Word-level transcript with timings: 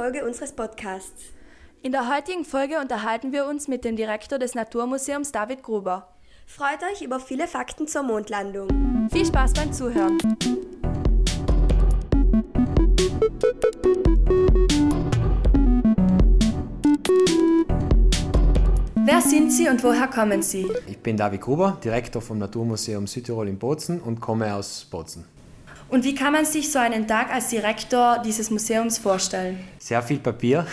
Folge 0.00 0.24
unseres 0.24 0.52
Podcasts. 0.52 1.24
In 1.82 1.92
der 1.92 2.08
heutigen 2.08 2.46
Folge 2.46 2.78
unterhalten 2.80 3.32
wir 3.32 3.44
uns 3.44 3.68
mit 3.68 3.84
dem 3.84 3.96
Direktor 3.96 4.38
des 4.38 4.54
Naturmuseums 4.54 5.30
David 5.30 5.62
Gruber. 5.62 6.08
Freut 6.46 6.78
euch 6.90 7.02
über 7.02 7.20
viele 7.20 7.46
Fakten 7.46 7.86
zur 7.86 8.02
Mondlandung. 8.02 9.08
Viel 9.12 9.26
Spaß 9.26 9.52
beim 9.52 9.70
Zuhören. 9.74 10.16
Wer 19.04 19.20
sind 19.20 19.52
Sie 19.52 19.68
und 19.68 19.84
woher 19.84 20.08
kommen 20.08 20.40
Sie? 20.40 20.66
Ich 20.86 20.98
bin 21.00 21.18
David 21.18 21.42
Gruber, 21.42 21.76
Direktor 21.84 22.22
vom 22.22 22.38
Naturmuseum 22.38 23.06
Südtirol 23.06 23.48
in 23.48 23.58
Bozen 23.58 24.00
und 24.00 24.18
komme 24.18 24.54
aus 24.54 24.86
Bozen. 24.90 25.26
Und 25.90 26.04
wie 26.04 26.14
kann 26.14 26.32
man 26.32 26.44
sich 26.44 26.70
so 26.70 26.78
einen 26.78 27.08
Tag 27.08 27.34
als 27.34 27.48
Direktor 27.48 28.22
dieses 28.24 28.48
Museums 28.50 28.98
vorstellen? 28.98 29.58
Sehr 29.80 30.00
viel 30.02 30.20
Papier. 30.20 30.64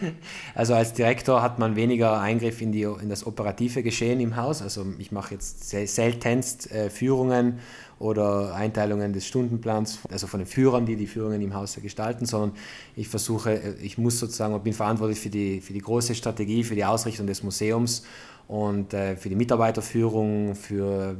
also 0.56 0.74
als 0.74 0.92
Direktor 0.92 1.40
hat 1.40 1.60
man 1.60 1.76
weniger 1.76 2.20
Eingriff 2.20 2.60
in, 2.60 2.72
die, 2.72 2.82
in 2.82 3.08
das 3.08 3.24
operative 3.24 3.84
Geschehen 3.84 4.18
im 4.18 4.34
Haus. 4.34 4.62
Also 4.62 4.84
ich 4.98 5.12
mache 5.12 5.34
jetzt 5.34 5.70
seltenst 5.70 6.72
äh, 6.72 6.90
Führungen 6.90 7.60
oder 7.98 8.54
Einteilungen 8.54 9.12
des 9.12 9.26
Stundenplans, 9.26 10.00
also 10.10 10.26
von 10.26 10.40
den 10.40 10.46
Führern, 10.46 10.84
die 10.84 10.96
die 10.96 11.06
Führungen 11.06 11.40
im 11.40 11.54
Haus 11.54 11.78
gestalten, 11.80 12.26
sondern 12.26 12.52
ich 12.94 13.08
versuche, 13.08 13.52
äh, 13.52 13.74
ich 13.82 13.98
muss 13.98 14.18
sozusagen, 14.18 14.58
bin 14.62 14.72
verantwortlich 14.72 15.20
für 15.20 15.30
die, 15.30 15.60
für 15.60 15.72
die 15.72 15.80
große 15.80 16.14
Strategie, 16.14 16.64
für 16.64 16.74
die 16.74 16.84
Ausrichtung 16.84 17.26
des 17.26 17.42
Museums 17.42 18.02
und 18.48 18.94
äh, 18.94 19.16
für 19.16 19.28
die 19.28 19.34
Mitarbeiterführung, 19.34 20.54
für 20.54 21.16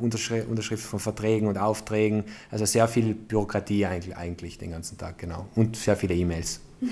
Unterschrift, 0.00 0.48
Unterschrift 0.48 0.84
von 0.84 1.00
Verträgen 1.00 1.48
und 1.48 1.58
Aufträgen. 1.58 2.24
Also 2.50 2.66
sehr 2.66 2.86
viel 2.88 3.14
Bürokratie 3.14 3.86
eigentlich, 3.86 4.16
eigentlich 4.16 4.58
den 4.58 4.70
ganzen 4.70 4.98
Tag, 4.98 5.18
genau. 5.18 5.46
Und 5.56 5.76
sehr 5.76 5.96
viele 5.96 6.14
E-Mails. 6.14 6.60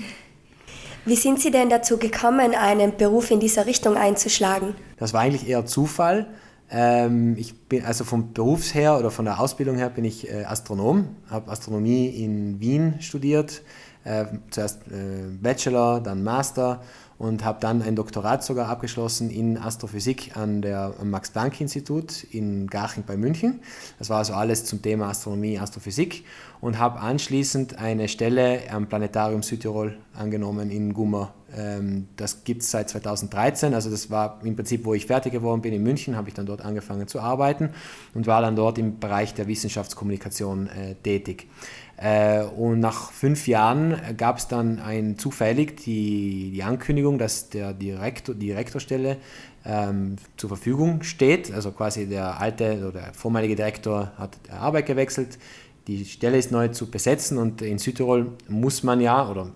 Wie 1.05 1.15
sind 1.15 1.41
Sie 1.41 1.49
denn 1.49 1.69
dazu 1.69 1.97
gekommen, 1.97 2.53
einen 2.53 2.95
Beruf 2.95 3.31
in 3.31 3.39
dieser 3.39 3.65
Richtung 3.65 3.97
einzuschlagen? 3.97 4.75
Das 4.97 5.13
war 5.13 5.21
eigentlich 5.21 5.47
eher 5.47 5.65
Zufall. 5.65 6.27
Ähm, 6.71 7.35
ich 7.37 7.67
bin 7.67 7.83
also 7.83 8.05
vom 8.05 8.33
Berufs 8.33 8.73
her 8.73 8.97
oder 8.97 9.11
von 9.11 9.25
der 9.25 9.39
Ausbildung 9.39 9.75
her 9.75 9.89
bin 9.89 10.05
ich 10.05 10.31
äh, 10.31 10.45
Astronom, 10.45 11.17
habe 11.29 11.51
Astronomie 11.51 12.07
in 12.07 12.61
Wien 12.61 12.95
studiert, 13.01 13.61
äh, 14.05 14.25
zuerst 14.49 14.87
äh, 14.87 15.27
Bachelor, 15.41 15.99
dann 15.99 16.23
Master 16.23 16.81
und 17.21 17.45
habe 17.45 17.59
dann 17.61 17.83
ein 17.83 17.95
Doktorat 17.95 18.43
sogar 18.43 18.67
abgeschlossen 18.67 19.29
in 19.29 19.55
Astrophysik 19.55 20.35
an 20.35 20.63
der, 20.63 20.95
Max-Planck-Institut 21.03 22.23
in 22.31 22.65
Garching 22.65 23.03
bei 23.05 23.15
München. 23.15 23.59
Das 23.99 24.09
war 24.09 24.17
also 24.17 24.33
alles 24.33 24.65
zum 24.65 24.81
Thema 24.81 25.09
Astronomie, 25.09 25.59
Astrophysik 25.59 26.25
und 26.61 26.79
habe 26.79 26.99
anschließend 26.99 27.77
eine 27.77 28.07
Stelle 28.07 28.61
am 28.71 28.87
Planetarium 28.87 29.43
Südtirol 29.43 29.99
angenommen 30.15 30.71
in 30.71 30.95
Gummer. 30.95 31.35
Ähm, 31.55 32.07
das 32.15 32.43
gibt 32.43 32.63
es 32.63 32.71
seit 32.71 32.89
2013, 32.89 33.75
also 33.75 33.91
das 33.91 34.09
war 34.09 34.39
im 34.43 34.55
Prinzip, 34.55 34.83
wo 34.85 34.95
ich 34.95 35.05
fertig 35.05 35.31
geworden 35.31 35.61
bin 35.61 35.73
in 35.73 35.83
München, 35.83 36.15
habe 36.15 36.27
ich 36.27 36.33
dann 36.33 36.47
dort 36.47 36.63
angefangen 36.63 37.07
zu 37.07 37.19
arbeiten 37.19 37.69
und 38.15 38.25
war 38.25 38.41
dann 38.41 38.55
dort 38.55 38.79
im 38.79 38.99
Bereich 38.99 39.35
der 39.35 39.47
Wissenschaftskommunikation 39.47 40.67
äh, 40.67 40.95
tätig. 40.95 41.47
Äh, 42.01 42.43
und 42.43 42.79
nach 42.79 43.11
fünf 43.11 43.47
Jahren 43.47 43.95
gab 44.17 44.37
es 44.37 44.47
dann 44.47 44.79
ein, 44.79 45.19
zufällig 45.19 45.77
die, 45.77 46.51
die 46.51 46.63
Ankündigung, 46.63 47.19
dass 47.19 47.49
der 47.49 47.73
Direktor, 47.73 48.33
die 48.33 48.47
Direktorstelle 48.47 49.17
ähm, 49.65 50.15
zur 50.35 50.49
Verfügung 50.49 51.03
steht. 51.03 51.53
Also 51.53 51.71
quasi 51.71 52.07
der 52.07 52.41
alte 52.41 52.79
oder 52.79 53.01
der 53.01 53.13
vormalige 53.13 53.55
Direktor 53.55 54.11
hat 54.17 54.37
Arbeit 54.49 54.87
gewechselt. 54.87 55.37
Die 55.87 56.05
Stelle 56.05 56.37
ist 56.37 56.51
neu 56.51 56.69
zu 56.69 56.89
besetzen 56.89 57.37
und 57.37 57.61
in 57.61 57.77
Südtirol 57.77 58.31
muss 58.47 58.81
man 58.81 58.99
ja 58.99 59.29
oder 59.29 59.51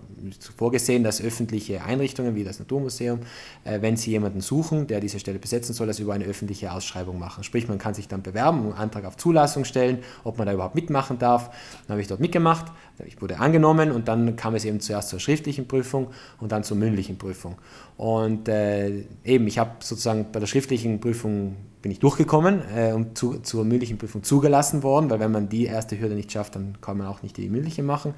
vorgesehen, 0.57 1.03
dass 1.03 1.21
öffentliche 1.21 1.83
Einrichtungen 1.83 2.35
wie 2.35 2.43
das 2.43 2.59
Naturmuseum, 2.59 3.19
äh, 3.63 3.81
wenn 3.81 3.97
sie 3.97 4.11
jemanden 4.11 4.41
suchen, 4.41 4.87
der 4.87 4.99
diese 4.99 5.19
Stelle 5.19 5.39
besetzen 5.39 5.73
soll, 5.73 5.87
das 5.87 5.99
über 5.99 6.13
eine 6.13 6.25
öffentliche 6.25 6.71
Ausschreibung 6.71 7.19
machen. 7.19 7.43
Sprich, 7.43 7.67
man 7.67 7.77
kann 7.77 7.93
sich 7.93 8.07
dann 8.07 8.21
bewerben, 8.21 8.59
einen 8.59 8.73
Antrag 8.73 9.05
auf 9.05 9.17
Zulassung 9.17 9.65
stellen, 9.65 9.99
ob 10.23 10.37
man 10.37 10.47
da 10.47 10.53
überhaupt 10.53 10.75
mitmachen 10.75 11.19
darf. 11.19 11.49
Dann 11.87 11.93
habe 11.93 12.01
ich 12.01 12.07
dort 12.07 12.19
mitgemacht, 12.19 12.65
ich 13.05 13.21
wurde 13.21 13.39
angenommen 13.39 13.91
und 13.91 14.07
dann 14.07 14.35
kam 14.35 14.55
es 14.55 14.65
eben 14.65 14.79
zuerst 14.79 15.09
zur 15.09 15.19
schriftlichen 15.19 15.67
Prüfung 15.67 16.07
und 16.39 16.51
dann 16.51 16.63
zur 16.63 16.77
mündlichen 16.77 17.17
Prüfung. 17.17 17.55
Und 17.97 18.47
äh, 18.47 19.03
eben, 19.23 19.47
ich 19.47 19.57
habe 19.57 19.71
sozusagen 19.79 20.27
bei 20.31 20.39
der 20.39 20.47
schriftlichen 20.47 20.99
Prüfung 20.99 21.55
bin 21.85 21.91
ich 21.91 21.99
durchgekommen 21.99 22.63
äh, 22.75 22.93
und 22.93 23.15
zu, 23.15 23.37
zur 23.41 23.63
mündlichen 23.63 23.99
Prüfung 23.99 24.23
zugelassen 24.23 24.81
worden, 24.81 25.11
weil 25.11 25.19
wenn 25.19 25.31
man 25.31 25.49
die 25.49 25.65
erste 25.65 25.99
Hürde 25.99 26.15
nicht 26.15 26.31
schafft, 26.31 26.55
dann 26.55 26.81
kann 26.81 26.97
man 26.97 27.05
auch 27.05 27.21
nicht 27.21 27.37
die 27.37 27.47
mündliche 27.47 27.83
machen. 27.83 28.15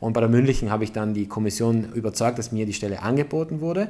Und 0.00 0.14
bei 0.14 0.20
der 0.20 0.30
mündlichen 0.30 0.70
habe 0.70 0.84
ich 0.84 0.92
dann 0.92 1.12
die 1.12 1.26
Kommission 1.40 1.92
überzeugt, 1.94 2.38
dass 2.38 2.52
mir 2.52 2.66
die 2.66 2.74
Stelle 2.74 3.02
angeboten 3.02 3.62
wurde. 3.62 3.88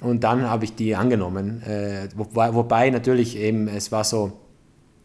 Und 0.00 0.24
dann 0.24 0.50
habe 0.50 0.64
ich 0.64 0.74
die 0.74 0.96
angenommen. 0.96 1.62
Äh, 1.62 2.08
wo, 2.16 2.26
wobei 2.34 2.90
natürlich 2.90 3.36
eben, 3.36 3.68
es 3.68 3.92
war 3.92 4.02
so 4.02 4.32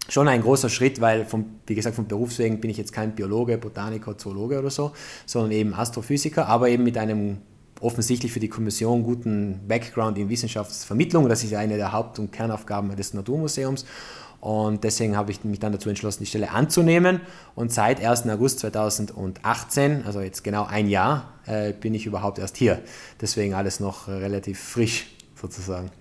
schon 0.09 0.27
ein 0.27 0.41
großer 0.41 0.69
Schritt, 0.69 1.01
weil 1.01 1.25
vom, 1.25 1.45
wie 1.67 1.75
gesagt, 1.75 1.95
vom 1.95 2.07
Berufswegen 2.07 2.59
bin 2.59 2.71
ich 2.71 2.77
jetzt 2.77 2.93
kein 2.93 3.13
Biologe, 3.13 3.57
Botaniker, 3.57 4.17
Zoologe 4.17 4.59
oder 4.59 4.71
so, 4.71 4.91
sondern 5.25 5.51
eben 5.51 5.73
Astrophysiker, 5.73 6.47
aber 6.47 6.69
eben 6.69 6.83
mit 6.83 6.97
einem 6.97 7.37
offensichtlich 7.79 8.31
für 8.31 8.39
die 8.39 8.49
Kommission 8.49 9.03
guten 9.03 9.61
Background 9.67 10.17
in 10.17 10.29
Wissenschaftsvermittlung. 10.29 11.29
Das 11.29 11.43
ist 11.43 11.53
eine 11.53 11.77
der 11.77 11.91
Haupt- 11.91 12.17
und 12.17 12.31
Kernaufgaben 12.31 12.95
des 12.95 13.13
Naturmuseums. 13.13 13.85
Und 14.43 14.83
deswegen 14.83 15.15
habe 15.15 15.31
ich 15.31 15.45
mich 15.45 15.61
dann 15.61 15.71
dazu 15.71 15.87
entschlossen, 15.87 16.23
die 16.23 16.25
Stelle 16.25 16.51
anzunehmen. 16.51 17.21
Und 17.55 17.71
seit 17.71 18.03
1. 18.03 18.27
August 18.27 18.59
2018, 18.59 20.03
also 20.05 20.19
jetzt 20.19 20.43
genau 20.43 20.65
ein 20.65 20.89
Jahr, 20.89 21.29
äh, 21.45 21.71
bin 21.71 21.93
ich 21.93 22.05
überhaupt 22.05 22.39
erst 22.39 22.57
hier. 22.57 22.81
Deswegen 23.21 23.53
alles 23.53 23.79
noch 23.79 24.09
relativ 24.09 24.59
frisch 24.59 25.05
sozusagen. 25.41 25.91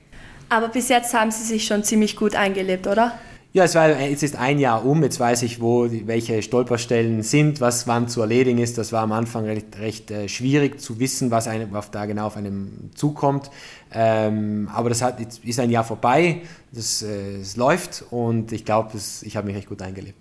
Aber 0.49 0.67
bis 0.67 0.89
jetzt 0.89 1.15
haben 1.15 1.31
Sie 1.31 1.45
sich 1.45 1.65
schon 1.65 1.85
ziemlich 1.85 2.17
gut 2.17 2.35
eingelebt, 2.35 2.89
oder? 2.89 3.17
Ja, 3.55 3.65
es, 3.65 3.75
war, 3.75 3.91
es 3.91 4.23
ist 4.23 4.37
ein 4.37 4.59
Jahr 4.59 4.83
um, 4.83 5.03
jetzt 5.03 5.21
weiß 5.21 5.43
ich, 5.43 5.61
wo 5.61 5.87
welche 5.91 6.41
Stolperstellen 6.41 7.23
sind, 7.23 7.61
was 7.61 7.87
wann 7.87 8.09
zu 8.09 8.23
erledigen 8.23 8.57
ist. 8.57 8.79
Das 8.79 8.93
war 8.93 9.03
am 9.03 9.13
Anfang 9.13 9.45
recht, 9.45 9.79
recht 9.79 10.11
äh, 10.11 10.27
schwierig 10.27 10.81
zu 10.81 10.99
wissen, 10.99 11.31
was, 11.31 11.49
einem, 11.49 11.71
was 11.71 11.91
da 11.91 12.07
genau 12.07 12.29
auf 12.29 12.39
einem 12.39 12.91
zukommt. 12.95 13.51
Ähm, 13.93 14.71
aber 14.73 14.89
das 14.89 15.03
hat, 15.03 15.21
jetzt 15.21 15.45
ist 15.45 15.61
ein 15.61 15.71
Jahr 15.71 15.85
vorbei, 15.85 16.41
das, 16.73 17.03
äh, 17.03 17.41
es 17.41 17.59
läuft 17.59 18.05
und 18.11 18.53
ich 18.53 18.65
glaube, 18.65 18.93
ich 19.21 19.37
habe 19.37 19.47
mich 19.47 19.57
recht 19.57 19.69
gut 19.69 19.83
eingelebt. 19.83 20.17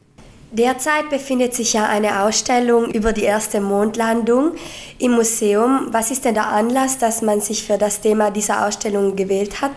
Derzeit 0.51 1.09
befindet 1.09 1.53
sich 1.53 1.71
ja 1.71 1.87
eine 1.87 2.23
Ausstellung 2.23 2.91
über 2.91 3.13
die 3.13 3.23
erste 3.23 3.61
Mondlandung 3.61 4.55
im 4.99 5.13
Museum. 5.13 5.87
Was 5.91 6.11
ist 6.11 6.25
denn 6.25 6.33
der 6.33 6.49
Anlass, 6.49 6.97
dass 6.97 7.21
man 7.21 7.39
sich 7.39 7.63
für 7.63 7.77
das 7.77 8.01
Thema 8.01 8.29
dieser 8.29 8.67
Ausstellung 8.67 9.15
gewählt 9.15 9.61
hat? 9.61 9.71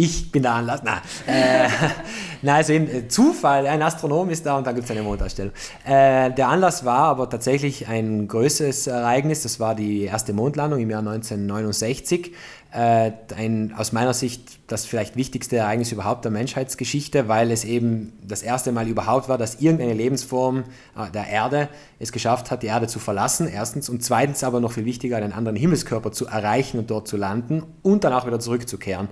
Ich 0.00 0.32
bin 0.32 0.42
der 0.42 0.52
Anlass. 0.52 0.80
Na, 0.82 1.02
äh, 1.26 1.68
na 2.42 2.54
also 2.54 2.72
eben, 2.72 2.88
äh, 2.88 3.08
Zufall, 3.08 3.66
ein 3.66 3.82
Astronom 3.82 4.30
ist 4.30 4.46
da 4.46 4.56
und 4.56 4.66
dann 4.66 4.74
gibt 4.74 4.86
es 4.86 4.90
eine 4.90 5.02
Mondausstellung. 5.02 5.52
Äh, 5.84 6.30
der 6.32 6.48
Anlass 6.48 6.84
war 6.86 7.04
aber 7.04 7.28
tatsächlich 7.28 7.86
ein 7.86 8.26
größeres 8.26 8.86
Ereignis, 8.86 9.42
das 9.42 9.60
war 9.60 9.74
die 9.74 10.04
erste 10.04 10.32
Mondlandung 10.32 10.80
im 10.80 10.88
Jahr 10.88 11.00
1969. 11.00 12.32
Äh, 12.72 13.10
ein, 13.36 13.74
aus 13.76 13.90
meiner 13.92 14.14
Sicht 14.14 14.60
das 14.68 14.86
vielleicht 14.86 15.16
wichtigste 15.16 15.56
Ereignis 15.56 15.90
überhaupt 15.90 16.24
der 16.24 16.30
Menschheitsgeschichte, 16.30 17.26
weil 17.26 17.50
es 17.50 17.64
eben 17.64 18.12
das 18.22 18.42
erste 18.42 18.70
Mal 18.70 18.86
überhaupt 18.86 19.28
war, 19.28 19.38
dass 19.38 19.56
irgendeine 19.60 19.94
Lebensform 19.94 20.64
äh, 20.96 21.10
der 21.12 21.26
Erde 21.26 21.68
es 21.98 22.12
geschafft 22.12 22.52
hat, 22.52 22.62
die 22.62 22.68
Erde 22.68 22.86
zu 22.86 23.00
verlassen, 23.00 23.48
erstens, 23.48 23.88
und 23.88 24.04
zweitens 24.04 24.44
aber 24.44 24.60
noch 24.60 24.70
viel 24.70 24.84
wichtiger, 24.84 25.16
einen 25.16 25.32
anderen 25.32 25.56
Himmelskörper 25.56 26.12
zu 26.12 26.26
erreichen 26.26 26.78
und 26.78 26.92
dort 26.92 27.08
zu 27.08 27.16
landen 27.16 27.64
und 27.82 28.04
dann 28.04 28.12
auch 28.12 28.24
wieder 28.24 28.38
zurückzukehren. 28.38 29.08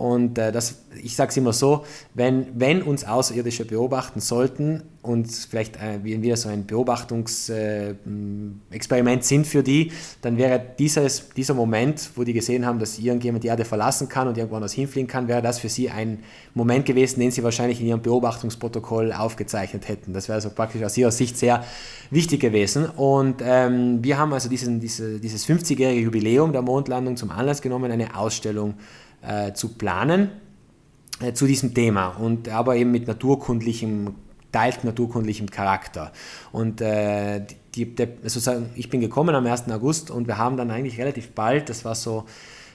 Und 0.00 0.38
äh, 0.38 0.50
das, 0.50 0.86
ich 1.02 1.14
sage 1.14 1.28
es 1.28 1.36
immer 1.36 1.52
so, 1.52 1.84
wenn, 2.14 2.58
wenn 2.58 2.80
uns 2.80 3.04
Außerirdische 3.04 3.66
beobachten 3.66 4.20
sollten 4.20 4.82
und 5.02 5.30
vielleicht 5.30 5.76
äh, 5.76 6.02
wieder 6.02 6.38
so 6.38 6.48
ein 6.48 6.64
Beobachtungsexperiment 6.64 9.22
äh, 9.22 9.26
sind 9.26 9.46
für 9.46 9.62
die, 9.62 9.92
dann 10.22 10.38
wäre 10.38 10.58
dieses, 10.78 11.28
dieser 11.36 11.52
Moment, 11.52 12.12
wo 12.16 12.24
die 12.24 12.32
gesehen 12.32 12.64
haben, 12.64 12.78
dass 12.78 12.98
irgendjemand 12.98 13.44
die 13.44 13.48
Erde 13.48 13.66
verlassen 13.66 14.08
kann 14.08 14.26
und 14.26 14.38
irgendwo 14.38 14.56
anders 14.56 14.72
hinfliegen 14.72 15.06
kann, 15.06 15.28
wäre 15.28 15.42
das 15.42 15.58
für 15.58 15.68
sie 15.68 15.90
ein 15.90 16.20
Moment 16.54 16.86
gewesen, 16.86 17.20
den 17.20 17.30
sie 17.30 17.44
wahrscheinlich 17.44 17.82
in 17.82 17.86
ihrem 17.86 18.00
Beobachtungsprotokoll 18.00 19.12
aufgezeichnet 19.12 19.86
hätten. 19.86 20.14
Das 20.14 20.28
wäre 20.28 20.36
also 20.36 20.48
praktisch 20.48 20.82
aus 20.82 20.96
ihrer 20.96 21.10
Sicht 21.10 21.36
sehr 21.36 21.62
wichtig 22.10 22.40
gewesen. 22.40 22.86
Und 22.86 23.42
ähm, 23.44 24.02
wir 24.02 24.16
haben 24.16 24.32
also 24.32 24.48
diesen, 24.48 24.80
diese, 24.80 25.20
dieses 25.20 25.46
50-jährige 25.46 26.00
Jubiläum 26.00 26.52
der 26.52 26.62
Mondlandung 26.62 27.18
zum 27.18 27.30
Anlass 27.30 27.60
genommen, 27.60 27.92
eine 27.92 28.16
Ausstellung 28.16 28.76
äh, 29.22 29.52
zu 29.52 29.68
planen 29.74 30.30
äh, 31.20 31.32
zu 31.32 31.46
diesem 31.46 31.74
Thema 31.74 32.08
und 32.08 32.48
aber 32.48 32.76
eben 32.76 32.90
mit 32.90 33.06
naturkundlichem 33.06 34.14
teilt 34.52 34.82
naturkundlichem 34.82 35.48
Charakter. 35.48 36.10
Und 36.50 36.80
äh, 36.80 37.46
die, 37.74 37.94
der, 37.94 38.08
sozusagen, 38.22 38.70
ich 38.74 38.90
bin 38.90 39.00
gekommen 39.00 39.34
am 39.34 39.46
1. 39.46 39.68
August 39.70 40.10
und 40.10 40.26
wir 40.26 40.38
haben 40.38 40.56
dann 40.56 40.72
eigentlich 40.72 40.98
relativ 40.98 41.30
bald, 41.30 41.68
das 41.68 41.84
war 41.84 41.94
so 41.94 42.24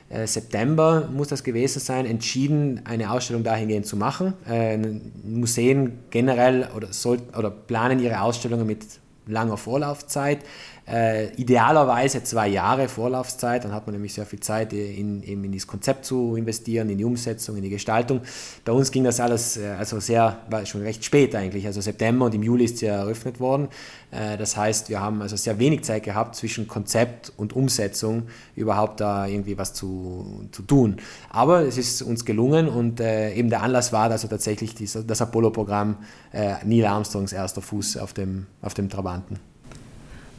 äh, 0.09 0.27
September 0.27 1.09
muss 1.11 1.29
das 1.29 1.43
gewesen 1.43 1.79
sein, 1.79 2.05
entschieden, 2.05 2.81
eine 2.85 3.11
Ausstellung 3.11 3.43
dahingehend 3.43 3.87
zu 3.87 3.97
machen. 3.97 4.33
Äh, 4.47 4.77
Museen 5.23 5.99
generell 6.11 6.69
oder, 6.75 6.93
soll, 6.93 7.19
oder 7.37 7.49
planen 7.49 7.99
ihre 7.99 8.21
Ausstellungen 8.21 8.67
mit 8.67 8.85
langer 9.27 9.57
Vorlaufzeit. 9.57 10.39
Äh, 10.87 11.33
idealerweise 11.33 12.23
zwei 12.23 12.47
Jahre 12.47 12.87
Vorlaufzeit, 12.87 13.63
dann 13.63 13.73
hat 13.73 13.87
man 13.87 13.93
nämlich 13.93 14.13
sehr 14.13 14.25
viel 14.27 14.39
Zeit, 14.39 14.71
in, 14.71 15.23
in, 15.23 15.43
in 15.43 15.51
das 15.51 15.65
Konzept 15.65 16.05
zu 16.05 16.35
investieren, 16.35 16.89
in 16.89 16.99
die 16.99 17.03
Umsetzung, 17.03 17.57
in 17.57 17.63
die 17.63 17.71
Gestaltung. 17.71 18.21
Bei 18.63 18.71
uns 18.71 18.91
ging 18.91 19.03
das 19.03 19.19
alles 19.19 19.57
äh, 19.57 19.65
also 19.79 19.99
sehr, 19.99 20.37
war 20.47 20.63
schon 20.67 20.81
recht 20.81 21.03
spät 21.03 21.33
eigentlich, 21.35 21.65
also 21.65 21.81
September 21.81 22.25
und 22.25 22.35
im 22.35 22.43
Juli 22.43 22.65
ist 22.65 22.77
sie 22.77 22.85
eröffnet 22.85 23.39
worden. 23.39 23.67
Äh, 24.11 24.37
das 24.37 24.57
heißt, 24.57 24.89
wir 24.89 24.99
haben 24.99 25.23
also 25.23 25.35
sehr 25.35 25.57
wenig 25.57 25.83
Zeit 25.83 26.03
gehabt 26.03 26.35
zwischen 26.35 26.67
Konzept 26.67 27.33
und 27.35 27.53
Umsetzung 27.55 28.27
überhaupt 28.55 28.99
da 28.99 29.25
irgendwie 29.25 29.57
was 29.57 29.73
zu, 29.73 30.47
zu 30.51 30.61
tun. 30.61 30.97
Aber 31.29 31.61
es 31.61 31.79
ist 31.79 32.03
uns 32.03 32.25
gelungen 32.25 32.69
und 32.69 32.99
äh, 32.99 33.33
eben 33.33 33.49
der 33.49 33.63
Anlass 33.63 33.91
war 33.91 34.11
also 34.11 34.27
tatsächlich 34.27 34.75
dieser, 34.75 35.01
das 35.01 35.19
Apollo-Programm 35.19 35.97
äh, 36.31 36.55
Neil 36.63 36.85
Armstrongs 36.85 37.33
erster 37.33 37.63
Fuß 37.63 37.97
auf 37.97 38.13
dem, 38.13 38.45
auf 38.61 38.75
dem 38.75 38.87
Trabanten. 38.87 39.39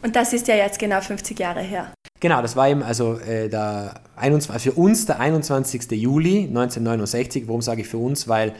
Und 0.06 0.14
das 0.14 0.32
ist 0.32 0.46
ja 0.46 0.54
jetzt 0.54 0.78
genau 0.78 1.00
50 1.00 1.36
Jahre 1.36 1.62
her. 1.62 1.92
Genau, 2.20 2.40
das 2.40 2.54
war 2.54 2.68
eben 2.68 2.84
also 2.84 3.18
äh, 3.18 3.48
der 3.48 3.94
21, 4.14 4.72
für 4.72 4.78
uns 4.78 5.04
der 5.04 5.18
21. 5.18 5.90
Juli 5.90 6.44
1969. 6.44 7.48
Warum 7.48 7.60
sage 7.60 7.80
ich 7.80 7.88
für 7.88 7.98
uns? 7.98 8.28
Weil 8.28 8.52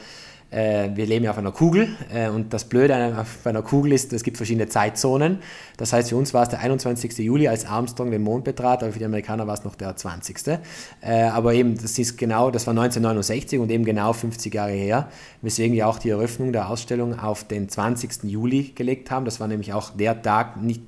äh, 0.51 0.89
wir 0.93 1.05
leben 1.05 1.23
ja 1.23 1.31
auf 1.31 1.37
einer 1.37 1.53
Kugel 1.53 1.87
äh, 2.13 2.27
und 2.27 2.51
das 2.51 2.65
Blöde 2.65 3.15
auf 3.17 3.45
einer 3.45 3.61
Kugel 3.61 3.93
ist, 3.93 4.11
es 4.11 4.23
gibt 4.23 4.35
verschiedene 4.35 4.67
Zeitzonen. 4.67 5.39
Das 5.77 5.93
heißt, 5.93 6.09
für 6.09 6.17
uns 6.17 6.33
war 6.33 6.43
es 6.43 6.49
der 6.49 6.59
21. 6.59 7.17
Juli, 7.19 7.47
als 7.47 7.65
Armstrong 7.65 8.11
den 8.11 8.23
Mond 8.23 8.43
betrat, 8.43 8.83
aber 8.83 8.91
für 8.91 8.99
die 8.99 9.05
Amerikaner 9.05 9.47
war 9.47 9.53
es 9.53 9.63
noch 9.63 9.75
der 9.75 9.95
20. 9.95 10.59
Äh, 10.99 11.23
aber 11.23 11.53
eben, 11.53 11.75
das 11.75 11.97
ist 11.97 12.17
genau, 12.17 12.51
das 12.51 12.67
war 12.67 12.71
1969 12.71 13.59
und 13.59 13.71
eben 13.71 13.85
genau 13.85 14.11
50 14.11 14.53
Jahre 14.53 14.71
her, 14.71 15.09
weswegen 15.41 15.73
wir 15.73 15.87
auch 15.87 15.99
die 15.99 16.09
Eröffnung 16.09 16.51
der 16.51 16.69
Ausstellung 16.69 17.17
auf 17.17 17.45
den 17.45 17.69
20. 17.69 18.23
Juli 18.23 18.73
gelegt 18.75 19.11
haben. 19.11 19.23
Das 19.23 19.39
war 19.39 19.47
nämlich 19.47 19.73
auch 19.73 19.91
der 19.91 20.21
Tag, 20.21 20.61
nicht, 20.61 20.81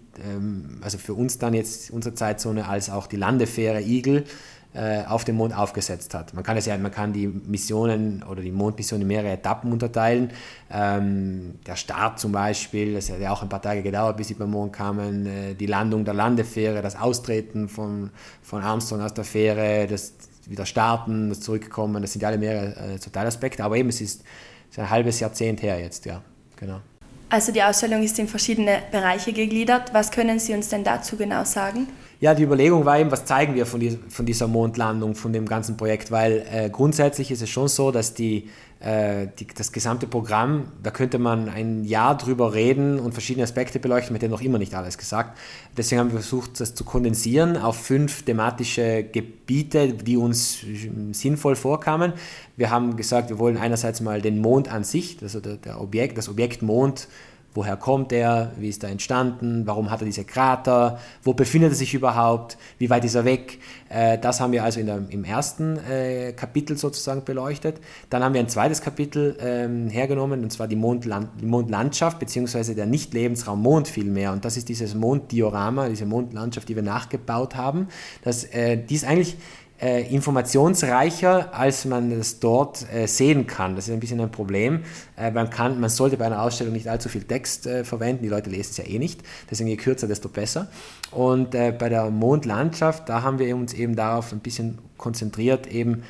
also 0.81 0.97
für 0.97 1.13
uns 1.13 1.37
dann 1.37 1.53
jetzt 1.53 1.91
unsere 1.91 2.15
Zeitzone, 2.15 2.67
als 2.67 2.89
auch 2.89 3.07
die 3.07 3.17
Landefähre 3.17 3.81
Eagle 3.81 4.25
äh, 4.73 5.03
auf 5.05 5.25
dem 5.25 5.35
Mond 5.37 5.55
aufgesetzt 5.55 6.13
hat. 6.13 6.33
Man 6.33 6.43
kann 6.43 6.55
es 6.55 6.67
ja, 6.67 6.77
man 6.77 6.91
kann 6.91 7.11
die 7.11 7.27
Missionen 7.27 8.23
oder 8.23 8.41
die 8.41 8.51
Mondmission 8.51 9.01
in 9.01 9.07
mehrere 9.07 9.31
Etappen 9.31 9.71
unterteilen. 9.71 10.29
Ähm, 10.71 11.55
der 11.65 11.75
Start 11.75 12.19
zum 12.19 12.31
Beispiel, 12.31 12.93
das 12.93 13.09
hat 13.09 13.19
ja 13.19 13.31
auch 13.31 13.41
ein 13.41 13.49
paar 13.49 13.61
Tage 13.61 13.81
gedauert, 13.81 14.17
bis 14.17 14.27
sie 14.27 14.35
beim 14.35 14.51
Mond 14.51 14.73
kamen. 14.73 15.25
Äh, 15.25 15.55
die 15.55 15.65
Landung 15.65 16.05
der 16.05 16.13
Landefähre, 16.13 16.83
das 16.83 16.95
Austreten 16.95 17.67
von, 17.67 18.11
von 18.43 18.61
Armstrong 18.61 19.01
aus 19.01 19.13
der 19.13 19.23
Fähre, 19.23 19.87
das 19.87 20.13
wieder 20.45 20.65
starten, 20.65 21.29
das 21.29 21.41
Zurückkommen, 21.41 22.01
das 22.01 22.13
sind 22.13 22.21
ja 22.21 22.27
alle 22.27 22.37
mehrere 22.37 22.75
äh. 22.95 23.61
Aber 23.61 23.75
eben, 23.75 23.89
es 23.89 24.01
ist, 24.01 24.23
es 24.69 24.77
ist 24.77 24.79
ein 24.79 24.89
halbes 24.89 25.19
Jahrzehnt 25.19 25.61
her 25.63 25.79
jetzt, 25.79 26.05
ja, 26.05 26.21
genau. 26.55 26.79
Also 27.29 27.51
die 27.51 27.61
Ausstellung 27.61 28.01
ist 28.01 28.17
in 28.17 28.27
verschiedene 28.27 28.81
Bereiche 28.91 29.33
gegliedert. 29.33 29.93
Was 29.93 30.11
können 30.11 30.39
Sie 30.39 30.53
uns 30.53 30.69
denn 30.69 30.83
dazu 30.83 31.15
genau 31.15 31.43
sagen? 31.43 31.87
Ja, 32.21 32.33
die 32.33 32.43
Überlegung 32.43 32.83
war 32.83 32.99
eben, 32.99 33.11
was 33.11 33.23
zeigen 33.23 33.55
wir 33.55 33.65
von, 33.65 33.79
die, 33.79 33.97
von 34.09 34.25
dieser 34.25 34.47
Mondlandung, 34.47 35.15
von 35.15 35.31
dem 35.31 35.45
ganzen 35.45 35.77
Projekt, 35.77 36.11
weil 36.11 36.45
äh, 36.51 36.69
grundsätzlich 36.69 37.31
ist 37.31 37.41
es 37.41 37.49
schon 37.49 37.69
so, 37.69 37.91
dass 37.91 38.13
die, 38.13 38.49
äh, 38.81 39.27
die, 39.39 39.47
das 39.47 39.71
gesamte 39.71 40.05
Programm, 40.05 40.65
da 40.83 40.91
könnte 40.91 41.17
man 41.17 41.47
ein 41.47 41.85
Jahr 41.85 42.17
drüber 42.17 42.53
reden 42.53 42.99
und 42.99 43.13
verschiedene 43.13 43.45
Aspekte 43.45 43.79
beleuchten, 43.79 44.11
mit 44.11 44.21
denen 44.21 44.31
noch 44.31 44.41
immer 44.41 44.57
nicht 44.57 44.75
alles 44.75 44.97
gesagt. 44.97 45.37
Deswegen 45.77 46.01
haben 46.01 46.11
wir 46.11 46.19
versucht, 46.19 46.59
das 46.59 46.75
zu 46.75 46.83
kondensieren 46.83 47.55
auf 47.55 47.77
fünf 47.77 48.23
thematische 48.23 49.03
Gebiete, 49.03 49.93
die 49.93 50.17
uns 50.17 50.65
sinnvoll 51.13 51.55
vorkamen. 51.55 52.11
Wir 52.57 52.69
haben 52.69 52.97
gesagt, 52.97 53.29
wir 53.29 53.39
wollen 53.39 53.55
einerseits 53.55 54.01
mal 54.01 54.21
den 54.21 54.41
Mond 54.41 54.69
an 54.69 54.83
sich, 54.83 55.19
also 55.21 55.39
der, 55.39 55.55
der 55.55 55.79
Objekt, 55.79 56.17
das 56.17 56.27
Objekt 56.27 56.63
Mond, 56.63 57.07
Woher 57.55 57.77
kommt 57.77 58.11
er? 58.11 58.51
Wie 58.57 58.69
ist 58.69 58.83
er 58.83 58.89
entstanden? 58.89 59.65
Warum 59.65 59.89
hat 59.89 60.01
er 60.01 60.05
diese 60.05 60.23
Krater? 60.23 60.99
Wo 61.23 61.33
befindet 61.33 61.71
er 61.71 61.75
sich 61.75 61.95
überhaupt? 61.95 62.57
Wie 62.77 62.89
weit 62.89 63.03
ist 63.05 63.15
er 63.15 63.25
weg? 63.25 63.59
Äh, 63.89 64.19
das 64.19 64.39
haben 64.39 64.51
wir 64.51 64.63
also 64.63 64.81
der, 64.83 65.01
im 65.09 65.23
ersten 65.23 65.77
äh, 65.77 66.33
Kapitel 66.33 66.77
sozusagen 66.77 67.23
beleuchtet. 67.23 67.81
Dann 68.11 68.23
haben 68.23 68.33
wir 68.33 68.41
ein 68.41 68.49
zweites 68.49 68.81
Kapitel 68.81 69.35
ähm, 69.41 69.89
hergenommen, 69.89 70.43
und 70.43 70.51
zwar 70.51 70.67
die, 70.67 70.75
Mondland 70.75 71.29
die 71.41 71.47
Mondlandschaft, 71.47 72.19
beziehungsweise 72.19 72.75
der 72.75 72.85
Nicht-Lebensraum 72.85 73.61
Mond 73.61 73.87
vielmehr. 73.87 74.31
Und 74.31 74.45
das 74.45 74.55
ist 74.55 74.69
dieses 74.69 74.93
Monddiorama, 74.93 75.89
diese 75.89 76.05
Mondlandschaft, 76.05 76.69
die 76.69 76.75
wir 76.75 76.83
nachgebaut 76.83 77.55
haben. 77.55 77.87
Das, 78.23 78.43
äh, 78.43 78.77
die 78.77 78.93
ist 78.93 79.05
eigentlich 79.05 79.37
äh, 79.81 80.13
informationsreicher, 80.13 81.53
als 81.53 81.85
man 81.85 82.11
es 82.11 82.39
dort 82.39 82.85
äh, 82.93 83.07
sehen 83.07 83.47
kann. 83.47 83.75
Das 83.75 83.87
ist 83.87 83.93
ein 83.93 83.99
bisschen 83.99 84.19
ein 84.19 84.31
Problem. 84.31 84.83
Äh, 85.17 85.31
man, 85.31 85.49
kann, 85.49 85.79
man 85.79 85.89
sollte 85.89 86.17
bei 86.17 86.25
einer 86.25 86.41
Ausstellung 86.41 86.73
nicht 86.73 86.87
allzu 86.87 87.07
viel 87.09 87.23
Text 87.23 87.65
äh, 87.65 87.83
verwenden, 87.83 88.23
die 88.23 88.29
Leute 88.29 88.49
lesen 88.49 88.71
es 88.71 88.77
ja 88.77 88.85
eh 88.85 88.99
nicht. 88.99 89.21
Deswegen 89.49 89.69
je 89.69 89.77
kürzer, 89.77 90.07
desto 90.07 90.29
besser. 90.29 90.67
Und 91.11 91.55
äh, 91.55 91.71
bei 91.71 91.89
der 91.89 92.09
Mondlandschaft, 92.09 93.07
da 93.07 93.23
haben 93.23 93.39
wir 93.39 93.55
uns 93.55 93.73
eben 93.73 93.95
darauf 93.95 94.31
ein 94.33 94.39
bisschen 94.39 94.79
konzentriert, 94.97 95.67
eben 95.67 96.03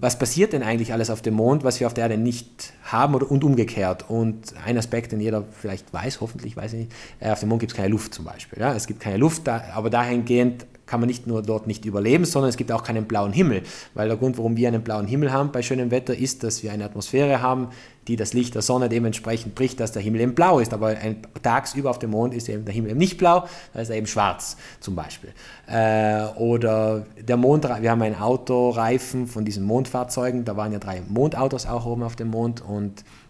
was 0.00 0.18
passiert 0.18 0.52
denn 0.52 0.64
eigentlich 0.64 0.92
alles 0.92 1.10
auf 1.10 1.22
dem 1.22 1.34
Mond, 1.34 1.62
was 1.62 1.78
wir 1.78 1.86
auf 1.86 1.94
der 1.94 2.04
Erde 2.04 2.18
nicht 2.18 2.72
haben 2.92 3.14
oder, 3.14 3.30
und 3.30 3.44
umgekehrt. 3.44 4.08
Und 4.08 4.54
ein 4.64 4.78
Aspekt, 4.78 5.12
den 5.12 5.20
jeder 5.20 5.44
vielleicht 5.50 5.92
weiß, 5.92 6.20
hoffentlich 6.20 6.56
weiß 6.56 6.74
ich 6.74 6.78
nicht, 6.80 6.92
äh, 7.20 7.30
auf 7.30 7.40
dem 7.40 7.48
Mond 7.48 7.60
gibt 7.60 7.72
es 7.72 7.76
keine 7.76 7.88
Luft 7.88 8.14
zum 8.14 8.24
Beispiel. 8.24 8.58
Ja? 8.60 8.74
Es 8.74 8.86
gibt 8.86 9.00
keine 9.00 9.16
Luft, 9.16 9.46
da, 9.46 9.62
aber 9.74 9.90
dahingehend 9.90 10.66
kann 10.92 11.00
man 11.00 11.06
nicht 11.06 11.26
nur 11.26 11.40
dort 11.40 11.66
nicht 11.66 11.86
überleben, 11.86 12.26
sondern 12.26 12.50
es 12.50 12.58
gibt 12.58 12.70
auch 12.70 12.84
keinen 12.84 13.06
blauen 13.06 13.32
Himmel. 13.32 13.62
Weil 13.94 14.08
der 14.08 14.18
Grund, 14.18 14.36
warum 14.36 14.58
wir 14.58 14.68
einen 14.68 14.82
blauen 14.82 15.06
Himmel 15.06 15.32
haben 15.32 15.50
bei 15.50 15.62
schönem 15.62 15.90
Wetter, 15.90 16.14
ist, 16.14 16.42
dass 16.42 16.62
wir 16.62 16.70
eine 16.70 16.84
Atmosphäre 16.84 17.40
haben, 17.40 17.68
die 18.08 18.16
das 18.16 18.32
Licht 18.32 18.54
der 18.54 18.62
Sonne 18.62 18.88
dementsprechend 18.88 19.54
bricht, 19.54 19.78
dass 19.80 19.92
der 19.92 20.02
Himmel 20.02 20.20
eben 20.20 20.34
blau 20.34 20.58
ist. 20.58 20.74
Aber 20.74 20.88
ein, 20.88 21.22
tagsüber 21.42 21.88
auf 21.88 21.98
dem 21.98 22.10
Mond 22.10 22.34
ist 22.34 22.48
eben 22.48 22.64
der 22.64 22.74
Himmel 22.74 22.90
eben 22.90 22.98
nicht 22.98 23.16
blau, 23.16 23.44
da 23.72 23.80
ist 23.80 23.90
er 23.90 23.96
eben 23.96 24.06
schwarz 24.06 24.56
zum 24.80 24.94
Beispiel. 24.94 25.30
Äh, 25.66 26.24
oder 26.36 27.06
der 27.18 27.36
Mond, 27.36 27.64
wir 27.64 27.90
haben 27.90 28.02
einen 28.02 28.20
Autoreifen 28.20 29.26
von 29.26 29.44
diesen 29.44 29.64
Mondfahrzeugen, 29.64 30.44
da 30.44 30.56
waren 30.56 30.72
ja 30.72 30.78
drei 30.78 31.02
Mondautos 31.08 31.66
auch 31.66 31.86
oben 31.86 32.02
auf 32.02 32.16
dem 32.16 32.28
Mond 32.28 32.60
und 32.60 32.81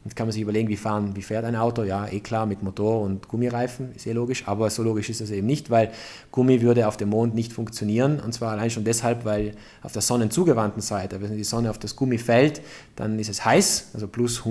Jetzt 0.04 0.16
kann 0.16 0.26
man 0.26 0.32
sich 0.32 0.42
überlegen, 0.42 0.68
wie, 0.68 0.76
fahren, 0.76 1.14
wie 1.14 1.22
fährt 1.22 1.44
ein 1.44 1.54
Auto? 1.54 1.84
Ja, 1.84 2.08
eh 2.08 2.20
klar, 2.20 2.46
mit 2.46 2.62
Motor 2.62 3.02
und 3.02 3.28
Gummireifen, 3.28 3.92
ist 3.94 4.06
eh 4.06 4.12
logisch, 4.12 4.44
aber 4.46 4.68
so 4.68 4.82
logisch 4.82 5.10
ist 5.10 5.20
das 5.20 5.30
eben 5.30 5.46
nicht, 5.46 5.70
weil 5.70 5.92
Gummi 6.32 6.60
würde 6.60 6.88
auf 6.88 6.96
dem 6.96 7.10
Mond 7.10 7.34
nicht 7.34 7.52
funktionieren 7.52 8.18
und 8.18 8.32
zwar 8.32 8.52
allein 8.52 8.70
schon 8.70 8.84
deshalb, 8.84 9.24
weil 9.24 9.52
auf 9.82 9.92
der 9.92 10.02
sonnenzugewandten 10.02 10.82
Seite, 10.82 11.20
wenn 11.20 11.36
die 11.36 11.44
Sonne 11.44 11.70
auf 11.70 11.78
das 11.78 11.94
Gummi 11.94 12.18
fällt, 12.18 12.62
dann 12.96 13.18
ist 13.18 13.30
es 13.30 13.44
heiß, 13.44 13.90
also 13.94 14.08
plus 14.08 14.44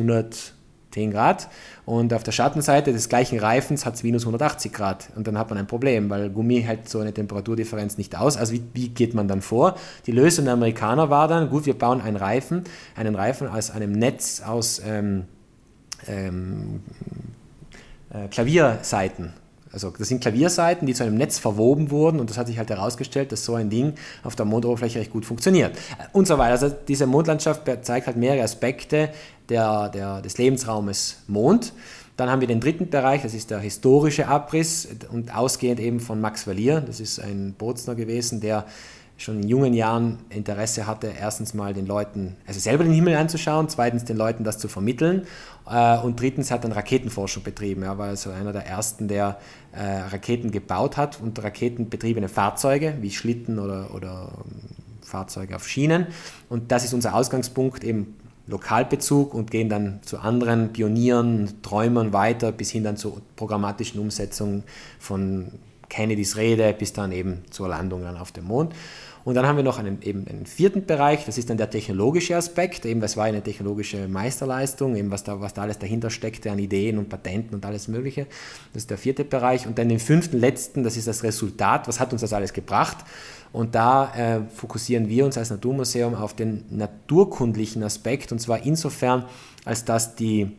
110 0.92 1.12
Grad 1.12 1.50
und 1.86 2.14
auf 2.14 2.24
der 2.24 2.32
Schattenseite 2.32 2.94
des 2.94 3.10
gleichen 3.10 3.40
Reifens 3.40 3.86
hat 3.86 3.96
es 3.96 4.04
minus 4.04 4.24
180 4.24 4.72
Grad 4.72 5.10
und 5.16 5.28
dann 5.28 5.38
hat 5.38 5.50
man 5.50 5.58
ein 5.58 5.68
Problem, 5.68 6.10
weil 6.10 6.30
Gummi 6.30 6.62
hält 6.62 6.90
so 6.90 7.00
eine 7.00 7.14
Temperaturdifferenz 7.14 7.98
nicht 7.98 8.16
aus. 8.18 8.38
Also 8.38 8.54
wie, 8.54 8.64
wie 8.74 8.90
geht 8.90 9.14
man 9.14 9.28
dann 9.28 9.42
vor? 9.42 9.76
Die 10.06 10.12
Lösung 10.12 10.46
der 10.46 10.54
Amerikaner 10.54 11.10
war 11.10 11.28
dann, 11.28 11.50
gut, 11.50 11.66
wir 11.66 11.78
bauen 11.78 12.02
einen 12.02 12.18
Reifen, 12.18 12.64
einen 12.96 13.16
Reifen 13.16 13.48
aus 13.48 13.72
einem 13.72 13.94
Netz 13.94 14.42
aus 14.42 14.82
ähm, 14.86 15.26
ähm, 16.08 16.82
äh, 18.14 18.28
Klavierseiten. 18.28 19.34
Also 19.74 19.94
das 19.98 20.10
sind 20.10 20.20
Klavierseiten, 20.22 20.86
die 20.86 20.94
zu 20.94 21.04
einem 21.04 21.16
Netz 21.16 21.40
verwoben 21.40 21.92
wurden 21.92 22.20
und 22.20 22.30
das 22.30 22.38
hat 22.38 22.48
sich 22.48 22.58
halt 22.58 22.70
herausgestellt, 22.70 23.32
dass 23.32 23.46
so 23.46 23.56
ein 23.56 23.70
Ding 23.70 23.94
auf 24.22 24.36
der 24.36 24.46
Mondoberfläche 24.46 25.00
recht 25.00 25.12
gut 25.12 25.26
funktioniert. 25.26 25.78
Und 26.12 26.28
so 26.28 26.38
weiter. 26.38 26.52
Also 26.52 26.70
diese 26.70 27.08
Mondlandschaft 27.08 27.62
zeigt 27.84 28.08
halt 28.08 28.18
mehrere 28.18 28.44
Aspekte 28.44 29.10
der, 29.52 29.90
der, 29.90 30.22
des 30.22 30.38
Lebensraumes 30.38 31.18
Mond. 31.28 31.74
Dann 32.18 32.30
haben 32.30 32.42
wir 32.42 32.48
den 32.48 32.60
dritten 32.60 32.90
Bereich, 32.90 33.22
das 33.22 33.34
ist 33.34 33.52
der 33.52 33.60
historische 33.60 34.28
Abriss 34.28 34.88
und 35.12 35.36
ausgehend 35.36 35.80
eben 35.80 36.00
von 36.00 36.20
Max 36.22 36.48
Valier, 36.48 36.82
das 36.82 37.00
ist 37.00 37.20
ein 37.20 37.54
Bozner 37.58 37.96
gewesen, 37.96 38.42
der 38.42 38.66
schon 39.18 39.42
in 39.42 39.48
jungen 39.48 39.74
Jahren 39.74 40.18
Interesse 40.30 40.88
hatte, 40.88 41.12
erstens 41.20 41.54
mal 41.54 41.74
den 41.74 41.86
Leuten, 41.86 42.38
also 42.48 42.60
selber 42.60 42.84
den 42.84 42.94
Himmel 42.94 43.16
anzuschauen, 43.16 43.70
zweitens 43.70 44.04
den 44.04 44.18
Leuten 44.18 44.44
das 44.44 44.58
zu 44.58 44.68
vermitteln 44.68 45.28
äh, 45.70 45.98
und 46.00 46.20
drittens 46.20 46.50
hat 46.50 46.64
dann 46.64 46.72
Raketenforschung 46.72 47.44
betrieben. 47.44 47.84
Er 47.84 47.98
war 47.98 48.08
also 48.08 48.32
einer 48.32 48.52
der 48.52 48.66
ersten, 48.66 49.08
der 49.08 49.38
äh, 49.74 49.84
Raketen 49.84 50.52
gebaut 50.52 50.98
hat 50.98 51.20
und 51.22 51.42
raketenbetriebene 51.42 52.30
Fahrzeuge 52.30 52.96
wie 53.02 53.12
Schlitten 53.12 53.60
oder, 53.60 53.94
oder 53.94 54.32
ähm, 54.38 54.70
Fahrzeuge 55.02 55.56
auf 55.56 55.68
Schienen. 55.68 56.08
Und 56.50 56.72
das 56.72 56.84
ist 56.84 56.94
unser 56.94 57.14
Ausgangspunkt, 57.14 57.84
eben 57.84 58.16
Lokalbezug 58.52 59.34
und 59.34 59.50
gehen 59.50 59.70
dann 59.70 60.00
zu 60.04 60.20
anderen 60.20 60.74
Pionieren, 60.74 61.62
Träumern 61.64 62.14
weiter 62.14 62.52
bis 62.52 62.70
hin 62.70 62.84
dann 62.84 62.98
zur 62.98 63.22
programmatischen 63.36 64.00
Umsetzung 64.00 64.64
von 65.00 65.48
Kennedys 65.90 66.38
Rede 66.38 66.74
bis 66.78 66.94
dann 66.94 67.12
eben 67.12 67.44
zur 67.50 67.68
Landung 67.68 68.04
dann 68.04 68.18
auf 68.18 68.32
dem 68.32 68.46
Mond. 68.46 68.74
Und 69.24 69.36
dann 69.36 69.46
haben 69.46 69.56
wir 69.56 69.64
noch 69.64 69.78
einen, 69.78 70.02
eben 70.02 70.26
einen 70.28 70.48
vierten 70.48 70.86
Bereich, 70.86 71.26
das 71.26 71.38
ist 71.38 71.50
dann 71.50 71.58
der 71.58 71.70
technologische 71.70 72.36
Aspekt, 72.36 72.86
eben 72.86 73.02
das 73.02 73.18
war 73.18 73.26
eine 73.26 73.44
technologische 73.44 74.08
Meisterleistung, 74.08 74.96
eben 74.96 75.12
was 75.12 75.24
da, 75.24 75.40
was 75.42 75.54
da 75.54 75.62
alles 75.62 75.78
dahinter 75.78 76.10
steckte 76.10 76.52
an 76.52 76.58
Ideen 76.58 76.98
und 76.98 77.10
Patenten 77.10 77.54
und 77.54 77.66
alles 77.66 77.88
Mögliche. 77.88 78.26
Das 78.74 78.84
ist 78.84 78.90
der 78.90 78.98
vierte 78.98 79.24
Bereich. 79.24 79.68
Und 79.68 79.78
dann 79.78 79.90
den 79.90 80.00
fünften, 80.00 80.40
letzten, 80.40 80.84
das 80.84 80.98
ist 80.98 81.08
das 81.08 81.22
Resultat, 81.24 81.88
was 81.88 82.00
hat 82.00 82.14
uns 82.14 82.22
das 82.22 82.34
alles 82.34 82.54
gebracht? 82.54 82.98
Und 83.54 83.76
da 83.76 84.14
äh, 84.14 84.42
fokussieren 84.54 85.10
wir 85.10 85.26
uns 85.26 85.38
als 85.38 85.50
Naturmuseum 85.50 86.16
auf 86.16 86.34
den 86.34 86.64
naturkundlichen 86.70 87.84
Aspekt, 87.84 88.32
und 88.32 88.40
zwar 88.40 88.66
insofern, 88.66 89.26
als 89.66 89.84
dass 89.84 90.16
die 90.16 90.52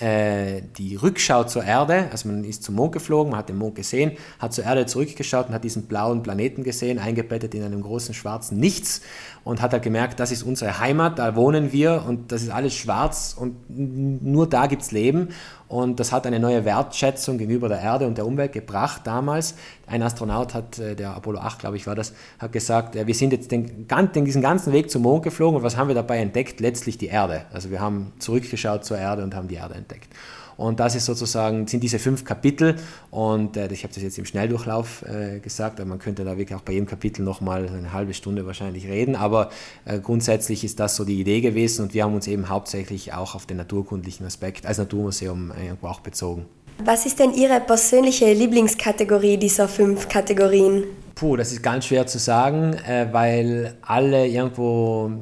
die 0.00 0.96
Rückschau 0.96 1.44
zur 1.44 1.62
Erde, 1.62 2.08
also 2.10 2.28
man 2.28 2.42
ist 2.42 2.64
zum 2.64 2.74
Mond 2.74 2.92
geflogen, 2.92 3.30
man 3.30 3.38
hat 3.38 3.48
den 3.48 3.56
Mond 3.56 3.76
gesehen, 3.76 4.12
hat 4.40 4.52
zur 4.52 4.64
Erde 4.64 4.86
zurückgeschaut 4.86 5.48
und 5.48 5.54
hat 5.54 5.62
diesen 5.62 5.86
blauen 5.86 6.22
Planeten 6.22 6.64
gesehen, 6.64 6.98
eingebettet 6.98 7.54
in 7.54 7.62
einem 7.62 7.80
großen 7.80 8.12
schwarzen 8.12 8.58
Nichts 8.58 9.02
und 9.44 9.62
hat 9.62 9.72
halt 9.72 9.84
gemerkt, 9.84 10.18
das 10.18 10.32
ist 10.32 10.42
unsere 10.42 10.80
Heimat, 10.80 11.20
da 11.20 11.36
wohnen 11.36 11.72
wir 11.72 12.04
und 12.08 12.32
das 12.32 12.42
ist 12.42 12.50
alles 12.50 12.74
schwarz 12.74 13.36
und 13.38 13.56
nur 13.68 14.48
da 14.48 14.66
gibt 14.66 14.82
es 14.82 14.90
Leben 14.90 15.28
und 15.68 15.98
das 15.98 16.12
hat 16.12 16.26
eine 16.26 16.38
neue 16.38 16.64
Wertschätzung 16.64 17.38
gegenüber 17.38 17.68
der 17.68 17.80
Erde 17.80 18.06
und 18.06 18.18
der 18.18 18.26
Umwelt 18.26 18.52
gebracht 18.52 19.02
damals. 19.04 19.54
Ein 19.86 20.02
Astronaut 20.02 20.54
hat, 20.54 20.78
äh, 20.78 20.94
der 20.94 21.16
Apollo 21.16 21.40
8, 21.40 21.58
glaube 21.58 21.76
ich, 21.76 21.86
war 21.86 21.94
das, 21.94 22.12
hat 22.38 22.52
gesagt, 22.52 22.94
wir 22.94 23.14
sind 23.14 23.32
jetzt 23.32 23.50
den, 23.50 23.86
diesen 24.14 24.42
ganzen 24.42 24.72
Weg 24.72 24.90
zum 24.90 25.02
Mond 25.02 25.24
geflogen 25.24 25.56
und 25.56 25.62
was 25.62 25.76
haben 25.76 25.88
wir 25.88 25.94
dabei 25.94 26.18
entdeckt? 26.18 26.60
Letztlich 26.60 26.98
die 26.98 27.06
Erde. 27.06 27.46
Also 27.52 27.70
wir 27.70 27.80
haben 27.80 28.12
zurückgeschaut 28.18 28.84
zur 28.84 28.98
Erde 28.98 29.24
und 29.24 29.34
haben 29.34 29.48
die 29.48 29.56
Erde 29.56 29.73
entdeckt. 29.74 30.08
Und 30.56 30.80
das 30.80 30.94
ist 30.94 31.06
sozusagen, 31.06 31.66
sind 31.66 31.82
diese 31.82 31.98
fünf 31.98 32.24
Kapitel. 32.24 32.76
Und 33.10 33.56
äh, 33.56 33.66
ich 33.72 33.82
habe 33.82 33.92
das 33.92 34.02
jetzt 34.02 34.18
im 34.18 34.24
Schnelldurchlauf 34.24 35.02
äh, 35.02 35.40
gesagt, 35.40 35.80
aber 35.80 35.88
man 35.88 35.98
könnte 35.98 36.24
da 36.24 36.38
wirklich 36.38 36.56
auch 36.56 36.62
bei 36.62 36.72
jedem 36.72 36.86
Kapitel 36.86 37.22
nochmal 37.22 37.68
eine 37.68 37.92
halbe 37.92 38.14
Stunde 38.14 38.46
wahrscheinlich 38.46 38.86
reden. 38.86 39.16
Aber 39.16 39.50
äh, 39.84 39.98
grundsätzlich 39.98 40.64
ist 40.64 40.78
das 40.80 40.96
so 40.96 41.04
die 41.04 41.20
Idee 41.20 41.40
gewesen 41.40 41.82
und 41.82 41.94
wir 41.94 42.04
haben 42.04 42.14
uns 42.14 42.26
eben 42.26 42.48
hauptsächlich 42.48 43.12
auch 43.12 43.34
auf 43.34 43.46
den 43.46 43.56
naturkundlichen 43.56 44.26
Aspekt 44.26 44.66
als 44.66 44.78
Naturmuseum 44.78 45.52
irgendwo 45.60 45.88
auch 45.88 46.00
bezogen. 46.00 46.46
Was 46.84 47.06
ist 47.06 47.20
denn 47.20 47.32
Ihre 47.34 47.60
persönliche 47.60 48.32
Lieblingskategorie 48.32 49.36
dieser 49.36 49.68
fünf 49.68 50.08
Kategorien? 50.08 50.84
Puh, 51.14 51.36
das 51.36 51.52
ist 51.52 51.62
ganz 51.62 51.86
schwer 51.86 52.06
zu 52.06 52.18
sagen, 52.18 52.74
äh, 52.74 53.08
weil 53.12 53.76
alle 53.82 54.26
irgendwo 54.26 55.12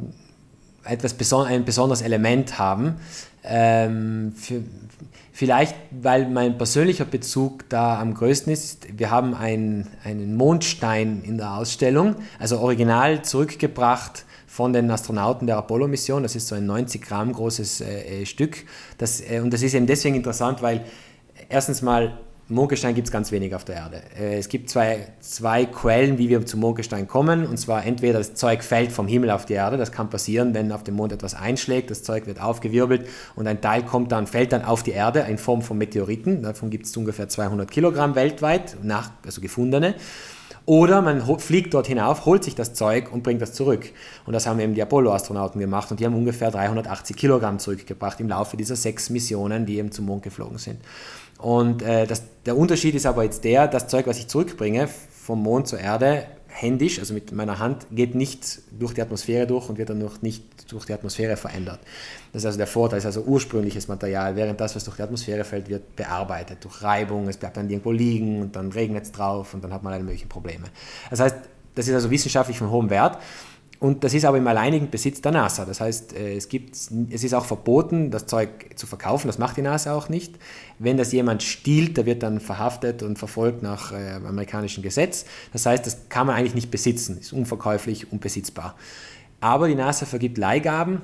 etwas 0.85 1.15
beson 1.15 1.47
ein 1.47 1.65
besonderes 1.65 2.03
Element 2.03 2.59
haben. 2.59 2.97
Ähm, 3.45 4.33
für, 4.37 4.63
Vielleicht, 5.35 5.75
weil 5.91 6.29
mein 6.29 6.59
persönlicher 6.59 7.07
Bezug 7.07 7.69
da 7.71 7.99
am 7.99 8.13
größten 8.13 8.53
ist, 8.53 8.99
wir 8.99 9.11
haben 9.11 9.35
ein, 9.35 9.89
einen 10.05 10.37
Mondstein 10.37 11.23
in 11.25 11.39
der 11.39 11.55
Ausstellung, 11.55 12.17
also 12.39 12.59
original 12.59 13.23
zurückgebracht 13.23 14.27
von 14.47 14.75
den 14.75 14.91
Astronauten 14.91 15.47
der 15.47 15.57
Apollo-Mission. 15.57 16.23
Das 16.23 16.37
ist 16.37 16.49
so 16.49 16.55
ein 16.55 16.67
90 16.67 17.01
Gramm 17.01 17.33
großes 17.33 17.81
äh, 17.81 18.27
Stück. 18.27 18.59
Das, 18.99 19.23
äh, 19.23 19.41
und 19.41 19.51
das 19.55 19.63
ist 19.63 19.73
eben 19.73 19.87
deswegen 19.87 20.17
interessant, 20.17 20.61
weil 20.61 20.85
erstens 21.49 21.81
mal 21.81 22.19
Mondgestein 22.55 22.95
gibt 22.95 23.09
es 23.09 23.13
ganz 23.13 23.33
wenig 23.33 23.55
auf 23.55 23.65
der 23.65 23.77
Erde. 23.77 24.03
Äh, 24.19 24.39
es 24.39 24.49
gibt 24.49 24.71
zwei, 24.71 25.09
zwei 25.21 25.67
Quellen, 25.67 26.19
wie 26.19 26.29
wir 26.29 26.45
zum 26.47 26.61
Mondgestein 26.61 27.09
kommen. 27.09 27.47
Und 27.47 27.57
zwar 27.59 27.85
entweder 27.85 28.19
das 28.19 28.35
Zeug 28.35 28.63
fällt 28.63 28.93
vom 28.93 29.07
Himmel 29.07 29.31
auf 29.31 29.47
die 29.47 29.55
Erde. 29.55 29.77
Das 29.77 29.93
kann 29.93 30.11
passieren, 30.11 30.55
wenn 30.55 30.73
auf 30.73 30.85
dem 30.85 30.95
Mond 30.95 31.13
etwas 31.13 31.35
einschlägt. 31.35 31.91
Das 31.91 32.03
Zeug 32.03 32.27
wird 32.27 32.41
aufgewirbelt 32.41 33.09
und 33.35 33.47
ein 33.47 33.61
Teil 33.61 33.85
kommt 33.85 34.13
dann, 34.13 34.27
fällt 34.27 34.53
dann 34.53 34.65
auf 34.65 34.83
die 34.83 34.93
Erde 34.93 35.21
in 35.21 35.39
Form 35.39 35.63
von 35.63 35.79
Meteoriten. 35.79 36.43
Davon 36.43 36.71
gibt 36.71 36.87
es 36.87 36.97
ungefähr 36.97 37.29
200 37.29 37.71
Kilogramm 37.71 38.15
weltweit, 38.15 38.77
nach, 38.83 39.11
also 39.25 39.41
gefundene. 39.41 39.95
Oder 40.65 41.03
man 41.03 41.21
fliegt 41.41 41.75
dort 41.75 41.89
hinauf, 41.89 42.25
holt 42.25 42.45
sich 42.45 42.55
das 42.55 42.73
Zeug 42.73 43.13
und 43.13 43.25
bringt 43.25 43.43
das 43.43 43.53
zurück. 43.53 43.91
Und 44.27 44.33
das 44.33 44.47
haben 44.47 44.61
eben 44.61 44.75
die 44.75 44.83
Apollo-Astronauten 44.83 45.61
gemacht 45.61 45.91
und 45.91 45.99
die 45.99 46.07
haben 46.07 46.15
ungefähr 46.15 46.53
380 46.53 47.17
Kilogramm 47.17 47.59
zurückgebracht 47.59 48.21
im 48.21 48.29
Laufe 48.29 48.57
dieser 48.57 48.77
sechs 48.77 49.11
Missionen, 49.11 49.67
die 49.67 49.79
eben 49.79 49.91
zum 49.91 50.07
Mond 50.07 50.23
geflogen 50.23 50.59
sind. 50.59 50.79
Und 51.43 51.83
äh, 51.83 52.07
das, 52.07 52.23
der 52.47 52.57
Unterschied 52.57 52.95
ist 52.95 53.05
aber 53.05 53.25
jetzt 53.25 53.43
der, 53.45 53.67
das 53.67 53.89
Zeug, 53.89 54.07
was 54.07 54.19
ich 54.19 54.29
zurückbringe 54.29 54.89
vom 54.89 55.43
Mond 55.43 55.67
zur 55.67 55.81
Erde, 55.81 56.25
händisch, 56.47 56.99
also 56.99 57.15
mit 57.15 57.33
meiner 57.33 57.59
Hand, 57.59 57.87
geht 57.91 58.15
nicht 58.15 58.61
durch 58.79 58.95
die 58.95 59.03
Atmosphäre 59.03 59.47
durch 59.47 59.69
und 59.69 59.79
wird 59.79 59.91
dann 59.91 59.99
noch 59.99 60.23
nicht 60.23 60.45
durch 60.71 60.85
die 60.85 60.93
Atmosphäre 60.93 61.37
verändert. 61.37 61.81
Das 62.33 62.43
ist 62.43 62.47
also 62.47 62.59
der 62.59 62.67
Vorteil, 62.67 62.99
das 62.99 63.05
ist 63.05 63.19
also 63.19 63.29
ursprüngliches 63.29 63.89
Material, 63.89 64.37
während 64.37 64.61
das, 64.61 64.77
was 64.77 64.85
durch 64.85 64.97
die 64.97 65.03
Atmosphäre 65.03 65.45
fällt, 65.45 65.69
wird 65.69 65.97
bearbeitet 65.97 66.63
durch 66.63 66.83
Reibung, 66.83 67.27
es 67.27 67.39
bleibt 67.39 67.57
dann 67.57 67.69
irgendwo 67.69 67.91
liegen 67.91 68.41
und 68.43 68.55
dann 68.55 68.71
regnet 68.71 69.05
es 69.05 69.13
drauf 69.13 69.55
und 69.55 69.65
dann 69.65 69.73
hat 69.73 69.83
man 69.83 69.93
alle 69.93 70.05
möglichen 70.05 70.29
Probleme. 70.29 70.65
Das 71.11 71.21
heißt, 71.21 71.37
das 71.75 71.89
ist 71.89 71.95
also 71.95 72.11
wissenschaftlich 72.11 72.59
von 72.59 72.71
hohem 72.71 72.91
Wert. 72.91 73.19
Und 73.83 74.05
das 74.05 74.15
ist 74.15 74.25
aber 74.25 74.39
im 74.39 74.47
alleinigen 74.47 74.91
Besitz 74.91 75.23
der 75.23 75.33
NASA. 75.33 75.65
Das 75.65 75.81
heißt, 75.81 76.13
äh, 76.13 76.37
es, 76.37 76.49
gibt, 76.49 76.77
es 76.77 77.25
ist 77.25 77.35
auch 77.35 77.45
verboten, 77.45 78.13
das 78.13 78.27
Zeug 78.27 78.71
zu 78.77 78.87
verkaufen. 78.87 79.27
Das 79.27 79.39
macht 79.39 79.57
die 79.57 79.63
NASA 79.63 79.93
auch 79.93 80.09
nicht. 80.09 80.37
Wenn 80.79 80.97
das 80.97 81.11
jemand 81.11 81.43
stiehlt, 81.43 81.97
der 81.97 82.07
wird 82.07 82.23
dann 82.23 82.39
verhaftet 82.39 83.03
und 83.03 83.19
verfolgt 83.19 83.65
nach 83.65 83.91
äh, 83.91 84.13
amerikanischem 84.25 84.85
Gesetz. 84.85 85.25
Das 85.53 85.67
heißt, 85.67 85.85
das 85.85 86.09
kann 86.09 86.29
man 86.29 86.37
eigentlich 86.37 86.55
nicht 86.55 86.71
besitzen, 86.71 87.19
ist 87.19 87.33
unverkäuflich, 87.33 88.13
unbesitzbar. 88.13 88.77
Aber 89.41 89.67
die 89.67 89.75
NASA 89.75 90.07
vergibt 90.07 90.39
Leihgaben 90.39 91.03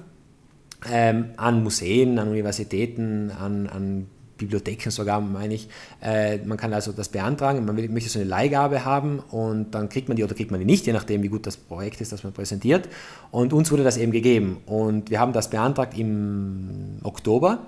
ähm, 0.88 1.30
an 1.36 1.64
Museen, 1.64 2.16
an 2.20 2.28
Universitäten, 2.28 3.32
an, 3.32 3.66
an 3.66 4.06
Bibliotheken 4.38 4.90
sogar, 4.90 5.20
meine 5.20 5.54
ich. 5.54 5.68
Äh, 6.00 6.38
man 6.38 6.56
kann 6.56 6.72
also 6.72 6.92
das 6.92 7.08
beantragen, 7.10 7.64
man 7.64 7.76
will, 7.76 7.88
möchte 7.88 8.08
so 8.08 8.18
eine 8.18 8.28
Leihgabe 8.28 8.84
haben 8.84 9.18
und 9.18 9.72
dann 9.72 9.88
kriegt 9.88 10.08
man 10.08 10.16
die 10.16 10.24
oder 10.24 10.34
kriegt 10.34 10.50
man 10.50 10.60
die 10.60 10.66
nicht, 10.66 10.86
je 10.86 10.92
nachdem, 10.92 11.22
wie 11.22 11.28
gut 11.28 11.46
das 11.46 11.56
Projekt 11.56 12.00
ist, 12.00 12.12
das 12.12 12.24
man 12.24 12.32
präsentiert. 12.32 12.88
Und 13.30 13.52
uns 13.52 13.70
wurde 13.70 13.84
das 13.84 13.96
eben 13.96 14.12
gegeben. 14.12 14.58
Und 14.66 15.10
wir 15.10 15.20
haben 15.20 15.32
das 15.32 15.50
beantragt 15.50 15.98
im 15.98 17.00
Oktober 17.02 17.66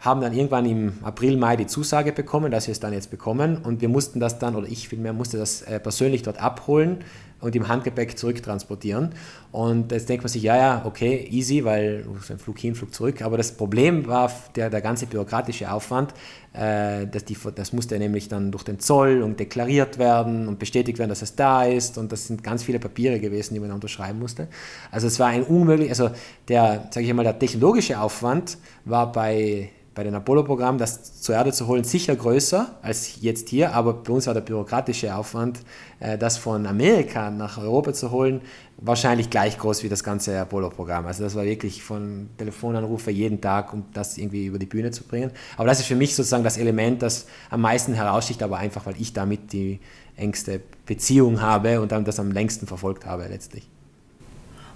haben 0.00 0.22
dann 0.22 0.32
irgendwann 0.32 0.64
im 0.64 0.94
April, 1.02 1.36
Mai 1.36 1.56
die 1.56 1.66
Zusage 1.66 2.12
bekommen, 2.12 2.50
dass 2.50 2.66
wir 2.66 2.72
es 2.72 2.80
dann 2.80 2.94
jetzt 2.94 3.10
bekommen 3.10 3.58
und 3.58 3.82
wir 3.82 3.88
mussten 3.90 4.18
das 4.18 4.38
dann, 4.38 4.56
oder 4.56 4.66
ich 4.66 4.88
vielmehr 4.88 5.12
musste 5.12 5.36
das 5.36 5.60
äh, 5.62 5.78
persönlich 5.78 6.22
dort 6.22 6.40
abholen 6.40 7.04
und 7.40 7.56
im 7.56 7.68
Handgepäck 7.68 8.18
zurücktransportieren. 8.18 9.10
Und 9.52 9.92
jetzt 9.92 10.08
denkt 10.08 10.22
man 10.22 10.28
sich, 10.28 10.42
ja, 10.42 10.56
ja, 10.56 10.82
okay, 10.84 11.26
easy, 11.30 11.64
weil 11.64 12.04
so 12.20 12.32
ein 12.32 12.38
Flug 12.38 12.58
hin, 12.58 12.74
Flug 12.74 12.94
zurück. 12.94 13.22
Aber 13.22 13.36
das 13.36 13.52
Problem 13.52 14.06
war 14.06 14.30
der, 14.54 14.70
der 14.70 14.80
ganze 14.80 15.06
bürokratische 15.06 15.70
Aufwand. 15.72 16.14
Äh, 16.52 17.06
dass 17.06 17.24
die, 17.24 17.36
das 17.54 17.72
musste 17.72 17.96
nämlich 17.96 18.26
dann 18.26 18.50
durch 18.50 18.64
den 18.64 18.80
Zoll 18.80 19.22
und 19.22 19.38
deklariert 19.38 19.98
werden 19.98 20.48
und 20.48 20.58
bestätigt 20.58 20.98
werden, 20.98 21.10
dass 21.10 21.22
es 21.22 21.36
da 21.36 21.62
ist. 21.62 21.96
Und 21.96 22.10
das 22.10 22.26
sind 22.26 22.42
ganz 22.42 22.64
viele 22.64 22.80
Papiere 22.80 23.20
gewesen, 23.20 23.54
die 23.54 23.60
man 23.60 23.70
unterschreiben 23.70 24.18
musste. 24.18 24.48
Also 24.90 25.06
es 25.06 25.20
war 25.20 25.28
ein 25.28 25.44
unmöglich, 25.44 25.90
also 25.90 26.10
der, 26.48 26.88
sage 26.90 27.06
ich 27.06 27.14
mal, 27.14 27.22
der 27.22 27.38
technologische 27.38 28.00
Aufwand 28.00 28.58
war 28.84 29.12
bei 29.12 29.70
bei 30.00 30.04
den 30.04 30.14
Apollo-Programmen, 30.14 30.78
das 30.78 31.20
zur 31.20 31.34
Erde 31.34 31.52
zu 31.52 31.66
holen, 31.66 31.84
sicher 31.84 32.16
größer 32.16 32.74
als 32.80 33.20
jetzt 33.20 33.50
hier, 33.50 33.74
aber 33.74 33.92
bei 33.92 34.14
uns 34.14 34.26
war 34.26 34.32
der 34.32 34.40
bürokratische 34.40 35.14
Aufwand, 35.14 35.60
äh, 35.98 36.16
das 36.16 36.38
von 36.38 36.66
Amerika 36.66 37.30
nach 37.30 37.58
Europa 37.58 37.92
zu 37.92 38.10
holen, 38.10 38.40
wahrscheinlich 38.78 39.28
gleich 39.28 39.58
groß 39.58 39.82
wie 39.82 39.90
das 39.90 40.02
ganze 40.02 40.40
Apollo-Programm. 40.40 41.04
Also 41.04 41.22
das 41.22 41.34
war 41.34 41.44
wirklich 41.44 41.82
von 41.82 42.30
Telefonanrufe 42.38 43.10
jeden 43.10 43.42
Tag, 43.42 43.74
um 43.74 43.84
das 43.92 44.16
irgendwie 44.16 44.46
über 44.46 44.58
die 44.58 44.64
Bühne 44.64 44.90
zu 44.90 45.04
bringen. 45.04 45.32
Aber 45.58 45.66
das 45.66 45.80
ist 45.80 45.86
für 45.86 45.96
mich 45.96 46.16
sozusagen 46.16 46.44
das 46.44 46.56
Element, 46.56 47.02
das 47.02 47.26
am 47.50 47.60
meisten 47.60 47.92
heraussticht, 47.92 48.42
aber 48.42 48.56
einfach, 48.56 48.86
weil 48.86 48.94
ich 48.98 49.12
damit 49.12 49.52
die 49.52 49.80
engste 50.16 50.62
Beziehung 50.86 51.42
habe 51.42 51.78
und 51.82 51.92
dann 51.92 52.06
das 52.06 52.18
am 52.18 52.32
längsten 52.32 52.66
verfolgt 52.66 53.04
habe 53.04 53.26
letztlich. 53.28 53.68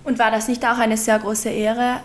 Und 0.04 0.18
war 0.18 0.30
das 0.30 0.48
nicht 0.48 0.62
auch 0.66 0.76
eine 0.76 0.98
sehr 0.98 1.18
große 1.18 1.48
Ehre, 1.48 2.00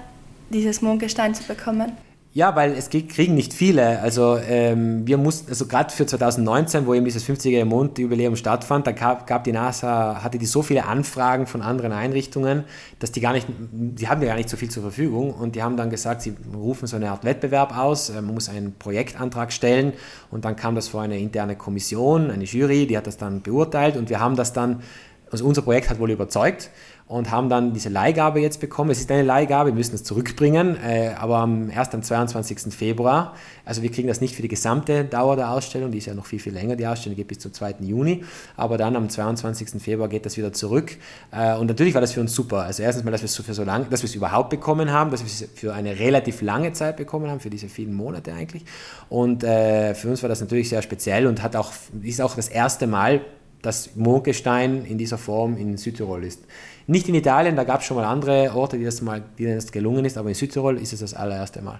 dieses 0.51 0.81
Mondgestein 0.81 1.35
zu 1.35 1.43
bekommen? 1.43 1.91
Ja, 2.31 2.55
weil 2.55 2.73
es 2.73 2.91
kriegen 2.91 3.33
nicht 3.33 3.55
viele. 3.55 4.01
Also 4.01 4.37
ähm, 4.37 5.07
wir 5.07 5.17
mussten, 5.17 5.49
also 5.49 5.65
gerade 5.65 5.91
für 5.91 6.05
2019, 6.05 6.85
wo 6.85 6.93
eben 6.93 7.03
dieses 7.03 7.27
50er 7.27 7.65
Mondjubiläum 7.65 8.35
stattfand, 8.35 8.85
da 8.85 8.91
gab, 8.91 9.25
gab, 9.25 9.43
die 9.45 9.51
NASA, 9.51 10.23
hatte 10.23 10.37
die 10.37 10.45
so 10.45 10.61
viele 10.61 10.85
Anfragen 10.85 11.47
von 11.47 11.63
anderen 11.63 11.91
Einrichtungen, 11.91 12.65
dass 12.99 13.11
die 13.11 13.19
gar 13.19 13.33
nicht, 13.33 13.47
die 13.49 14.07
haben 14.07 14.21
ja 14.21 14.27
gar 14.27 14.35
nicht 14.35 14.47
so 14.47 14.57
viel 14.57 14.69
zur 14.69 14.83
Verfügung. 14.83 15.33
Und 15.33 15.55
die 15.55 15.63
haben 15.63 15.75
dann 15.75 15.89
gesagt, 15.89 16.21
sie 16.21 16.35
rufen 16.53 16.85
so 16.85 16.97
eine 16.97 17.09
Art 17.09 17.23
Wettbewerb 17.23 17.75
aus, 17.75 18.11
äh, 18.11 18.21
man 18.21 18.35
muss 18.35 18.47
einen 18.47 18.75
Projektantrag 18.77 19.51
stellen. 19.51 19.93
Und 20.29 20.45
dann 20.45 20.55
kam 20.55 20.75
das 20.75 20.87
vor 20.87 21.01
eine 21.01 21.17
interne 21.17 21.55
Kommission, 21.55 22.29
eine 22.29 22.43
Jury, 22.43 22.85
die 22.85 22.95
hat 22.95 23.07
das 23.07 23.17
dann 23.17 23.41
beurteilt. 23.41 23.97
Und 23.97 24.11
wir 24.11 24.19
haben 24.19 24.35
das 24.35 24.53
dann, 24.53 24.83
also 25.31 25.45
unser 25.45 25.63
Projekt 25.63 25.89
hat 25.89 25.97
wohl 25.97 26.11
überzeugt 26.11 26.69
und 27.09 27.31
haben 27.31 27.49
dann 27.49 27.73
diese 27.73 27.89
Leihgabe 27.89 28.39
jetzt 28.39 28.61
bekommen. 28.61 28.91
Es 28.91 28.99
ist 28.99 29.11
eine 29.11 29.23
Leihgabe, 29.23 29.71
wir 29.71 29.73
müssen 29.73 29.95
es 29.95 30.03
zurückbringen, 30.03 30.77
äh, 30.77 31.09
aber 31.17 31.49
erst 31.73 31.95
am 31.95 32.03
22. 32.03 32.71
Februar. 32.71 33.33
Also 33.65 33.81
wir 33.81 33.89
kriegen 33.89 34.07
das 34.07 34.21
nicht 34.21 34.35
für 34.35 34.43
die 34.43 34.47
gesamte 34.47 35.05
Dauer 35.05 35.35
der 35.35 35.49
Ausstellung, 35.49 35.89
die 35.89 35.97
ist 35.97 36.05
ja 36.05 36.13
noch 36.13 36.27
viel, 36.27 36.37
viel 36.37 36.53
länger, 36.53 36.75
die 36.75 36.85
Ausstellung 36.85 37.15
geht 37.15 37.27
bis 37.27 37.39
zum 37.39 37.51
2. 37.51 37.77
Juni, 37.79 38.23
aber 38.55 38.77
dann 38.77 38.95
am 38.95 39.09
22. 39.09 39.81
Februar 39.81 40.07
geht 40.07 40.27
das 40.27 40.37
wieder 40.37 40.53
zurück. 40.53 40.97
Äh, 41.31 41.55
und 41.55 41.65
natürlich 41.65 41.95
war 41.95 42.01
das 42.01 42.11
für 42.11 42.21
uns 42.21 42.35
super. 42.35 42.59
Also 42.59 42.83
erstens 42.83 43.03
mal, 43.03 43.09
dass 43.09 43.21
wir 43.21 43.25
es 43.25 43.35
für 43.35 43.55
so 43.55 43.63
lange, 43.63 43.85
dass 43.85 44.03
wir 44.03 44.07
es 44.07 44.13
überhaupt 44.13 44.51
bekommen 44.51 44.91
haben, 44.91 45.09
dass 45.09 45.21
wir 45.21 45.27
es 45.27 45.59
für 45.59 45.73
eine 45.73 45.97
relativ 45.97 46.43
lange 46.43 46.73
Zeit 46.73 46.97
bekommen 46.97 47.27
haben, 47.31 47.39
für 47.39 47.49
diese 47.49 47.69
vielen 47.69 47.95
Monate 47.95 48.33
eigentlich. 48.33 48.65
Und 49.09 49.43
äh, 49.43 49.95
für 49.95 50.09
uns 50.09 50.21
war 50.21 50.29
das 50.29 50.41
natürlich 50.41 50.69
sehr 50.69 50.83
speziell 50.83 51.25
und 51.25 51.41
hat 51.41 51.55
auch, 51.55 51.71
ist 52.03 52.21
auch 52.21 52.35
das 52.35 52.49
erste 52.49 52.85
Mal, 52.85 53.21
dass 53.61 53.95
Mondgestein 53.95 54.85
in 54.85 54.97
dieser 54.97 55.17
Form 55.17 55.57
in 55.57 55.77
Südtirol 55.77 56.23
ist. 56.23 56.43
Nicht 56.89 57.07
in 57.07 57.13
Italien, 57.13 57.55
da 57.55 57.65
gab 57.65 57.81
es 57.81 57.85
schon 57.85 57.97
mal 57.97 58.05
andere 58.05 58.51
Orte, 58.55 58.79
die 58.79 58.83
das 58.83 59.03
mal, 59.03 59.21
denen 59.37 59.57
das 59.57 59.71
gelungen 59.71 60.05
ist, 60.05 60.17
aber 60.17 60.29
in 60.29 60.33
Südtirol 60.33 60.75
ist 60.79 60.91
es 60.91 61.01
das 61.01 61.13
allererste 61.13 61.61
Mal. 61.61 61.79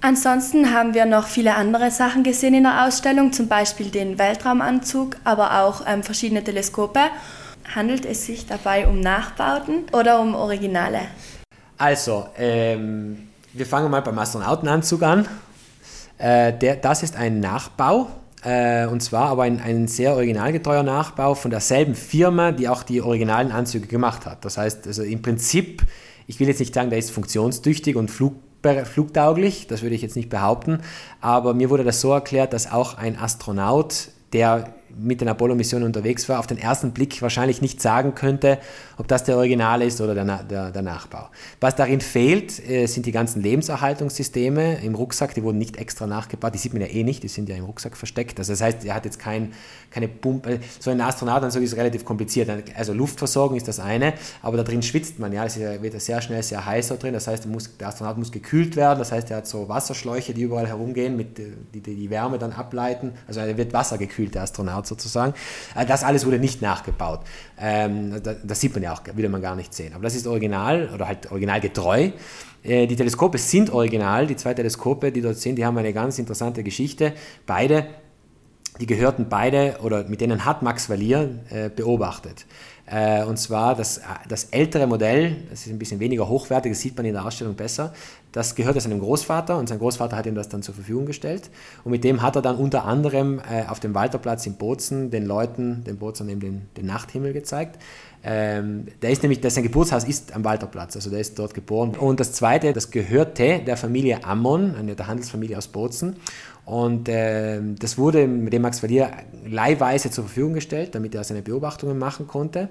Ansonsten 0.00 0.72
haben 0.72 0.94
wir 0.94 1.04
noch 1.04 1.26
viele 1.26 1.54
andere 1.54 1.90
Sachen 1.90 2.22
gesehen 2.22 2.54
in 2.54 2.62
der 2.62 2.86
Ausstellung, 2.86 3.34
zum 3.34 3.46
Beispiel 3.46 3.90
den 3.90 4.18
Weltraumanzug, 4.18 5.16
aber 5.24 5.60
auch 5.60 5.82
ähm, 5.86 6.02
verschiedene 6.02 6.42
Teleskope. 6.42 7.00
Handelt 7.74 8.06
es 8.06 8.24
sich 8.24 8.46
dabei 8.46 8.88
um 8.88 9.00
Nachbauten 9.00 9.84
oder 9.92 10.22
um 10.22 10.34
Originale? 10.34 11.00
Also, 11.76 12.26
ähm, 12.38 13.28
wir 13.52 13.66
fangen 13.66 13.90
mal 13.90 14.00
beim 14.00 14.18
Astronautenanzug 14.18 15.02
an. 15.02 15.28
Äh, 16.16 16.54
der, 16.54 16.76
das 16.76 17.02
ist 17.02 17.14
ein 17.14 17.40
Nachbau, 17.40 18.08
äh, 18.44 18.86
und 18.86 19.02
zwar 19.02 19.28
aber 19.28 19.44
ein, 19.44 19.60
ein 19.60 19.88
sehr 19.88 20.14
originalgetreuer 20.14 20.82
Nachbau 20.82 21.34
von 21.34 21.50
derselben 21.50 21.94
Firma, 21.94 22.52
die 22.52 22.68
auch 22.68 22.82
die 22.82 23.00
originalen 23.00 23.50
Anzüge 23.50 23.86
gemacht 23.86 24.26
hat. 24.26 24.44
Das 24.44 24.58
heißt, 24.58 24.86
also 24.86 25.02
im 25.02 25.22
Prinzip, 25.22 25.82
ich 26.26 26.40
will 26.40 26.48
jetzt 26.48 26.60
nicht 26.60 26.74
sagen, 26.74 26.90
der 26.90 26.98
ist 26.98 27.10
funktionstüchtig 27.10 27.96
und 27.96 28.10
flug, 28.10 28.34
flugtauglich, 28.84 29.66
das 29.66 29.82
würde 29.82 29.94
ich 29.94 30.02
jetzt 30.02 30.16
nicht 30.16 30.30
behaupten, 30.30 30.80
aber 31.20 31.52
mir 31.52 31.68
wurde 31.68 31.84
das 31.84 32.00
so 32.00 32.12
erklärt, 32.12 32.52
dass 32.52 32.70
auch 32.70 32.96
ein 32.96 33.18
Astronaut, 33.18 34.08
der 34.32 34.74
mit 34.98 35.20
den 35.20 35.28
Apollo-Missionen 35.28 35.84
unterwegs 35.84 36.28
war, 36.28 36.38
auf 36.38 36.46
den 36.46 36.58
ersten 36.58 36.92
Blick 36.92 37.20
wahrscheinlich 37.22 37.62
nicht 37.62 37.80
sagen 37.80 38.14
könnte, 38.14 38.58
ob 38.96 39.08
das 39.08 39.24
der 39.24 39.36
Original 39.36 39.82
ist 39.82 40.00
oder 40.00 40.14
der, 40.14 40.42
der, 40.42 40.70
der 40.70 40.82
Nachbau. 40.82 41.28
Was 41.60 41.76
darin 41.76 42.00
fehlt, 42.00 42.66
äh, 42.68 42.86
sind 42.86 43.06
die 43.06 43.12
ganzen 43.12 43.42
Lebenserhaltungssysteme 43.42 44.82
im 44.82 44.94
Rucksack, 44.94 45.34
die 45.34 45.42
wurden 45.42 45.58
nicht 45.58 45.76
extra 45.76 46.06
nachgebaut, 46.06 46.54
die 46.54 46.58
sieht 46.58 46.72
man 46.72 46.82
ja 46.82 46.88
eh 46.88 47.04
nicht, 47.04 47.22
die 47.22 47.28
sind 47.28 47.48
ja 47.48 47.56
im 47.56 47.64
Rucksack 47.64 47.96
versteckt. 47.96 48.38
Also 48.38 48.52
das 48.52 48.60
heißt, 48.60 48.84
er 48.84 48.94
hat 48.94 49.04
jetzt 49.04 49.18
kein, 49.18 49.52
keine 49.94 50.08
Pumpe, 50.08 50.58
so 50.80 50.90
ein 50.90 51.00
Astronautanzug 51.00 51.62
ist 51.62 51.76
relativ 51.76 52.04
kompliziert. 52.04 52.50
Also 52.76 52.92
Luftversorgung 52.92 53.56
ist 53.56 53.68
das 53.68 53.78
eine, 53.78 54.14
aber 54.42 54.56
da 54.56 54.64
drin 54.64 54.82
schwitzt 54.82 55.20
man, 55.20 55.32
ja, 55.32 55.44
es 55.44 55.58
wird 55.58 56.00
sehr 56.00 56.20
schnell 56.20 56.42
sehr 56.42 56.66
heiß 56.66 56.88
da 56.88 56.96
drin, 56.96 57.14
das 57.14 57.28
heißt, 57.28 57.46
der 57.78 57.88
Astronaut 57.88 58.18
muss 58.18 58.32
gekühlt 58.32 58.74
werden, 58.74 58.98
das 58.98 59.12
heißt, 59.12 59.30
er 59.30 59.38
hat 59.38 59.46
so 59.46 59.68
Wasserschläuche, 59.68 60.34
die 60.34 60.42
überall 60.42 60.66
herumgehen, 60.66 61.16
mit, 61.16 61.38
die, 61.38 61.80
die, 61.80 61.94
die 61.94 62.10
Wärme 62.10 62.38
dann 62.38 62.52
ableiten, 62.52 63.12
also 63.28 63.40
er 63.40 63.56
wird 63.56 63.72
wassergekühlt, 63.72 64.34
der 64.34 64.42
Astronaut 64.42 64.86
sozusagen. 64.86 65.34
Äh, 65.76 65.86
das 65.86 66.02
alles 66.02 66.26
wurde 66.26 66.40
nicht 66.40 66.60
nachgebaut. 66.60 67.20
Ähm, 67.58 68.20
das 68.42 68.60
sieht 68.60 68.74
man 68.74 68.82
ja 68.82 68.92
auch, 68.92 69.02
will 69.14 69.28
man 69.28 69.40
gar 69.40 69.54
nicht 69.54 69.72
sehen. 69.72 69.92
Aber 69.94 70.02
das 70.02 70.16
ist 70.16 70.26
original 70.26 70.90
oder 70.92 71.06
halt 71.06 71.30
originalgetreu. 71.30 72.10
Äh, 72.64 72.86
die 72.86 72.96
Teleskope 72.96 73.38
sind 73.38 73.70
original. 73.70 74.26
Die 74.26 74.36
zwei 74.36 74.54
Teleskope, 74.54 75.12
die 75.12 75.20
dort 75.20 75.36
sind, 75.36 75.56
die 75.56 75.64
haben 75.64 75.78
eine 75.78 75.92
ganz 75.92 76.18
interessante 76.18 76.62
Geschichte. 76.62 77.12
Beide, 77.46 77.86
die 78.80 78.86
gehörten 78.86 79.26
beide 79.28 79.78
oder 79.82 80.04
mit 80.04 80.20
denen 80.20 80.44
hat 80.44 80.62
Max 80.62 80.88
Valier 80.90 81.30
äh, 81.50 81.68
beobachtet. 81.68 82.46
Äh, 82.86 83.24
und 83.24 83.38
zwar 83.38 83.74
das, 83.74 84.00
das 84.28 84.44
ältere 84.44 84.86
Modell, 84.86 85.36
das 85.48 85.66
ist 85.66 85.72
ein 85.72 85.78
bisschen 85.78 86.00
weniger 86.00 86.28
hochwertig, 86.28 86.72
das 86.72 86.80
sieht 86.80 86.96
man 86.96 87.06
in 87.06 87.14
der 87.14 87.24
Ausstellung 87.24 87.54
besser. 87.54 87.94
Das 88.32 88.56
gehörte 88.56 88.80
seinem 88.80 88.98
Großvater 88.98 89.56
und 89.56 89.68
sein 89.68 89.78
Großvater 89.78 90.16
hat 90.16 90.26
ihm 90.26 90.34
das 90.34 90.48
dann 90.48 90.60
zur 90.60 90.74
Verfügung 90.74 91.06
gestellt. 91.06 91.50
Und 91.84 91.92
mit 91.92 92.02
dem 92.02 92.20
hat 92.20 92.34
er 92.34 92.42
dann 92.42 92.56
unter 92.56 92.84
anderem 92.84 93.38
äh, 93.38 93.64
auf 93.68 93.78
dem 93.78 93.94
Walterplatz 93.94 94.44
in 94.44 94.56
Bozen 94.56 95.10
den 95.10 95.24
Leuten, 95.24 95.84
den 95.84 95.98
Bozern 95.98 96.28
eben 96.28 96.40
den, 96.40 96.68
den 96.76 96.86
Nachthimmel 96.86 97.32
gezeigt. 97.32 97.78
Ähm, 98.26 98.86
der 99.02 99.10
ist 99.10 99.22
nämlich, 99.22 99.40
der, 99.40 99.50
sein 99.50 99.62
Geburtshaus 99.62 100.04
ist 100.04 100.34
am 100.34 100.44
Walterplatz, 100.44 100.96
also 100.96 101.10
der 101.10 101.20
ist 101.20 101.38
dort 101.38 101.54
geboren. 101.54 101.90
Und 101.90 102.20
das 102.20 102.32
zweite, 102.32 102.72
das 102.72 102.90
gehörte 102.90 103.60
der 103.60 103.76
Familie 103.76 104.24
Ammon, 104.24 104.74
der 104.86 105.06
Handelsfamilie 105.06 105.56
aus 105.56 105.68
Bozen. 105.68 106.16
Und 106.64 107.08
äh, 107.10 107.60
das 107.78 107.98
wurde 107.98 108.26
dem 108.26 108.62
Max 108.62 108.80
Verlier 108.80 109.10
leihweise 109.46 110.10
zur 110.10 110.24
Verfügung 110.24 110.54
gestellt, 110.54 110.94
damit 110.94 111.14
er 111.14 111.22
seine 111.22 111.42
Beobachtungen 111.42 111.98
machen 111.98 112.26
konnte. 112.26 112.70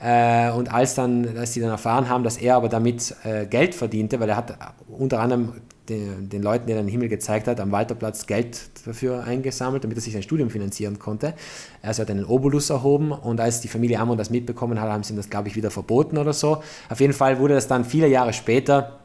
Äh, 0.00 0.50
und 0.52 0.72
als, 0.72 0.94
dann, 0.94 1.36
als 1.36 1.52
sie 1.52 1.60
dann 1.60 1.70
erfahren 1.70 2.08
haben, 2.08 2.22
dass 2.22 2.36
er 2.36 2.56
aber 2.56 2.68
damit 2.68 3.14
äh, 3.24 3.46
Geld 3.46 3.74
verdiente, 3.74 4.20
weil 4.20 4.28
er 4.28 4.36
hat 4.36 4.56
unter 4.88 5.20
anderem 5.20 5.54
den, 5.88 6.28
den, 6.28 6.42
Leuten, 6.42 6.66
die 6.66 6.72
er 6.72 6.80
den 6.80 6.88
Himmel 6.88 7.08
gezeigt 7.08 7.48
hat, 7.48 7.58
am 7.58 7.72
Walterplatz 7.72 8.26
Geld 8.26 8.60
dafür 8.86 9.24
eingesammelt, 9.24 9.82
damit 9.82 9.98
er 9.98 10.00
sich 10.00 10.12
sein 10.12 10.22
Studium 10.22 10.48
finanzieren 10.48 11.00
konnte. 11.00 11.34
Also 11.82 12.02
er 12.02 12.06
hat 12.06 12.10
einen 12.10 12.24
Obolus 12.24 12.70
erhoben 12.70 13.10
und 13.10 13.40
als 13.40 13.60
die 13.60 13.68
Familie 13.68 13.98
Amon 13.98 14.16
das 14.16 14.30
mitbekommen 14.30 14.80
hat, 14.80 14.88
haben 14.88 15.02
sie 15.02 15.14
ihm 15.14 15.16
das, 15.16 15.28
glaube 15.28 15.48
ich, 15.48 15.56
wieder 15.56 15.72
verboten 15.72 16.18
oder 16.18 16.32
so. 16.32 16.62
Auf 16.88 17.00
jeden 17.00 17.12
Fall 17.12 17.40
wurde 17.40 17.54
das 17.54 17.66
dann 17.66 17.84
viele 17.84 18.06
Jahre 18.06 18.32
später 18.32 19.01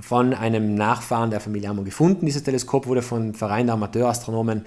von 0.00 0.34
einem 0.34 0.74
Nachfahren 0.74 1.30
der 1.30 1.40
Familie 1.40 1.68
Amon 1.68 1.84
gefunden. 1.84 2.26
Dieses 2.26 2.42
Teleskop 2.42 2.86
wurde 2.86 3.02
von 3.02 3.34
Verein 3.34 3.66
der 3.66 3.74
Amateurastronomen 3.74 4.64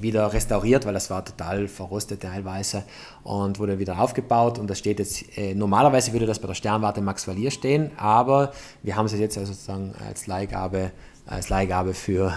wieder 0.00 0.32
restauriert, 0.32 0.86
weil 0.86 0.94
das 0.94 1.10
war 1.10 1.24
total 1.24 1.68
verrostet 1.68 2.22
teilweise 2.22 2.84
und 3.24 3.58
wurde 3.58 3.78
wieder 3.78 4.00
aufgebaut 4.00 4.58
und 4.58 4.68
das 4.68 4.78
steht 4.78 4.98
jetzt, 4.98 5.36
äh, 5.36 5.54
normalerweise 5.54 6.12
würde 6.12 6.26
das 6.26 6.38
bei 6.38 6.46
der 6.46 6.54
Sternwarte 6.54 7.02
Max 7.02 7.28
Valier 7.28 7.50
stehen, 7.50 7.90
aber 7.98 8.52
wir 8.82 8.96
haben 8.96 9.06
es 9.06 9.12
jetzt 9.12 9.36
also 9.36 9.52
sozusagen 9.52 9.94
als 10.08 10.26
Leihgabe, 10.26 10.92
als 11.26 11.50
Leihgabe 11.50 11.92
für 11.92 12.32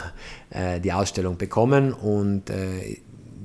äh, 0.50 0.82
die 0.82 0.92
Ausstellung 0.92 1.38
bekommen 1.38 1.94
und 1.94 2.50
äh, 2.50 2.98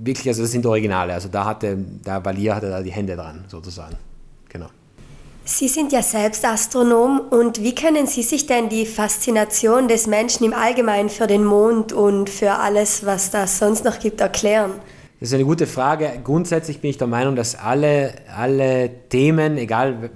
wirklich, 0.03 0.27
also 0.29 0.43
das 0.43 0.51
sind 0.51 0.67
Originale, 0.67 1.15
also 1.15 1.29
da 1.29 1.45
hatte, 1.45 1.77
der 1.77 2.25
Valier 2.25 2.57
hatte 2.57 2.69
da 2.69 2.83
die 2.83 2.93
Hände 2.93 3.15
dran 3.15 3.45
sozusagen. 3.47 3.97
Sie 5.53 5.67
sind 5.67 5.91
ja 5.91 6.01
selbst 6.01 6.45
Astronom 6.45 7.21
und 7.29 7.61
wie 7.61 7.75
können 7.75 8.07
Sie 8.07 8.23
sich 8.23 8.47
denn 8.47 8.69
die 8.69 8.87
Faszination 8.87 9.89
des 9.89 10.07
Menschen 10.07 10.45
im 10.45 10.55
Allgemeinen 10.55 11.09
für 11.09 11.27
den 11.27 11.45
Mond 11.45 11.93
und 11.93 12.31
für 12.31 12.53
alles, 12.53 13.05
was 13.05 13.33
da 13.33 13.49
sonst 13.49 13.85
noch 13.85 13.99
gibt, 13.99 14.21
erklären? 14.21 14.71
Das 15.19 15.31
ist 15.31 15.35
eine 15.35 15.45
gute 15.45 15.67
Frage. 15.67 16.09
Grundsätzlich 16.23 16.81
bin 16.81 16.91
ich 16.91 16.99
der 16.99 17.09
Meinung, 17.09 17.35
dass 17.35 17.57
alle, 17.57 18.15
alle 18.33 18.91
Themen, 19.09 19.59
egal 19.59 20.11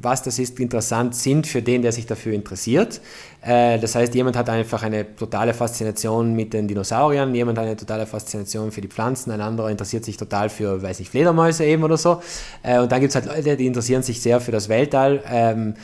was 0.00 0.22
das 0.22 0.38
ist, 0.38 0.60
interessant 0.60 1.16
sind 1.16 1.48
für 1.48 1.60
den, 1.60 1.82
der 1.82 1.90
sich 1.90 2.06
dafür 2.06 2.32
interessiert. 2.32 3.00
Äh, 3.42 3.78
das 3.78 3.94
heißt, 3.94 4.14
jemand 4.14 4.36
hat 4.36 4.48
einfach 4.50 4.82
eine 4.82 5.14
totale 5.14 5.54
Faszination 5.54 6.34
mit 6.34 6.52
den 6.52 6.66
Dinosauriern, 6.66 7.34
jemand 7.34 7.58
hat 7.58 7.66
eine 7.66 7.76
totale 7.76 8.06
Faszination 8.06 8.72
für 8.72 8.80
die 8.80 8.88
Pflanzen, 8.88 9.30
ein 9.30 9.40
anderer 9.40 9.70
interessiert 9.70 10.04
sich 10.04 10.16
total 10.16 10.48
für, 10.48 10.82
weiß 10.82 11.00
ich, 11.00 11.10
Fledermäuse 11.10 11.64
eben 11.64 11.84
oder 11.84 11.96
so. 11.96 12.20
Äh, 12.62 12.80
und 12.80 12.90
dann 12.90 13.00
gibt 13.00 13.10
es 13.10 13.14
halt 13.14 13.26
Leute, 13.26 13.56
die 13.56 13.66
interessieren 13.66 14.02
sich 14.02 14.20
sehr 14.20 14.40
für 14.40 14.52
das 14.52 14.68
Weltall. 14.68 15.74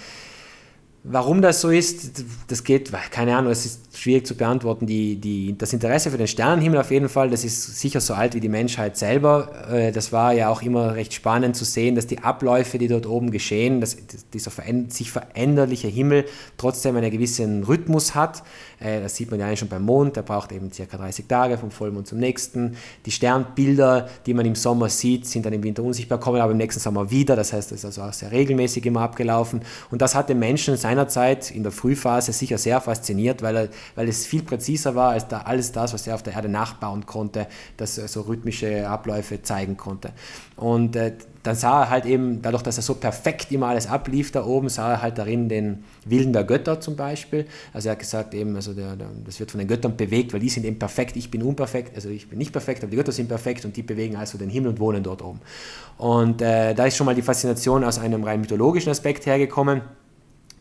Warum 1.07 1.43
das 1.43 1.61
so 1.61 1.69
ist, 1.69 2.25
das 2.49 2.65
geht, 2.65 2.91
keine 3.11 3.37
Ahnung, 3.37 3.53
es 3.53 3.67
ist 3.67 3.95
schwierig 3.95 4.27
zu 4.27 4.35
beantworten. 4.35 4.87
Die, 4.87 5.17
die, 5.17 5.55
das 5.57 5.75
Interesse 5.75 6.11
für 6.11 6.17
den 6.17 6.27
Sternenhimmel 6.27 6.81
auf 6.81 6.91
jeden 6.91 7.11
Fall, 7.11 7.29
das 7.29 7.45
ist 7.45 7.79
sicher 7.79 8.01
so 8.01 8.15
alt 8.15 8.35
wie 8.35 8.41
die 8.41 8.49
Menschheit 8.49 8.97
selber. 8.97 9.71
Äh, 9.71 9.93
das 9.93 10.13
war 10.13 10.33
ja 10.33 10.49
auch 10.49 10.63
immer 10.63 10.95
recht 10.95 11.13
spannend 11.13 11.57
zu 11.57 11.67
sehen, 11.67 11.95
dass 11.95 12.07
die 12.07 12.21
Abläufe, 12.21 12.79
die 12.79 12.89
dort 12.89 13.07
oben 13.07 13.31
geschehen, 13.33 13.83
dass 13.83 13.99
dieser 14.33 14.51
sich 14.89 15.13
veränderliche 15.13 15.89
Himmel 15.89 16.25
trotzdem 16.57 16.97
einen 16.97 17.11
gewissen 17.11 17.65
Rhythmus 17.65 18.15
hat. 18.15 18.43
Äh, 18.81 19.03
das 19.03 19.17
sieht 19.17 19.31
man 19.31 19.41
ja 19.41 19.55
schon 19.57 19.69
beim 19.69 19.83
Mond, 19.83 20.17
der 20.17 20.23
braucht 20.23 20.53
eben 20.53 20.73
circa 20.73 20.97
30 20.97 21.27
Tage 21.27 21.59
vom 21.59 21.71
Vollmond 21.71 22.07
zum 22.07 22.19
nächsten. 22.19 22.77
Die 23.05 23.11
Sternbilder, 23.11 24.09
die 24.25 24.33
man 24.33 24.47
im 24.47 24.55
Sommer 24.55 24.89
sieht, 24.89 25.27
sind 25.27 25.45
dann 25.45 25.53
im 25.53 25.63
Winter 25.63 25.83
unsichtbar, 25.83 26.19
kommen 26.19 26.41
aber 26.41 26.53
im 26.53 26.59
nächsten 26.59 26.81
Sommer 26.81 27.11
wieder. 27.11 27.37
Das 27.37 27.53
heißt, 27.53 27.73
das 27.73 27.81
ist 27.81 27.85
also 27.85 28.03
auch 28.03 28.13
sehr 28.15 28.33
regelmäßig 28.33 28.87
immer 28.87 29.03
abgelaufen. 29.03 29.61
Und 29.91 30.01
das 30.01 30.15
hat 30.15 30.31
den 30.31 30.39
Menschen 30.39 30.77
sein 30.77 30.94
seinerzeit 30.95 31.51
in 31.51 31.63
der 31.63 31.73
Frühphase 31.73 32.33
sicher 32.33 32.59
sehr 32.59 32.81
fasziniert, 32.81 33.43
weil, 33.43 33.57
er, 33.57 33.69
weil 33.97 34.09
es 34.09 34.27
viel 34.27 34.43
präziser 34.43 34.95
war 34.95 35.11
als 35.11 35.29
da 35.29 35.41
alles 35.41 35.73
das, 35.73 35.93
was 35.93 36.07
er 36.07 36.15
auf 36.15 36.23
der 36.23 36.35
Erde 36.35 36.49
nachbauen 36.49 37.05
konnte, 37.07 37.47
das 37.77 37.97
so 37.97 38.23
rhythmische 38.23 38.89
Abläufe 38.89 39.43
zeigen 39.43 39.77
konnte. 39.77 40.13
Und 40.57 40.95
äh, 40.95 41.13
dann 41.43 41.57
sah 41.57 41.83
er 41.83 41.91
halt 41.91 42.07
eben, 42.07 42.41
dadurch, 42.41 42.63
dass 42.63 42.79
er 42.79 42.83
so 42.83 42.95
perfekt 42.95 43.53
immer 43.53 43.67
alles 43.67 43.87
ablief 43.87 44.33
da 44.33 44.47
oben, 44.47 44.71
sah 44.71 44.93
er 44.93 45.03
halt 45.03 45.19
darin 45.19 45.49
den 45.49 45.85
Willen 46.07 46.33
der 46.33 46.45
Götter 46.45 46.81
zum 46.81 46.97
Beispiel. 46.97 47.47
Also 47.73 47.89
er 47.89 47.93
hat 47.93 47.99
gesagt 47.99 48.33
eben, 48.33 48.57
also 48.57 48.73
der, 48.73 48.97
der, 48.97 49.09
das 49.27 49.41
wird 49.41 49.51
von 49.51 49.59
den 49.59 49.69
Göttern 49.69 49.97
bewegt, 49.97 50.33
weil 50.33 50.41
die 50.41 50.49
sind 50.49 50.65
eben 50.65 50.79
perfekt, 50.79 51.17
ich 51.17 51.31
bin 51.31 51.43
unperfekt, 51.43 51.97
also 51.97 52.09
ich 52.09 52.31
bin 52.31 52.39
nicht 52.39 52.53
perfekt, 52.53 52.83
aber 52.83 52.91
die 52.91 52.97
Götter 52.97 53.13
sind 53.13 53.29
perfekt 53.29 53.65
und 53.65 53.77
die 53.77 53.83
bewegen 53.83 54.17
also 54.17 54.39
den 54.39 54.49
Himmel 54.49 54.71
und 54.71 54.81
wohnen 54.81 55.03
dort 55.03 55.23
oben. 55.23 55.41
Und 55.99 56.41
äh, 56.41 56.73
da 56.75 56.87
ist 56.87 56.97
schon 56.97 57.05
mal 57.05 57.15
die 57.15 57.23
Faszination 57.23 57.85
aus 57.85 57.99
einem 57.99 58.25
rein 58.25 58.41
mythologischen 58.41 58.91
Aspekt 58.91 59.27
hergekommen. 59.27 59.83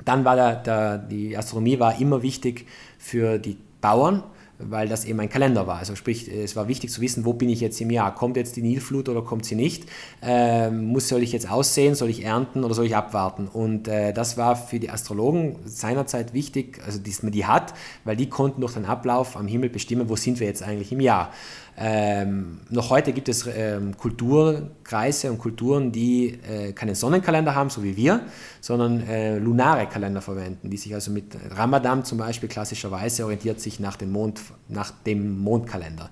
Dann 0.05 0.25
war 0.25 0.35
der, 0.35 0.55
der, 0.55 0.97
die 0.97 1.37
Astronomie 1.37 1.79
war 1.79 1.99
immer 1.99 2.21
wichtig 2.21 2.67
für 2.97 3.39
die 3.39 3.57
Bauern, 3.81 4.23
weil 4.59 4.87
das 4.87 5.05
eben 5.05 5.19
ein 5.19 5.29
Kalender 5.29 5.67
war. 5.67 5.77
Also 5.77 5.95
sprich, 5.95 6.27
es 6.27 6.55
war 6.55 6.67
wichtig 6.67 6.91
zu 6.91 7.01
wissen, 7.01 7.25
wo 7.25 7.33
bin 7.33 7.49
ich 7.49 7.59
jetzt 7.59 7.79
im 7.81 7.89
Jahr? 7.89 8.13
Kommt 8.13 8.37
jetzt 8.37 8.55
die 8.55 8.61
Nilflut 8.61 9.09
oder 9.09 9.21
kommt 9.21 9.45
sie 9.45 9.55
nicht? 9.55 9.85
Ähm, 10.21 10.85
muss, 10.85 11.07
soll 11.07 11.23
ich 11.23 11.31
jetzt 11.31 11.49
aussehen? 11.49 11.95
Soll 11.95 12.09
ich 12.09 12.23
ernten 12.23 12.63
oder 12.63 12.73
soll 12.73 12.85
ich 12.85 12.95
abwarten? 12.95 13.47
Und 13.47 13.87
äh, 13.87 14.13
das 14.13 14.37
war 14.37 14.55
für 14.55 14.79
die 14.79 14.89
Astrologen 14.89 15.57
seinerzeit 15.65 16.33
wichtig, 16.33 16.79
also 16.85 16.99
dass 16.99 17.23
man 17.23 17.31
die 17.31 17.45
hat, 17.45 17.73
weil 18.03 18.15
die 18.15 18.29
konnten 18.29 18.61
durch 18.61 18.73
den 18.73 18.85
Ablauf 18.85 19.35
am 19.35 19.47
Himmel 19.47 19.69
bestimmen, 19.69 20.09
wo 20.09 20.15
sind 20.15 20.39
wir 20.39 20.47
jetzt 20.47 20.63
eigentlich 20.63 20.91
im 20.91 20.99
Jahr. 20.99 21.31
Ähm, 21.75 22.59
noch 22.69 22.91
heute 22.91 23.13
gibt 23.13 23.29
es 23.29 23.47
ähm, 23.47 23.97
Kulturkreise 23.97 25.31
und 25.31 25.39
Kulturen, 25.39 25.91
die 25.91 26.37
äh, 26.47 26.71
keinen 26.71 26.93
Sonnenkalender 26.93 27.55
haben, 27.55 27.71
so 27.71 27.83
wie 27.83 27.97
wir, 27.97 28.21
sondern 28.61 29.01
äh, 29.07 29.39
lunare 29.39 29.87
Kalender 29.87 30.21
verwenden, 30.21 30.69
die 30.69 30.77
sich 30.77 30.93
also 30.93 31.09
mit 31.09 31.35
Ramadan 31.49 32.05
zum 32.05 32.19
Beispiel 32.19 32.47
klassischerweise 32.47 33.23
orientiert 33.23 33.59
sich 33.59 33.79
nach 33.79 33.95
dem, 33.95 34.11
Mond, 34.11 34.39
nach 34.67 34.91
dem 35.05 35.39
Mondkalender. 35.39 36.09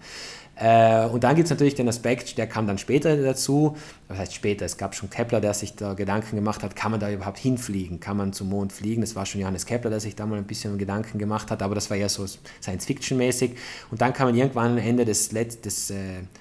Äh, 0.62 1.08
und 1.08 1.24
dann 1.24 1.36
gibt 1.36 1.46
es 1.46 1.50
natürlich 1.50 1.74
den 1.74 1.90
Aspekt, 1.90 2.38
der 2.38 2.46
kam 2.46 2.68
dann 2.68 2.78
später 2.78 3.18
dazu, 3.18 3.76
das 4.08 4.20
heißt 4.20 4.36
später, 4.36 4.64
es 4.64 4.78
gab 4.78 4.94
schon 4.94 5.10
Kepler, 5.10 5.42
der 5.42 5.56
sich 5.56 5.76
da 5.76 5.96
Gedanken 5.96 6.36
gemacht 6.36 6.62
hat, 6.62 6.76
kann 6.76 6.92
man 6.92 7.00
da 7.00 7.10
überhaupt 7.10 7.40
hinfliegen, 7.40 8.00
kann 8.00 8.16
man 8.16 8.32
zum 8.32 8.50
Mond 8.50 8.72
fliegen, 8.72 9.02
das 9.02 9.16
war 9.16 9.26
schon 9.26 9.42
Johannes 9.42 9.66
Kepler, 9.66 9.90
der 9.90 10.00
sich 10.00 10.16
da 10.16 10.28
mal 10.28 10.38
ein 10.38 10.46
bisschen 10.46 10.78
Gedanken 10.78 11.18
gemacht 11.18 11.50
hat, 11.50 11.64
aber 11.64 11.74
das 11.74 11.90
war 11.90 11.98
eher 11.98 12.10
so 12.10 12.28
Science-Fiction-mäßig 12.62 13.56
und 13.90 14.02
dann 14.02 14.14
kam 14.14 14.28
man 14.28 14.36
irgendwann 14.36 14.78
Ende 14.78 15.04
des, 15.04 15.32
Let 15.32 15.66
des 15.66 15.90
äh, 15.90 15.96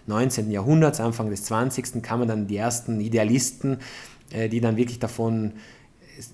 19. 0.07 0.50
Jahrhunderts, 0.50 1.00
Anfang 1.00 1.31
des 1.31 1.44
20. 1.44 2.03
kamen 2.03 2.29
dann 2.29 2.46
die 2.46 2.59
ersten 2.59 3.00
Idealisten, 3.00 3.79
äh, 4.33 4.50
die 4.50 4.61
dann 4.61 4.76
wirklich 4.76 4.98
davon 4.98 5.53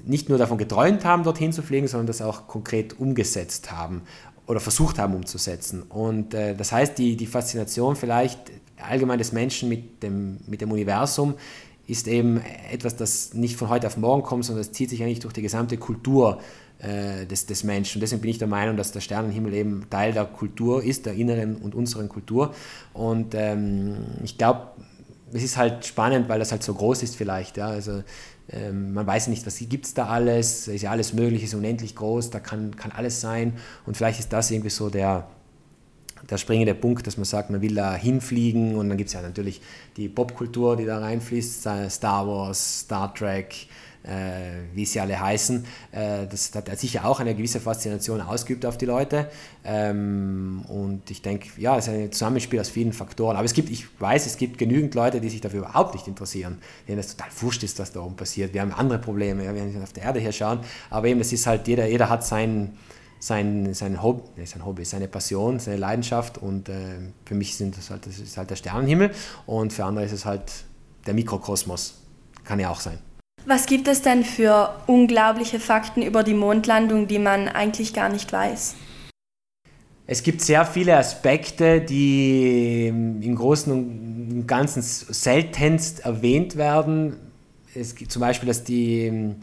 nicht 0.05 0.29
nur 0.29 0.39
davon 0.39 0.59
geträumt 0.59 1.05
haben, 1.05 1.23
dorthin 1.23 1.53
zu 1.53 1.63
fliegen, 1.63 1.87
sondern 1.87 2.09
das 2.09 2.21
auch 2.21 2.49
konkret 2.49 2.99
umgesetzt 2.99 3.71
haben 3.71 4.03
oder 4.47 4.61
versucht 4.61 4.99
haben 4.99 5.15
umzusetzen. 5.15 5.83
Und 5.83 6.35
äh, 6.35 6.55
das 6.55 6.73
heißt, 6.73 6.97
die, 6.99 7.17
die 7.17 7.27
Faszination 7.27 7.97
vielleicht 7.97 8.39
allgemein 8.77 9.19
des 9.19 9.33
Menschen 9.33 9.69
mit 9.69 10.03
dem, 10.03 10.39
mit 10.47 10.61
dem 10.61 10.71
Universum 10.71 11.35
ist 11.87 12.09
eben 12.09 12.41
etwas, 12.71 12.97
das 12.97 13.35
nicht 13.35 13.57
von 13.57 13.69
heute 13.69 13.87
auf 13.87 13.97
morgen 13.97 14.23
kommt, 14.23 14.45
sondern 14.45 14.65
das 14.65 14.73
zieht 14.73 14.91
sich 14.91 15.03
eigentlich 15.03 15.21
durch 15.21 15.35
die 15.35 15.43
gesamte 15.43 15.77
Kultur 15.77 16.41
äh, 16.79 17.27
des, 17.27 17.47
des 17.47 17.65
Menschen. 17.65 17.99
Und 17.99 18.01
deswegen 18.03 18.21
bin 18.21 18.31
ich 18.31 18.39
der 18.39 18.49
Meinung, 18.49 18.77
dass 18.77 18.93
der 18.93 19.01
Sternenhimmel 19.01 19.55
eben 19.55 19.87
Teil 19.89 20.13
der 20.13 20.25
Kultur 20.25 20.83
ist, 20.83 21.07
der 21.07 21.15
inneren 21.15 21.57
und 21.57 21.75
unseren 21.75 22.09
Kultur. 22.09 22.55
Und 22.93 23.35
ähm, 23.35 23.97
ich 24.25 24.37
glaube, 24.37 24.69
es 25.33 25.43
ist 25.43 25.57
halt 25.57 25.87
spannend, 25.87 26.29
weil 26.29 26.39
das 26.39 26.53
halt 26.53 26.63
so 26.63 26.75
groß 26.75 27.03
ist 27.03 27.17
vielleicht. 27.17 27.57
Ja? 27.57 27.69
Also 27.69 28.03
man 28.73 29.07
weiß 29.07 29.27
nicht, 29.27 29.45
was 29.45 29.59
gibt 29.59 29.87
es 29.87 29.95
da 29.95 30.07
alles, 30.07 30.69
ist 30.69 30.83
ja 30.83 30.91
alles 30.91 31.13
möglich, 31.13 31.43
ist 31.43 31.55
unendlich 31.55 31.97
groß, 31.97 32.31
da 32.31 32.41
kann, 32.41 32.77
kann 32.77 32.93
alles 32.93 33.21
sein. 33.21 33.55
Und 33.87 33.97
vielleicht 33.97 34.21
ist 34.21 34.33
das 34.33 34.51
irgendwie 34.51 34.71
so 34.71 34.89
der, 34.89 35.27
der 36.31 36.39
springende 36.39 36.75
Punkt, 36.75 37.07
dass 37.07 37.17
man 37.17 37.25
sagt, 37.25 37.51
man 37.51 37.61
will 37.61 37.75
da 37.75 37.95
hinfliegen. 37.95 38.77
Und 38.77 38.89
dann 38.89 38.99
gibt 38.99 39.09
es 39.09 39.15
ja 39.15 39.23
natürlich 39.23 39.61
die 39.97 40.09
Popkultur, 40.09 40.77
die 40.77 40.85
da 40.85 40.99
reinfließt, 40.99 41.69
Star 41.89 42.27
Wars, 42.27 42.81
Star 42.81 43.13
Trek, 43.15 43.67
wie 44.75 44.85
sie 44.85 45.01
alle 45.01 45.21
heißen. 45.21 45.65
Äh, 45.93 46.27
das 46.27 46.53
hat 46.55 46.79
sicher 46.79 47.05
auch 47.05 47.21
eine 47.21 47.35
gewisse 47.35 47.61
Faszination 47.61 48.21
ausgeübt 48.21 48.65
auf 48.65 48.79
die 48.79 48.87
Leute. 48.87 49.31
Ähm, 49.65 50.65
und 50.69 51.11
ich 51.11 51.23
denke, 51.23 51.49
ja, 51.57 51.77
es 51.77 51.89
ist 51.89 51.95
ein 51.95 52.13
Zusammenspiel 52.13 52.61
aus 52.61 52.69
vielen 52.69 52.93
Faktoren. 52.93 53.37
Aber 53.37 53.45
es 53.45 53.53
gibt, 53.53 53.71
ich 53.71 53.87
weiß, 54.01 54.27
es 54.27 54.37
gibt 54.37 54.59
genügend 54.59 54.95
Leute, 54.95 55.21
die 55.21 55.29
sich 55.29 55.41
dafür 55.41 55.61
überhaupt 55.61 55.95
nicht 55.95 56.07
interessieren, 56.07 56.59
denen 56.87 56.99
es 56.99 57.17
total 57.17 57.31
wurscht 57.41 57.63
ist, 57.63 57.79
was 57.79 57.93
da 57.93 58.01
oben 58.01 58.17
passiert. 58.17 58.55
Wir 58.55 58.61
haben 58.61 58.73
andere 58.73 58.99
Probleme, 58.99 59.45
wenn 59.45 59.75
wir 59.75 59.83
auf 59.83 59.93
der 59.93 60.05
Erde 60.05 60.21
hier 60.21 60.33
schauen. 60.33 60.61
Aber 60.91 61.09
eben, 61.09 61.21
es 61.21 61.33
ist 61.33 61.47
halt, 61.47 61.67
jeder, 61.67 61.87
jeder 61.87 62.09
hat 62.09 62.25
sein, 62.25 62.77
sein, 63.19 63.75
sein, 63.75 64.03
Hobby, 64.03 64.47
sein 64.47 64.65
Hobby, 64.65 64.85
seine 64.85 65.09
Passion, 65.09 65.59
seine 65.59 65.79
Leidenschaft. 65.79 66.39
Und 66.39 66.69
äh, 66.69 66.99
für 67.25 67.35
mich 67.35 67.57
sind 67.57 67.77
das 67.77 67.91
halt, 67.91 68.07
das 68.07 68.19
ist 68.19 68.37
halt 68.37 68.51
der 68.51 68.57
Sternenhimmel 68.57 69.11
und 69.47 69.73
für 69.73 69.85
andere 69.85 70.05
ist 70.05 70.13
es 70.13 70.25
halt 70.25 70.45
der 71.07 71.15
Mikrokosmos. 71.15 72.03
Kann 72.45 72.61
ja 72.61 72.71
auch 72.71 72.81
sein. 72.81 72.99
Was 73.49 73.67
gibt 73.67 73.87
es 73.87 74.03
denn 74.03 74.25
für 74.25 74.75
unglaubliche 74.89 75.61
Fakten 75.61 76.03
über 76.03 76.25
die 76.25 76.35
Mondlandung, 76.35 77.07
die 77.07 77.21
man 77.21 77.47
eigentlich 77.47 77.95
gar 77.95 78.09
nicht 78.09 78.33
weiß? 78.33 78.75
Es 80.09 80.25
gibt 80.25 80.41
sehr 80.41 80.67
viele 80.67 80.97
Aspekte, 80.97 81.81
die 81.81 82.89
im 82.89 83.35
Großen 83.37 83.73
und 83.73 84.47
Ganzen 84.49 84.83
seltenst 84.83 86.01
erwähnt 86.01 86.57
werden. 86.57 87.17
Es 87.73 87.95
gibt 87.95 88.11
zum 88.11 88.21
Beispiel, 88.21 88.49
dass 88.49 88.65
die 88.65 89.37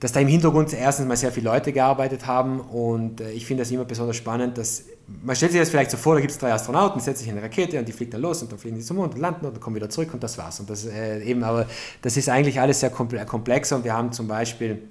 dass 0.00 0.12
da 0.12 0.20
im 0.20 0.28
Hintergrund 0.28 0.72
erstens 0.72 1.06
mal 1.06 1.16
sehr 1.16 1.32
viele 1.32 1.50
Leute 1.50 1.72
gearbeitet 1.72 2.26
haben 2.26 2.60
und 2.60 3.20
äh, 3.20 3.30
ich 3.32 3.46
finde 3.46 3.62
das 3.62 3.70
immer 3.70 3.84
besonders 3.84 4.16
spannend, 4.16 4.58
dass 4.58 4.84
man 5.22 5.34
stellt 5.34 5.52
sich 5.52 5.60
das 5.60 5.70
vielleicht 5.70 5.90
so 5.90 5.96
vor, 5.96 6.14
da 6.14 6.20
gibt 6.20 6.32
es 6.32 6.38
drei 6.38 6.52
Astronauten, 6.52 7.00
setzen 7.00 7.20
sich 7.20 7.28
in 7.28 7.36
eine 7.36 7.42
Rakete 7.42 7.78
und 7.78 7.88
die 7.88 7.92
fliegt 7.92 8.12
dann 8.12 8.20
los 8.20 8.42
und 8.42 8.52
dann 8.52 8.58
fliegen 8.58 8.76
die 8.76 8.82
zum 8.82 8.98
Mond 8.98 9.14
und 9.14 9.20
landen 9.20 9.46
und 9.46 9.54
dann 9.54 9.60
kommen 9.60 9.74
wieder 9.74 9.88
zurück 9.88 10.12
und 10.12 10.22
das 10.22 10.36
war's. 10.36 10.60
Und 10.60 10.68
das 10.68 10.84
äh, 10.84 11.22
eben, 11.22 11.42
aber 11.42 11.66
das 12.02 12.16
ist 12.16 12.28
eigentlich 12.28 12.60
alles 12.60 12.80
sehr 12.80 12.90
komplexer 12.90 13.76
und 13.76 13.84
wir 13.84 13.94
haben 13.94 14.12
zum 14.12 14.28
Beispiel 14.28 14.82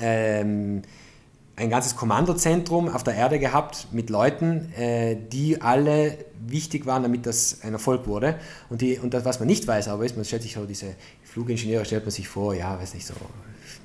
ähm, 0.00 0.82
ein 1.56 1.70
ganzes 1.70 1.96
Kommandozentrum 1.96 2.88
auf 2.88 3.04
der 3.04 3.14
Erde 3.14 3.38
gehabt 3.38 3.88
mit 3.92 4.10
Leuten, 4.10 4.72
äh, 4.74 5.16
die 5.16 5.60
alle 5.60 6.16
wichtig 6.46 6.86
waren, 6.86 7.02
damit 7.02 7.26
das 7.26 7.58
ein 7.62 7.72
Erfolg 7.72 8.06
wurde. 8.06 8.38
Und, 8.70 8.80
die, 8.82 8.98
und 8.98 9.14
das, 9.14 9.24
was 9.24 9.38
man 9.38 9.46
nicht 9.46 9.66
weiß, 9.66 9.88
aber 9.88 10.04
ist, 10.04 10.16
man 10.16 10.24
stellt 10.24 10.42
sich 10.42 10.54
so 10.54 10.64
diese 10.64 10.94
Flugingenieure, 11.24 11.84
stellt 11.84 12.04
man 12.04 12.10
sich 12.10 12.28
vor, 12.28 12.54
ja, 12.54 12.78
weiß 12.78 12.94
nicht, 12.94 13.06
so 13.06 13.14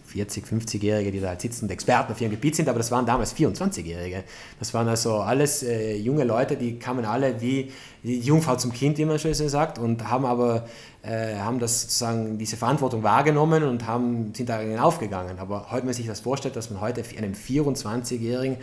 40, 0.09 0.45
50-Jährige, 0.45 1.11
die 1.11 1.19
da 1.19 1.29
halt 1.29 1.41
sitzen 1.41 1.65
und 1.65 1.71
Experten 1.71 2.11
auf 2.11 2.19
ihrem 2.19 2.31
Gebiet 2.31 2.55
sind, 2.55 2.67
aber 2.67 2.79
das 2.79 2.91
waren 2.91 3.05
damals 3.05 3.35
24-Jährige. 3.35 4.23
Das 4.59 4.73
waren 4.73 4.87
also 4.87 5.17
alles 5.17 5.63
äh, 5.63 5.95
junge 5.95 6.23
Leute, 6.23 6.57
die 6.57 6.79
kamen 6.79 7.05
alle 7.05 7.39
wie 7.41 7.71
die 8.03 8.19
Jungfrau 8.19 8.55
zum 8.55 8.71
Kind, 8.73 8.97
wie 8.97 9.05
man 9.05 9.19
schon 9.19 9.33
sagt, 9.33 9.77
und 9.77 10.09
haben 10.09 10.25
aber 10.25 10.65
äh, 11.01 11.35
haben 11.35 11.59
das 11.59 11.81
sozusagen 11.81 12.37
diese 12.37 12.57
Verantwortung 12.57 13.03
wahrgenommen 13.03 13.63
und 13.63 13.85
haben, 13.87 14.33
sind 14.33 14.49
darin 14.49 14.79
aufgegangen. 14.79 15.39
Aber 15.39 15.67
heute, 15.71 15.81
wenn 15.81 15.85
man 15.85 15.93
sich 15.93 16.07
das 16.07 16.21
vorstellt, 16.21 16.55
dass 16.55 16.69
man 16.69 16.81
heute 16.81 17.03
einem 17.17 17.33
24-Jährigen 17.33 18.57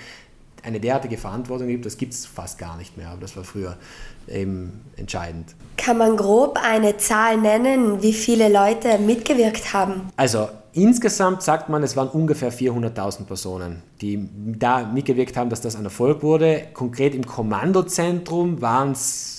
eine 0.62 0.80
derartige 0.80 1.16
Verantwortung 1.16 1.68
gibt, 1.68 1.86
das 1.86 1.96
gibt 1.96 2.12
es 2.12 2.26
fast 2.26 2.58
gar 2.58 2.76
nicht 2.76 2.96
mehr. 2.96 3.08
Aber 3.08 3.20
das 3.20 3.36
war 3.36 3.44
früher 3.44 3.76
eben 4.28 4.84
entscheidend. 4.96 5.54
Kann 5.76 5.98
man 5.98 6.16
grob 6.16 6.58
eine 6.62 6.96
Zahl 6.96 7.36
nennen, 7.36 8.02
wie 8.02 8.12
viele 8.12 8.48
Leute 8.48 8.98
mitgewirkt 8.98 9.72
haben? 9.72 10.10
Also 10.16 10.48
insgesamt 10.76 11.42
sagt 11.42 11.68
man, 11.68 11.82
es 11.82 11.96
waren 11.96 12.08
ungefähr 12.08 12.52
400.000 12.52 13.24
Personen, 13.24 13.82
die 14.00 14.28
da 14.58 14.84
mitgewirkt 14.86 15.36
haben, 15.36 15.50
dass 15.50 15.60
das 15.60 15.74
ein 15.74 15.84
Erfolg 15.84 16.22
wurde. 16.22 16.68
Konkret 16.72 17.14
im 17.14 17.26
Kommandozentrum 17.26 18.60
waren 18.60 18.92
es 18.92 19.36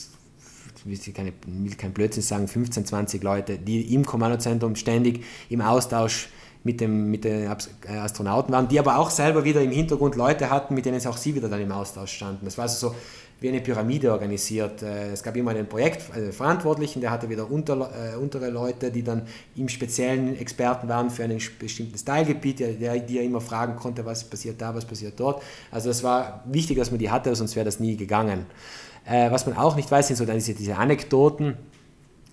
ich 0.89 1.17
will 1.17 1.75
kein 1.75 1.91
Blödsinn 1.91 2.23
sagen, 2.23 2.47
15, 2.47 2.85
20 2.85 3.21
Leute, 3.21 3.57
die 3.57 3.93
im 3.93 4.05
Kommandozentrum 4.05 4.77
ständig 4.77 5.25
im 5.49 5.59
Austausch 5.59 6.29
mit, 6.67 6.81
dem, 6.81 7.09
mit 7.09 7.23
den 7.23 7.43
äh, 7.43 7.97
Astronauten 7.97 8.53
waren, 8.53 8.67
die 8.67 8.77
aber 8.77 8.97
auch 8.99 9.09
selber 9.09 9.45
wieder 9.45 9.61
im 9.61 9.71
Hintergrund 9.71 10.15
Leute 10.15 10.49
hatten, 10.49 10.75
mit 10.75 10.85
denen 10.85 11.05
auch 11.07 11.15
sie 11.15 11.33
wieder 11.33 11.47
dann 11.47 11.61
im 11.61 11.71
Austausch 11.71 12.11
standen. 12.11 12.43
Das 12.43 12.57
war 12.57 12.63
also 12.63 12.89
so 12.89 12.95
wie 13.39 13.47
eine 13.47 13.61
Pyramide 13.61 14.11
organisiert. 14.11 14.81
Äh, 14.81 15.11
es 15.13 15.23
gab 15.23 15.37
immer 15.37 15.51
einen 15.51 15.65
Projektverantwortlichen, 15.67 17.01
der 17.01 17.11
hatte 17.11 17.29
wieder 17.29 17.49
unter, 17.49 17.89
äh, 17.93 18.17
untere 18.17 18.49
Leute, 18.49 18.91
die 18.91 19.01
dann 19.01 19.21
im 19.55 19.69
speziellen 19.69 20.37
Experten 20.37 20.89
waren 20.89 21.09
für 21.09 21.23
ein 21.23 21.39
bestimmtes 21.57 22.03
Teilgebiet, 22.03 22.59
der, 22.59 22.99
die 22.99 23.17
er 23.17 23.23
immer 23.23 23.39
fragen 23.39 23.77
konnte, 23.77 24.05
was 24.05 24.25
passiert 24.25 24.61
da, 24.61 24.75
was 24.75 24.83
passiert 24.83 25.17
dort. 25.17 25.41
Also 25.71 25.89
es 25.89 26.03
war 26.03 26.43
wichtig, 26.47 26.77
dass 26.77 26.91
man 26.91 26.99
die 26.99 27.09
hatte, 27.09 27.33
sonst 27.33 27.55
wäre 27.55 27.65
das 27.65 27.79
nie 27.79 27.95
gegangen. 27.95 28.45
Äh, 29.05 29.31
was 29.31 29.45
man 29.45 29.55
auch 29.55 29.77
nicht 29.77 29.89
weiß, 29.89 30.07
sind 30.07 30.17
so 30.17 30.25
diese, 30.25 30.53
diese 30.53 30.75
Anekdoten. 30.75 31.55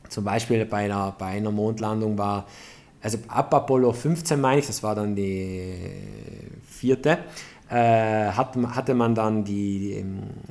Zum 0.09 0.25
Beispiel 0.25 0.65
bei 0.67 0.87
einer, 0.87 1.15
bei 1.17 1.27
einer 1.27 1.53
Mondlandung 1.53 2.19
war, 2.19 2.47
also 3.05 3.19
ab 3.29 3.53
Apollo 3.53 3.93
15 3.93 4.41
meine 4.41 4.61
ich, 4.61 4.67
das 4.67 4.83
war 4.83 4.95
dann 4.95 5.15
die 5.15 5.75
vierte, 6.67 7.19
äh, 7.69 8.31
hat, 8.31 8.57
hatte 8.57 8.95
man 8.95 9.15
dann 9.15 9.45
die, 9.45 10.03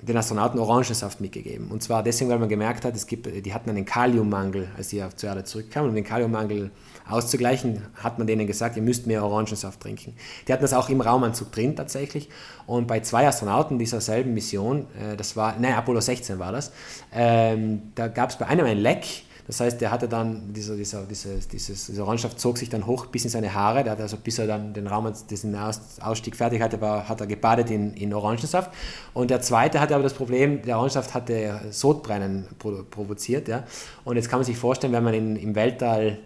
den 0.01 0.17
Astronauten 0.17 0.59
Orangensaft 0.59 1.19
mitgegeben. 1.19 1.69
Und 1.71 1.81
zwar 1.81 2.03
deswegen, 2.03 2.29
weil 2.29 2.37
man 2.37 2.49
gemerkt 2.49 2.85
hat, 2.85 2.95
es 2.95 3.07
gibt, 3.07 3.27
die 3.43 3.53
hatten 3.55 3.71
einen 3.71 3.85
Kaliummangel, 3.85 4.67
als 4.77 4.89
sie 4.89 5.03
zur 5.15 5.29
Erde 5.29 5.43
zurückkamen. 5.43 5.89
Um 5.89 5.95
den 5.95 6.03
Kaliummangel 6.03 6.69
auszugleichen, 7.09 7.81
hat 7.95 8.19
man 8.19 8.27
denen 8.27 8.45
gesagt, 8.45 8.77
ihr 8.77 8.83
müsst 8.83 9.07
mehr 9.07 9.23
Orangensaft 9.23 9.79
trinken. 9.79 10.13
Die 10.47 10.53
hatten 10.53 10.61
das 10.61 10.73
auch 10.73 10.89
im 10.89 11.01
Raumanzug 11.01 11.51
drin 11.51 11.75
tatsächlich. 11.75 12.29
Und 12.67 12.87
bei 12.87 12.99
zwei 12.99 13.27
Astronauten 13.27 13.79
dieser 13.79 13.99
selben 13.99 14.35
Mission, 14.35 14.85
äh, 15.01 15.17
das 15.17 15.35
war, 15.35 15.55
nein, 15.59 15.73
Apollo 15.73 16.01
16 16.01 16.37
war 16.37 16.51
das, 16.51 16.71
ähm, 17.11 17.81
da 17.95 18.09
gab 18.09 18.29
es 18.29 18.37
bei 18.37 18.45
einem 18.45 18.67
ein 18.67 18.77
Leck 18.77 19.05
das 19.45 19.60
heißt, 19.60 19.82
der 19.82 19.91
hatte 19.91 20.08
dann, 20.08 20.53
dieser, 20.53 20.75
dieser, 20.75 21.03
dieses, 21.03 21.47
dieses, 21.49 21.88
diese 21.88 22.01
Orangensaft 22.01 22.39
zog 22.39 22.58
sich 22.58 22.69
dann 22.69 22.88
hoch 22.88 23.08
bis 23.08 23.25
in 23.25 23.29
seine 23.29 23.53
Haare. 23.53 23.84
Der 23.84 23.93
hat 23.93 24.01
also, 24.01 24.15
bis 24.17 24.39
er 24.39 24.47
dann 24.47 24.73
den 24.73 24.88
Raum, 24.88 25.12
diesen 25.29 25.56
Ausstieg 26.01 26.36
fertig 26.36 26.62
hatte, 26.62 26.79
war, 26.79 27.10
hat 27.10 27.19
er 27.19 27.27
gebadet 27.27 27.69
in, 27.69 27.93
in 27.93 28.13
Orangensaft. 28.13 28.71
Und 29.13 29.32
der 29.32 29.41
zweite 29.41 29.82
hatte 29.82 29.95
aber 29.95 30.03
das 30.03 30.13
Problem, 30.13 30.62
der 30.62 30.77
Orangensaft 30.77 31.13
hatte 31.13 31.60
Sodbrennen 31.71 32.47
provoziert. 32.89 33.49
Ja? 33.49 33.63
Und 34.06 34.15
jetzt 34.15 34.29
kann 34.29 34.39
man 34.39 34.45
sich 34.45 34.58
vorstellen, 34.58 34.93
wenn 34.93 35.03
man 35.03 35.13
in, 35.13 35.36
im 35.36 35.56
Weltall 35.56 36.19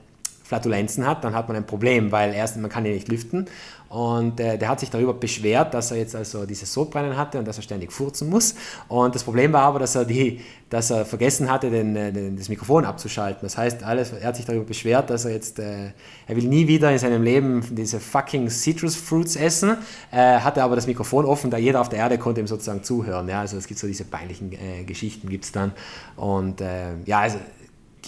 Flatulenzen 0.47 1.05
hat, 1.05 1.23
dann 1.23 1.35
hat 1.35 1.47
man 1.47 1.57
ein 1.57 1.65
Problem, 1.65 2.11
weil 2.11 2.33
erstens, 2.33 2.61
man 2.61 2.71
kann 2.71 2.85
ihn 2.85 2.93
nicht 2.93 3.09
lüften 3.09 3.47
und 3.89 4.39
äh, 4.39 4.57
der 4.57 4.69
hat 4.69 4.79
sich 4.79 4.89
darüber 4.89 5.13
beschwert, 5.13 5.73
dass 5.73 5.91
er 5.91 5.97
jetzt 5.97 6.15
also 6.15 6.45
dieses 6.45 6.73
Sodbrennen 6.73 7.15
hatte 7.15 7.39
und 7.39 7.47
dass 7.47 7.57
er 7.57 7.63
ständig 7.63 7.91
furzen 7.91 8.29
muss. 8.29 8.55
Und 8.89 9.15
das 9.15 9.23
Problem 9.23 9.53
war 9.53 9.63
aber, 9.63 9.79
dass 9.79 9.95
er, 9.95 10.03
die, 10.03 10.41
dass 10.69 10.89
er 10.89 11.05
vergessen 11.05 11.49
hatte, 11.49 11.69
den, 11.69 11.95
äh, 11.95 12.11
den, 12.11 12.35
das 12.35 12.49
Mikrofon 12.49 12.83
abzuschalten. 12.83 13.39
Das 13.43 13.57
heißt, 13.57 13.83
alles, 13.83 14.11
er 14.11 14.27
hat 14.27 14.35
sich 14.35 14.45
darüber 14.45 14.65
beschwert, 14.65 15.09
dass 15.09 15.23
er 15.23 15.31
jetzt, 15.31 15.59
äh, 15.59 15.91
er 16.27 16.35
will 16.35 16.47
nie 16.47 16.67
wieder 16.67 16.91
in 16.91 16.99
seinem 16.99 17.23
Leben 17.23 17.63
diese 17.71 17.99
fucking 17.99 18.49
Citrus 18.49 18.95
Fruits 18.95 19.37
essen, 19.37 19.77
äh, 20.11 20.39
hatte 20.39 20.63
aber 20.63 20.75
das 20.75 20.87
Mikrofon 20.87 21.25
offen, 21.25 21.49
da 21.49 21.57
jeder 21.57 21.79
auf 21.79 21.89
der 21.89 21.99
Erde 21.99 22.17
konnte 22.17 22.41
ihm 22.41 22.47
sozusagen 22.47 22.83
zuhören. 22.83 23.29
Ja? 23.29 23.39
Also 23.39 23.57
es 23.57 23.67
gibt 23.67 23.79
so 23.79 23.87
diese 23.87 24.03
peinlichen 24.03 24.51
äh, 24.51 24.83
Geschichten 24.83 25.29
gibt 25.29 25.45
es 25.45 25.53
dann. 25.53 25.71
Und 26.17 26.59
äh, 26.59 26.95
ja, 27.05 27.19
also 27.21 27.37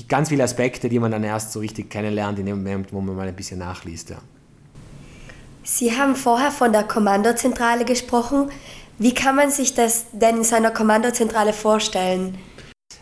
ganz 0.08 0.30
viele 0.30 0.44
Aspekte, 0.44 0.90
die 0.90 1.00
man 1.00 1.12
dann 1.12 1.24
erst 1.24 1.52
so 1.52 1.60
richtig 1.60 1.90
kennenlernt, 1.90 2.40
in 2.40 2.46
dem 2.46 2.58
Moment, 2.58 2.94
wo 2.94 3.02
man 3.02 3.16
mal 3.16 3.28
ein 3.28 3.36
bisschen 3.36 3.60
nachliest. 3.60 4.12
Ja. 4.12 4.18
Sie 5.64 5.96
haben 5.98 6.16
vorher 6.16 6.52
von 6.52 6.72
der 6.72 6.84
Kommandozentrale 6.84 7.86
gesprochen. 7.86 8.50
Wie 8.98 9.14
kann 9.14 9.36
man 9.36 9.52
sich 9.52 9.74
das 9.74 10.06
denn 10.12 10.38
in 10.38 10.44
seiner 10.44 10.72
Kommandozentrale 10.72 11.54
vorstellen? 11.54 12.38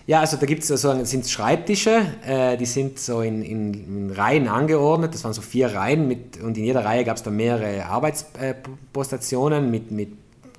Ja, 0.06 0.22
also 0.22 0.38
da 0.38 0.46
gibt 0.46 0.64
es 0.64 0.70
so, 0.70 1.04
sind 1.04 1.28
Schreibtische, 1.28 2.06
äh, 2.26 2.56
die 2.56 2.66
sind 2.66 2.98
so 2.98 3.22
in, 3.22 3.42
in, 3.42 3.74
in, 3.74 4.12
Reihen 4.12 4.48
angeordnet. 4.48 5.14
Das 5.14 5.24
waren 5.24 5.34
so 5.34 5.42
vier 5.42 5.74
Reihen 5.74 6.08
mit, 6.08 6.42
und 6.42 6.58
in 6.58 6.64
jeder 6.64 6.86
Reihe 6.86 7.04
gab 7.04 7.18
es 7.18 7.24
dann 7.24 7.36
mehrere 7.36 7.86
Arbeitspostationen 7.86 9.70
mit, 9.70 9.92
mit 9.92 10.10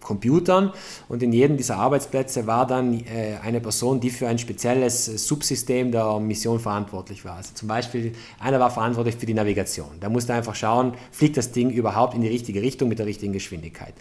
Computern 0.08 0.72
und 1.08 1.22
in 1.22 1.32
jedem 1.34 1.58
dieser 1.58 1.76
Arbeitsplätze 1.76 2.46
war 2.46 2.66
dann 2.66 2.94
äh, 2.94 3.36
eine 3.42 3.60
Person, 3.60 4.00
die 4.00 4.08
für 4.08 4.26
ein 4.26 4.38
spezielles 4.38 5.04
Subsystem 5.04 5.92
der 5.92 6.18
Mission 6.18 6.58
verantwortlich 6.58 7.26
war. 7.26 7.36
Also 7.36 7.52
zum 7.52 7.68
Beispiel, 7.68 8.12
einer 8.40 8.58
war 8.58 8.70
verantwortlich 8.70 9.16
für 9.16 9.26
die 9.26 9.34
Navigation. 9.34 9.90
Da 10.00 10.08
musste 10.08 10.32
einfach 10.32 10.54
schauen, 10.54 10.94
fliegt 11.12 11.36
das 11.36 11.52
Ding 11.52 11.70
überhaupt 11.70 12.14
in 12.14 12.22
die 12.22 12.28
richtige 12.28 12.62
Richtung 12.62 12.88
mit 12.88 12.98
der 12.98 13.06
richtigen 13.06 13.34
Geschwindigkeit. 13.34 13.92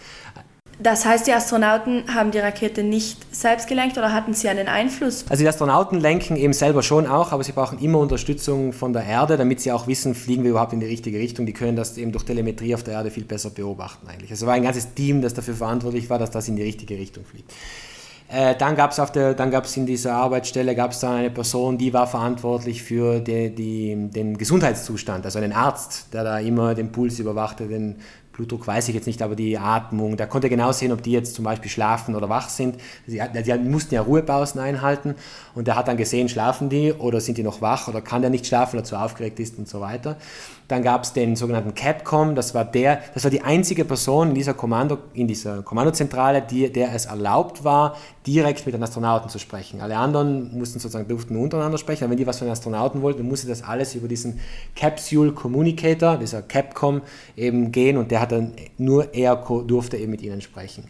Das 0.79 1.05
heißt, 1.05 1.25
die 1.25 1.33
Astronauten 1.33 2.03
haben 2.13 2.29
die 2.29 2.37
Rakete 2.37 2.83
nicht 2.83 3.35
selbst 3.35 3.67
gelenkt 3.67 3.97
oder 3.97 4.13
hatten 4.13 4.35
sie 4.35 4.47
einen 4.47 4.67
Einfluss? 4.67 5.25
Also 5.27 5.41
die 5.43 5.49
Astronauten 5.49 5.99
lenken 5.99 6.35
eben 6.35 6.53
selber 6.53 6.83
schon 6.83 7.07
auch, 7.07 7.31
aber 7.31 7.43
sie 7.43 7.51
brauchen 7.51 7.79
immer 7.79 7.97
Unterstützung 7.97 8.73
von 8.73 8.93
der 8.93 9.03
Erde, 9.03 9.37
damit 9.37 9.59
sie 9.59 9.71
auch 9.71 9.87
wissen, 9.87 10.13
fliegen 10.13 10.43
wir 10.43 10.51
überhaupt 10.51 10.73
in 10.73 10.79
die 10.79 10.85
richtige 10.85 11.17
Richtung. 11.17 11.47
Die 11.47 11.53
können 11.53 11.75
das 11.75 11.97
eben 11.97 12.11
durch 12.11 12.25
Telemetrie 12.25 12.75
auf 12.75 12.83
der 12.83 12.93
Erde 12.93 13.09
viel 13.09 13.25
besser 13.25 13.49
beobachten 13.49 14.07
eigentlich. 14.07 14.29
Also 14.29 14.45
war 14.45 14.53
ein 14.53 14.63
ganzes 14.63 14.93
Team, 14.93 15.23
das 15.23 15.33
dafür 15.33 15.55
verantwortlich 15.55 16.09
war, 16.11 16.19
dass 16.19 16.29
das 16.29 16.47
in 16.47 16.55
die 16.55 16.63
richtige 16.63 16.95
Richtung 16.95 17.25
fliegt. 17.25 17.51
Äh, 18.29 18.55
dann 18.55 18.75
gab 18.75 18.91
es 18.91 19.77
in 19.77 19.85
dieser 19.85 20.13
Arbeitsstelle 20.13 20.75
gab's 20.75 20.99
dann 20.99 21.13
eine 21.13 21.31
Person, 21.31 21.77
die 21.77 21.93
war 21.93 22.07
verantwortlich 22.07 22.83
für 22.83 23.21
die, 23.21 23.55
die, 23.55 23.95
den 24.13 24.37
Gesundheitszustand, 24.37 25.23
also 25.23 25.39
einen 25.39 25.53
Arzt, 25.53 26.13
der 26.13 26.25
da 26.25 26.39
immer 26.39 26.75
den 26.75 26.91
Puls 26.91 27.19
überwachte, 27.19 27.67
den 27.67 27.95
Blutdruck 28.37 28.67
weiß 28.67 28.87
ich 28.87 28.93
jetzt 28.93 29.07
nicht, 29.07 29.23
aber 29.23 29.35
die 29.35 29.57
Atmung, 29.57 30.15
da 30.15 30.27
konnte 30.27 30.45
er 30.45 30.51
genau 30.51 30.71
sehen, 30.71 30.91
ob 30.91 31.01
die 31.01 31.11
jetzt 31.11 31.33
zum 31.33 31.43
Beispiel 31.43 31.71
schlafen 31.71 32.15
oder 32.15 32.29
wach 32.29 32.49
sind. 32.49 32.77
Sie, 33.07 33.19
die 33.33 33.57
mussten 33.57 33.95
ja 33.95 34.01
Ruhepausen 34.01 34.61
einhalten 34.61 35.15
und 35.55 35.67
er 35.67 35.75
hat 35.75 35.87
dann 35.87 35.97
gesehen, 35.97 36.29
schlafen 36.29 36.69
die 36.69 36.93
oder 36.93 37.19
sind 37.19 37.39
die 37.39 37.43
noch 37.43 37.61
wach 37.61 37.87
oder 37.87 37.99
kann 37.99 38.21
der 38.21 38.29
nicht 38.29 38.45
schlafen, 38.45 38.73
weil 38.73 38.81
er 38.81 38.85
zu 38.85 38.95
aufgeregt 38.95 39.39
ist 39.39 39.57
und 39.57 39.67
so 39.67 39.81
weiter. 39.81 40.17
Dann 40.67 40.83
gab 40.83 41.03
es 41.03 41.13
den 41.13 41.35
sogenannten 41.35 41.73
Capcom, 41.73 42.35
das 42.35 42.53
war 42.53 42.65
der, 42.65 43.01
das 43.13 43.23
war 43.23 43.31
die 43.31 43.41
einzige 43.41 43.85
Person 43.85 44.29
in 44.29 44.35
dieser 44.35 44.53
Kommando, 44.53 44.97
in 45.13 45.27
dieser 45.27 45.63
Kommandozentrale, 45.63 46.41
die, 46.41 46.71
der 46.71 46.93
es 46.93 47.05
erlaubt 47.05 47.63
war, 47.63 47.95
direkt 48.25 48.65
mit 48.65 48.75
den 48.75 48.83
Astronauten 48.83 49.29
zu 49.29 49.39
sprechen. 49.39 49.79
Alle 49.79 49.97
anderen 49.97 50.57
mussten 50.57 50.79
sozusagen 50.79 51.07
durften 51.07 51.37
untereinander 51.37 51.77
sprechen, 51.77 52.03
aber 52.03 52.11
wenn 52.11 52.17
die 52.17 52.27
was 52.27 52.39
von 52.39 52.47
den 52.47 52.51
Astronauten 52.51 53.01
wollten, 53.01 53.19
dann 53.19 53.29
musste 53.29 53.47
das 53.47 53.63
alles 53.63 53.95
über 53.95 54.09
diesen 54.09 54.39
Capsule 54.75 55.31
Communicator, 55.31 56.17
dieser 56.17 56.41
Capcom 56.41 57.01
eben 57.37 57.71
gehen 57.71 57.95
und 57.97 58.11
der 58.11 58.19
hat 58.19 58.33
dann 58.33 58.53
nur 58.77 59.13
er 59.13 59.35
durfte 59.35 59.95
eben 59.95 60.11
mit 60.11 60.21
ihnen 60.21 60.41
sprechen. 60.41 60.89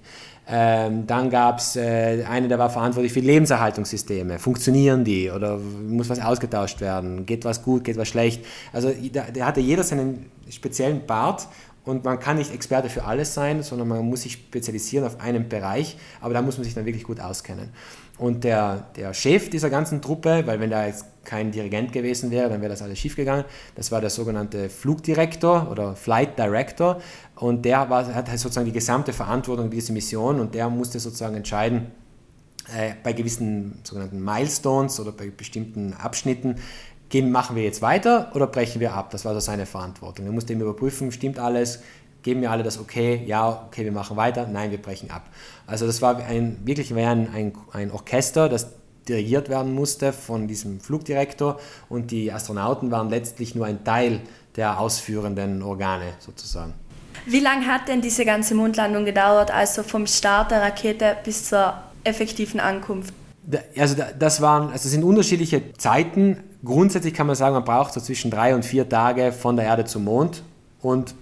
Ähm, 0.49 1.05
dann 1.05 1.29
gab 1.29 1.59
es 1.59 1.75
äh, 1.75 2.23
einen, 2.23 2.47
der 2.47 2.57
war 2.57 2.69
verantwortlich 2.69 3.11
für 3.11 3.19
Lebenserhaltungssysteme. 3.19 4.39
Funktionieren 4.39 5.03
die 5.03 5.29
oder 5.29 5.57
muss 5.57 6.09
was 6.09 6.21
ausgetauscht 6.21 6.79
werden? 6.79 7.25
Geht 7.25 7.43
was 7.43 7.63
gut, 7.63 7.83
geht 7.83 7.97
was 7.97 8.07
schlecht? 8.07 8.45
Also 8.71 8.89
der, 8.91 9.31
der 9.31 9.45
hatte 9.45 9.59
jeder 9.59 9.83
seinen 9.83 10.31
speziellen 10.49 11.05
Part 11.05 11.47
und 11.87 12.03
man 12.03 12.19
kann 12.19 12.37
nicht 12.37 12.53
Experte 12.53 12.89
für 12.89 13.05
alles 13.05 13.33
sein, 13.33 13.63
sondern 13.63 13.87
man 13.87 14.05
muss 14.05 14.23
sich 14.23 14.33
spezialisieren 14.33 15.05
auf 15.05 15.21
einen 15.21 15.47
Bereich, 15.47 15.97
aber 16.19 16.33
da 16.33 16.41
muss 16.41 16.57
man 16.57 16.65
sich 16.65 16.73
dann 16.73 16.85
wirklich 16.85 17.05
gut 17.05 17.19
auskennen. 17.19 17.69
Und 18.17 18.43
der, 18.43 18.87
der 18.95 19.13
Chef 19.13 19.49
dieser 19.49 19.69
ganzen 19.69 20.01
Truppe, 20.01 20.43
weil 20.45 20.59
wenn 20.59 20.69
da 20.69 20.85
jetzt 20.85 21.05
kein 21.23 21.51
Dirigent 21.51 21.93
gewesen 21.93 22.29
wäre, 22.29 22.49
dann 22.49 22.61
wäre 22.61 22.71
das 22.71 22.81
alles 22.81 22.99
schiefgegangen, 22.99 23.45
das 23.75 23.91
war 23.91 24.01
der 24.01 24.09
sogenannte 24.09 24.69
Flugdirektor 24.69 25.69
oder 25.71 25.95
Flight 25.95 26.37
Director 26.37 26.99
und 27.35 27.63
der 27.63 27.89
war, 27.89 28.13
hat 28.13 28.29
halt 28.29 28.39
sozusagen 28.39 28.65
die 28.65 28.73
gesamte 28.73 29.13
Verantwortung 29.13 29.69
dieser 29.69 29.93
Mission 29.93 30.41
und 30.41 30.55
der 30.55 30.69
musste 30.69 30.99
sozusagen 30.99 31.35
entscheiden, 31.35 31.91
äh, 32.75 32.95
bei 33.01 33.13
gewissen 33.13 33.79
sogenannten 33.83 34.21
Milestones 34.21 34.99
oder 34.99 35.13
bei 35.13 35.29
bestimmten 35.29 35.93
Abschnitten, 35.93 36.55
gehen, 37.09 37.31
machen 37.31 37.55
wir 37.55 37.63
jetzt 37.63 37.81
weiter 37.81 38.31
oder 38.33 38.47
brechen 38.47 38.79
wir 38.79 38.93
ab? 38.93 39.11
Das 39.11 39.25
war 39.25 39.33
so 39.33 39.39
seine 39.39 39.65
Verantwortung. 39.65 40.25
Er 40.25 40.31
musste 40.31 40.53
eben 40.53 40.61
überprüfen, 40.61 41.11
stimmt 41.11 41.39
alles, 41.39 41.81
geben 42.23 42.41
wir 42.41 42.51
alle 42.51 42.63
das 42.63 42.79
okay, 42.79 43.23
ja, 43.25 43.65
okay, 43.67 43.85
wir 43.85 43.91
machen 43.91 44.17
weiter, 44.17 44.47
nein, 44.47 44.71
wir 44.71 44.81
brechen 44.81 45.11
ab. 45.11 45.29
Also 45.65 45.85
das 45.85 46.01
war 46.01 46.17
ein, 46.17 46.57
wirklich 46.65 46.93
ein, 46.93 47.29
ein, 47.33 47.53
ein 47.71 47.91
Orchester, 47.91 48.49
das 48.49 48.67
dirigiert 49.07 49.49
werden 49.49 49.73
musste 49.73 50.11
von 50.11 50.47
diesem 50.47 50.79
Flugdirektor 50.81 51.59
und 51.89 52.11
die 52.11 52.31
Astronauten 52.31 52.91
waren 52.91 53.09
letztlich 53.09 53.55
nur 53.55 53.65
ein 53.65 53.83
Teil 53.83 54.21
der 54.55 54.79
ausführenden 54.79 55.61
Organe 55.61 56.13
sozusagen. 56.19 56.73
Wie 57.25 57.39
lange 57.39 57.65
hat 57.67 57.87
denn 57.87 58.01
diese 58.01 58.25
ganze 58.25 58.55
Mondlandung 58.55 59.05
gedauert, 59.05 59.51
also 59.51 59.83
vom 59.83 60.07
Start 60.07 60.51
der 60.51 60.61
Rakete 60.61 61.17
bis 61.23 61.49
zur 61.49 61.73
effektiven 62.03 62.59
Ankunft? 62.59 63.13
Also 63.77 63.95
das 64.17 64.41
waren, 64.41 64.71
also 64.71 64.89
sind 64.89 65.03
unterschiedliche 65.03 65.73
Zeiten. 65.73 66.43
Grundsätzlich 66.63 67.13
kann 67.13 67.27
man 67.27 67.35
sagen, 67.35 67.53
man 67.53 67.63
braucht 67.63 67.93
so 67.93 68.01
zwischen 68.01 68.31
drei 68.31 68.55
und 68.55 68.65
vier 68.65 68.89
Tage 68.89 69.31
von 69.31 69.55
der 69.55 69.65
Erde 69.65 69.85
zum 69.85 70.03
Mond 70.03 70.43
und 70.81 71.13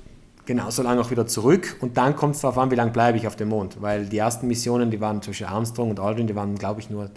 genauso 0.45 0.81
lange 0.81 1.01
auch 1.01 1.11
wieder 1.11 1.27
zurück. 1.27 1.75
Und 1.81 1.97
dann 1.97 2.15
kommt 2.15 2.35
es 2.35 2.41
darauf 2.41 2.57
an, 2.57 2.71
wie 2.71 2.75
lange 2.75 2.91
bleibe 2.91 3.17
ich 3.17 3.27
auf 3.27 3.35
dem 3.35 3.49
Mond. 3.49 3.81
Weil 3.81 4.05
die 4.05 4.17
ersten 4.17 4.47
Missionen, 4.47 4.91
die 4.91 5.01
waren 5.01 5.21
zwischen 5.21 5.47
Armstrong 5.47 5.89
und 5.89 5.99
Aldrin, 5.99 6.27
die 6.27 6.35
waren, 6.35 6.55
glaube 6.55 6.79
ich, 6.79 6.89
nur 6.89 7.09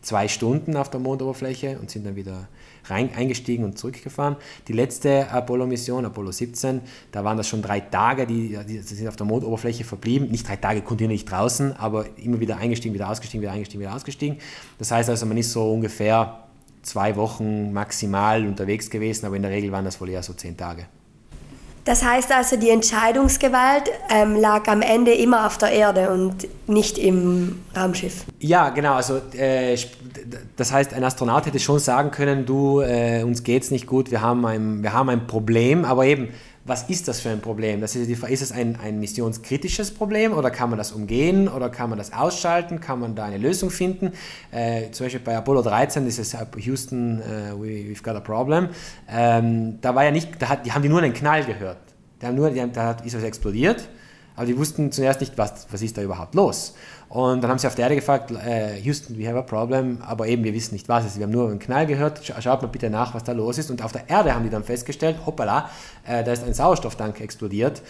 zwei 0.00 0.28
Stunden 0.28 0.76
auf 0.76 0.88
der 0.88 1.00
Mondoberfläche 1.00 1.78
und 1.80 1.90
sind 1.90 2.06
dann 2.06 2.14
wieder 2.14 2.48
rein, 2.84 3.10
eingestiegen 3.14 3.64
und 3.64 3.76
zurückgefahren. 3.76 4.36
Die 4.68 4.72
letzte 4.72 5.28
Apollo-Mission, 5.30 6.04
Apollo 6.04 6.30
17, 6.30 6.80
da 7.10 7.24
waren 7.24 7.36
das 7.36 7.48
schon 7.48 7.60
drei 7.60 7.80
Tage, 7.80 8.26
die, 8.26 8.56
die, 8.68 8.78
sind 8.78 9.08
auf 9.08 9.16
der 9.16 9.26
Mondoberfläche 9.26 9.82
verblieben. 9.84 10.30
Nicht 10.30 10.48
drei 10.48 10.56
Tage 10.56 10.82
kontinuierlich 10.82 11.24
draußen, 11.24 11.76
aber 11.76 12.06
immer 12.18 12.38
wieder 12.38 12.56
eingestiegen, 12.56 12.94
wieder 12.94 13.10
ausgestiegen, 13.10 13.42
wieder 13.42 13.52
eingestiegen, 13.52 13.80
wieder 13.80 13.94
ausgestiegen. 13.94 14.38
Das 14.78 14.92
heißt 14.92 15.10
also, 15.10 15.26
man 15.26 15.36
ist 15.36 15.52
so 15.52 15.72
ungefähr 15.72 16.45
zwei 16.86 17.16
Wochen 17.16 17.72
maximal 17.72 18.46
unterwegs 18.46 18.90
gewesen, 18.90 19.26
aber 19.26 19.36
in 19.36 19.42
der 19.42 19.50
Regel 19.50 19.72
waren 19.72 19.84
das 19.84 20.00
wohl 20.00 20.08
eher 20.08 20.22
so 20.22 20.32
zehn 20.32 20.56
Tage. 20.56 20.86
Das 21.86 22.02
heißt 22.04 22.32
also, 22.32 22.56
die 22.56 22.70
Entscheidungsgewalt 22.70 23.84
ähm, 24.10 24.34
lag 24.34 24.66
am 24.66 24.82
Ende 24.82 25.14
immer 25.14 25.46
auf 25.46 25.56
der 25.56 25.70
Erde 25.70 26.10
und 26.10 26.48
nicht 26.66 26.98
im 26.98 27.62
Raumschiff. 27.76 28.24
Ja, 28.40 28.70
genau. 28.70 28.94
Also 28.94 29.20
äh, 29.36 29.78
das 30.56 30.72
heißt, 30.72 30.92
ein 30.94 31.04
Astronaut 31.04 31.46
hätte 31.46 31.60
schon 31.60 31.78
sagen 31.78 32.10
können, 32.10 32.44
du, 32.44 32.80
äh, 32.80 33.22
uns 33.22 33.44
geht's 33.44 33.70
nicht 33.70 33.86
gut, 33.86 34.10
wir 34.10 34.20
haben, 34.20 34.44
ein, 34.44 34.82
wir 34.82 34.92
haben 34.92 35.08
ein 35.08 35.28
Problem, 35.28 35.84
aber 35.84 36.06
eben 36.06 36.30
was 36.66 36.90
ist 36.90 37.06
das 37.06 37.20
für 37.20 37.30
ein 37.30 37.40
Problem? 37.40 37.80
Das 37.80 37.94
ist, 37.94 38.08
die, 38.08 38.32
ist 38.32 38.42
es 38.42 38.50
ein, 38.50 38.76
ein 38.82 38.98
missionskritisches 38.98 39.92
Problem 39.92 40.32
oder 40.32 40.50
kann 40.50 40.68
man 40.68 40.78
das 40.78 40.92
umgehen 40.92 41.48
oder 41.48 41.68
kann 41.68 41.88
man 41.88 41.98
das 41.98 42.12
ausschalten? 42.12 42.80
Kann 42.80 42.98
man 42.98 43.14
da 43.14 43.24
eine 43.24 43.38
Lösung 43.38 43.70
finden? 43.70 44.12
Äh, 44.50 44.90
zum 44.90 45.06
Beispiel 45.06 45.20
bei 45.20 45.36
Apollo 45.36 45.62
13 45.62 46.06
ist 46.06 46.18
es 46.18 46.36
Houston, 46.56 47.20
uh, 47.20 47.62
we've 47.62 48.02
got 48.02 48.16
a 48.16 48.20
problem. 48.20 48.68
Ähm, 49.08 49.78
da 49.80 49.94
war 49.94 50.04
ja 50.04 50.10
nicht, 50.10 50.42
da 50.42 50.48
hat, 50.48 50.66
die 50.66 50.72
haben 50.72 50.82
die 50.82 50.88
nur 50.88 51.00
einen 51.00 51.14
Knall 51.14 51.44
gehört. 51.44 51.78
Die 52.20 52.26
haben 52.26 52.34
nur, 52.34 52.50
die 52.50 52.60
haben, 52.60 52.72
da 52.72 52.92
ist 53.04 53.16
was 53.16 53.22
explodiert, 53.22 53.88
aber 54.36 54.46
die 54.46 54.56
wussten 54.56 54.92
zuerst 54.92 55.20
nicht, 55.20 55.36
was, 55.36 55.66
was 55.70 55.82
ist 55.82 55.96
da 55.96 56.02
überhaupt 56.02 56.34
los. 56.34 56.74
Und 57.08 57.42
dann 57.42 57.50
haben 57.50 57.58
sie 57.58 57.66
auf 57.66 57.74
der 57.74 57.84
Erde 57.84 57.96
gefragt, 57.96 58.30
äh, 58.30 58.78
Houston, 58.80 59.18
we 59.18 59.26
have 59.26 59.38
a 59.38 59.42
problem, 59.42 59.98
aber 60.02 60.26
eben, 60.26 60.44
wir 60.44 60.52
wissen 60.52 60.74
nicht 60.74 60.88
was. 60.88 61.04
Also 61.04 61.18
wir 61.18 61.24
haben 61.24 61.32
nur 61.32 61.48
einen 61.48 61.58
Knall 61.58 61.86
gehört, 61.86 62.20
schaut 62.40 62.62
mal 62.62 62.68
bitte 62.68 62.90
nach, 62.90 63.14
was 63.14 63.24
da 63.24 63.32
los 63.32 63.58
ist. 63.58 63.70
Und 63.70 63.82
auf 63.82 63.92
der 63.92 64.08
Erde 64.10 64.34
haben 64.34 64.44
die 64.44 64.50
dann 64.50 64.64
festgestellt, 64.64 65.18
hoppala, 65.24 65.70
äh, 66.04 66.22
da 66.22 66.32
ist 66.32 66.44
ein 66.44 66.52
Sauerstofftank 66.52 67.20
explodiert 67.20 67.82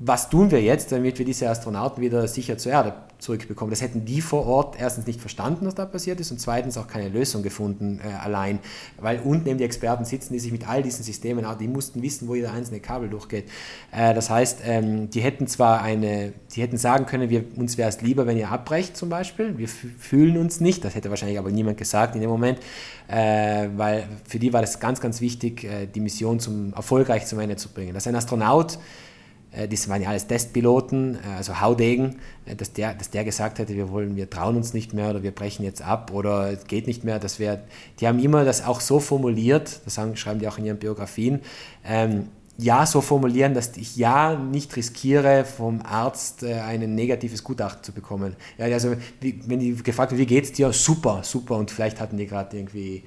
was 0.00 0.30
tun 0.30 0.52
wir 0.52 0.62
jetzt, 0.62 0.92
damit 0.92 1.18
wir 1.18 1.26
diese 1.26 1.50
Astronauten 1.50 2.00
wieder 2.00 2.28
sicher 2.28 2.56
zur 2.56 2.70
Erde 2.70 2.94
zurückbekommen? 3.18 3.70
Das 3.70 3.82
hätten 3.82 4.04
die 4.04 4.20
vor 4.20 4.46
Ort 4.46 4.76
erstens 4.78 5.08
nicht 5.08 5.20
verstanden, 5.20 5.66
was 5.66 5.74
da 5.74 5.86
passiert 5.86 6.20
ist 6.20 6.30
und 6.30 6.40
zweitens 6.40 6.78
auch 6.78 6.86
keine 6.86 7.08
Lösung 7.08 7.42
gefunden 7.42 8.00
äh, 8.00 8.12
allein, 8.12 8.60
weil 9.00 9.18
unten 9.18 9.48
eben 9.48 9.58
die 9.58 9.64
Experten 9.64 10.04
sitzen, 10.04 10.34
die 10.34 10.38
sich 10.38 10.52
mit 10.52 10.68
all 10.68 10.84
diesen 10.84 11.02
Systemen, 11.02 11.44
die 11.58 11.66
mussten 11.66 12.00
wissen, 12.00 12.28
wo 12.28 12.36
jeder 12.36 12.52
einzelne 12.52 12.78
Kabel 12.78 13.08
durchgeht. 13.08 13.46
Äh, 13.90 14.14
das 14.14 14.30
heißt, 14.30 14.60
ähm, 14.64 15.10
die 15.10 15.20
hätten 15.20 15.48
zwar 15.48 15.82
eine, 15.82 16.32
die 16.54 16.62
hätten 16.62 16.76
sagen 16.76 17.06
können, 17.06 17.28
wir, 17.28 17.44
uns 17.56 17.76
wäre 17.76 17.88
es 17.88 18.00
lieber, 18.00 18.24
wenn 18.28 18.36
ihr 18.36 18.50
abbrecht 18.50 18.96
zum 18.96 19.08
Beispiel, 19.08 19.58
wir 19.58 19.66
fühlen 19.66 20.38
uns 20.38 20.60
nicht, 20.60 20.84
das 20.84 20.94
hätte 20.94 21.10
wahrscheinlich 21.10 21.40
aber 21.40 21.50
niemand 21.50 21.76
gesagt 21.76 22.14
in 22.14 22.20
dem 22.20 22.30
Moment, 22.30 22.60
äh, 23.08 23.68
weil 23.76 24.08
für 24.28 24.38
die 24.38 24.52
war 24.52 24.60
das 24.60 24.78
ganz, 24.78 25.00
ganz 25.00 25.20
wichtig, 25.20 25.64
äh, 25.64 25.86
die 25.86 26.00
Mission 26.00 26.38
zum, 26.38 26.72
erfolgreich 26.72 27.26
zum 27.26 27.40
Ende 27.40 27.56
zu 27.56 27.70
bringen. 27.70 27.94
Dass 27.94 28.06
ein 28.06 28.14
Astronaut 28.14 28.78
das 29.66 29.88
waren 29.88 30.02
ja 30.02 30.10
alles 30.10 30.26
Testpiloten, 30.26 31.16
äh, 31.16 31.36
also 31.36 31.60
Haudegen, 31.60 32.16
äh, 32.46 32.54
dass 32.54 32.72
der, 32.72 32.94
dass 32.94 33.10
der 33.10 33.24
gesagt 33.24 33.58
hätte, 33.58 33.74
wir 33.74 33.90
wollen, 33.90 34.14
wir 34.14 34.30
trauen 34.30 34.56
uns 34.56 34.74
nicht 34.74 34.92
mehr 34.92 35.10
oder 35.10 35.22
wir 35.22 35.32
brechen 35.32 35.64
jetzt 35.64 35.82
ab 35.82 36.12
oder 36.12 36.52
es 36.52 36.66
geht 36.66 36.86
nicht 36.86 37.02
mehr. 37.02 37.18
Das 37.18 37.38
wär, 37.38 37.64
die 38.00 38.06
haben 38.06 38.18
immer 38.18 38.44
das 38.44 38.64
auch 38.64 38.80
so 38.80 39.00
formuliert, 39.00 39.80
das 39.84 39.94
sagen, 39.94 40.16
schreiben 40.16 40.38
die 40.38 40.48
auch 40.48 40.58
in 40.58 40.66
ihren 40.66 40.78
Biografien, 40.78 41.40
ähm, 41.84 42.28
ja 42.58 42.84
so 42.86 43.00
formulieren, 43.00 43.54
dass 43.54 43.76
ich 43.76 43.96
ja 43.96 44.34
nicht 44.34 44.76
riskiere, 44.76 45.44
vom 45.44 45.80
Arzt 45.82 46.42
äh, 46.42 46.54
ein 46.54 46.94
negatives 46.94 47.44
Gutachten 47.44 47.84
zu 47.84 47.92
bekommen. 47.92 48.34
Ja, 48.58 48.66
also 48.66 48.94
wenn 49.20 49.60
die 49.60 49.74
gefragt 49.76 50.10
wird, 50.10 50.20
wie 50.20 50.26
geht's 50.26 50.52
dir? 50.52 50.72
Super, 50.72 51.20
super. 51.22 51.56
Und 51.56 51.70
vielleicht 51.70 52.00
hatten 52.00 52.16
die 52.16 52.26
gerade 52.26 52.56
irgendwie 52.56 53.04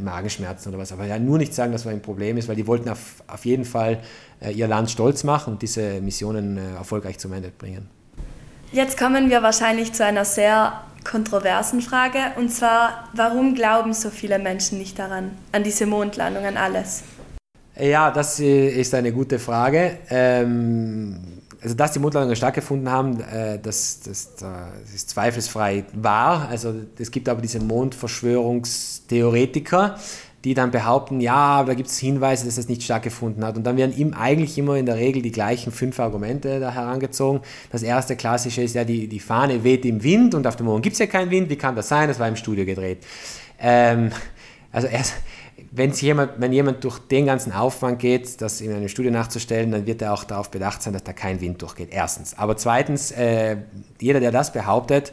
Magenschmerzen 0.00 0.70
oder 0.70 0.78
was. 0.78 0.92
Aber 0.92 1.04
ja, 1.04 1.18
nur 1.18 1.38
nicht 1.38 1.54
sagen, 1.54 1.72
dass 1.72 1.84
das 1.84 1.92
ein 1.92 2.02
Problem 2.02 2.36
ist, 2.36 2.48
weil 2.48 2.56
die 2.56 2.66
wollten 2.66 2.88
auf, 2.88 3.22
auf 3.26 3.44
jeden 3.44 3.64
Fall 3.64 4.00
äh, 4.40 4.52
ihr 4.52 4.68
Land 4.68 4.90
stolz 4.90 5.24
machen 5.24 5.54
und 5.54 5.62
diese 5.62 6.00
Missionen 6.00 6.58
äh, 6.58 6.74
erfolgreich 6.74 7.18
zum 7.18 7.32
Ende 7.32 7.50
bringen. 7.50 7.88
Jetzt 8.72 8.98
kommen 8.98 9.30
wir 9.30 9.42
wahrscheinlich 9.42 9.92
zu 9.92 10.04
einer 10.04 10.24
sehr 10.24 10.82
kontroversen 11.08 11.80
Frage 11.80 12.18
und 12.36 12.50
zwar, 12.50 13.08
warum 13.14 13.54
glauben 13.54 13.94
so 13.94 14.10
viele 14.10 14.38
Menschen 14.38 14.78
nicht 14.78 14.98
daran, 14.98 15.30
an 15.52 15.62
diese 15.64 15.86
Mondlandung, 15.86 16.44
an 16.44 16.56
alles? 16.56 17.02
Ja, 17.78 18.10
das 18.10 18.40
äh, 18.40 18.68
ist 18.68 18.94
eine 18.94 19.12
gute 19.12 19.38
Frage. 19.38 19.98
Ähm, 20.10 21.38
also 21.60 21.74
dass 21.74 21.92
die 21.92 21.98
Mondlandungen 21.98 22.36
stattgefunden 22.36 22.90
haben, 22.90 23.20
äh, 23.20 23.58
das, 23.58 24.00
das, 24.00 24.36
das, 24.36 24.94
ist 24.94 25.10
zweifelsfrei 25.10 25.84
wahr. 25.92 26.48
Also 26.48 26.72
es 26.98 27.10
gibt 27.10 27.28
aber 27.28 27.42
diese 27.42 27.60
Mondverschwörungstheoretiker, 27.60 29.98
die 30.44 30.54
dann 30.54 30.70
behaupten, 30.70 31.20
ja, 31.20 31.64
da 31.64 31.74
gibt 31.74 31.88
es 31.88 31.98
Hinweise, 31.98 32.46
dass 32.46 32.54
das 32.54 32.68
nicht 32.68 32.84
stattgefunden 32.84 33.44
hat. 33.44 33.56
Und 33.56 33.64
dann 33.64 33.76
werden 33.76 33.92
ihm 33.96 34.14
eigentlich 34.14 34.56
immer 34.56 34.76
in 34.76 34.86
der 34.86 34.94
Regel 34.96 35.20
die 35.20 35.32
gleichen 35.32 35.72
fünf 35.72 35.98
Argumente 35.98 36.60
da 36.60 36.70
herangezogen. 36.70 37.40
Das 37.72 37.82
erste 37.82 38.14
klassische 38.14 38.62
ist 38.62 38.76
ja, 38.76 38.84
die, 38.84 39.08
die 39.08 39.18
Fahne 39.18 39.64
weht 39.64 39.84
im 39.84 40.04
Wind 40.04 40.36
und 40.36 40.46
auf 40.46 40.54
dem 40.54 40.66
Mond 40.66 40.84
gibt 40.84 40.92
es 40.92 41.00
ja 41.00 41.06
keinen 41.06 41.32
Wind. 41.32 41.50
Wie 41.50 41.56
kann 41.56 41.74
das 41.74 41.88
sein? 41.88 42.06
Das 42.06 42.20
war 42.20 42.28
im 42.28 42.36
Studio 42.36 42.64
gedreht. 42.64 42.98
Ähm, 43.58 44.12
also 44.70 44.86
erst, 44.86 45.14
wenn 45.70 45.92
jemand, 45.92 46.32
wenn 46.38 46.52
jemand 46.52 46.82
durch 46.84 46.98
den 46.98 47.26
ganzen 47.26 47.52
Aufwand 47.52 47.98
geht, 47.98 48.40
das 48.40 48.60
in 48.60 48.72
einem 48.72 48.88
Studio 48.88 49.10
nachzustellen, 49.10 49.70
dann 49.70 49.86
wird 49.86 50.02
er 50.02 50.14
auch 50.14 50.24
darauf 50.24 50.50
bedacht 50.50 50.82
sein, 50.82 50.92
dass 50.92 51.04
da 51.04 51.12
kein 51.12 51.40
Wind 51.40 51.60
durchgeht. 51.60 51.88
Erstens. 51.90 52.36
Aber 52.38 52.56
zweitens, 52.56 53.10
äh, 53.12 53.56
jeder, 54.00 54.20
der 54.20 54.32
das 54.32 54.52
behauptet, 54.52 55.12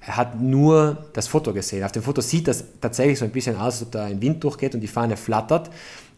hat 0.00 0.40
nur 0.40 1.06
das 1.12 1.26
Foto 1.28 1.52
gesehen. 1.52 1.84
Auf 1.84 1.92
dem 1.92 2.02
Foto 2.02 2.20
sieht 2.20 2.48
das 2.48 2.64
tatsächlich 2.80 3.18
so 3.18 3.24
ein 3.24 3.30
bisschen 3.30 3.56
aus, 3.56 3.74
als 3.74 3.82
ob 3.82 3.92
da 3.92 4.04
ein 4.04 4.20
Wind 4.20 4.42
durchgeht 4.44 4.74
und 4.74 4.80
die 4.80 4.88
Fahne 4.88 5.16
flattert. 5.16 5.70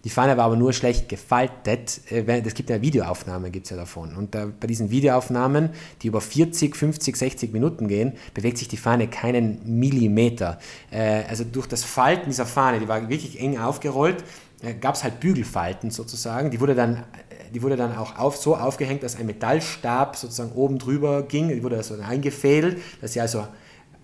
Die 0.05 0.11
Fahne 0.11 0.37
war 0.37 0.45
aber 0.45 0.57
nur 0.57 0.73
schlecht 0.73 1.09
gefaltet. 1.09 2.01
Äh, 2.11 2.25
es 2.45 2.55
gibt 2.55 2.71
ja 2.71 2.81
Videoaufnahmen 2.81 3.53
gibt's 3.53 3.71
ja 3.71 3.77
davon. 3.77 4.15
Und 4.17 4.31
bei 4.31 4.67
diesen 4.67 4.91
Videoaufnahmen, 4.91 5.71
die 6.03 6.09
über 6.09 6.21
40, 6.21 6.75
50, 6.77 7.17
60 7.17 7.53
Minuten 7.53 7.89
gehen, 7.89 8.15
bewegt 8.35 8.59
sich 8.59 8.69
die 8.69 8.77
Fahne 8.77 9.09
keinen 9.09 9.61
Millimeter. 9.65 10.59
Äh, 10.91 11.25
also 11.29 11.45
durch 11.45 11.67
das 11.67 11.85
Falten 11.85 12.31
dieser 12.31 12.47
Fahne, 12.47 12.81
die 12.81 12.89
war 12.89 13.09
wirklich 13.09 13.41
eng 13.41 13.59
aufgerollt, 13.59 14.25
äh, 14.63 14.75
gab 14.75 14.95
es 14.95 15.05
halt 15.05 15.21
Bügelfalten 15.21 15.91
sozusagen. 15.91 16.51
Die 16.51 16.61
wurde 16.61 16.75
dann 16.75 17.05
die 17.53 17.63
wurde 17.63 17.77
dann 17.77 17.97
auch 17.97 18.17
auf, 18.17 18.37
so 18.37 18.57
aufgehängt, 18.57 19.03
dass 19.03 19.17
ein 19.17 19.27
Metallstab 19.27 20.17
sozusagen 20.17 20.53
oben 20.53 20.79
drüber 20.79 21.23
ging. 21.23 21.49
Die 21.49 21.63
wurde 21.63 21.77
also 21.77 21.97
eingefädelt, 22.01 22.81
dass 23.01 23.15
sie 23.15 23.21
also 23.21 23.47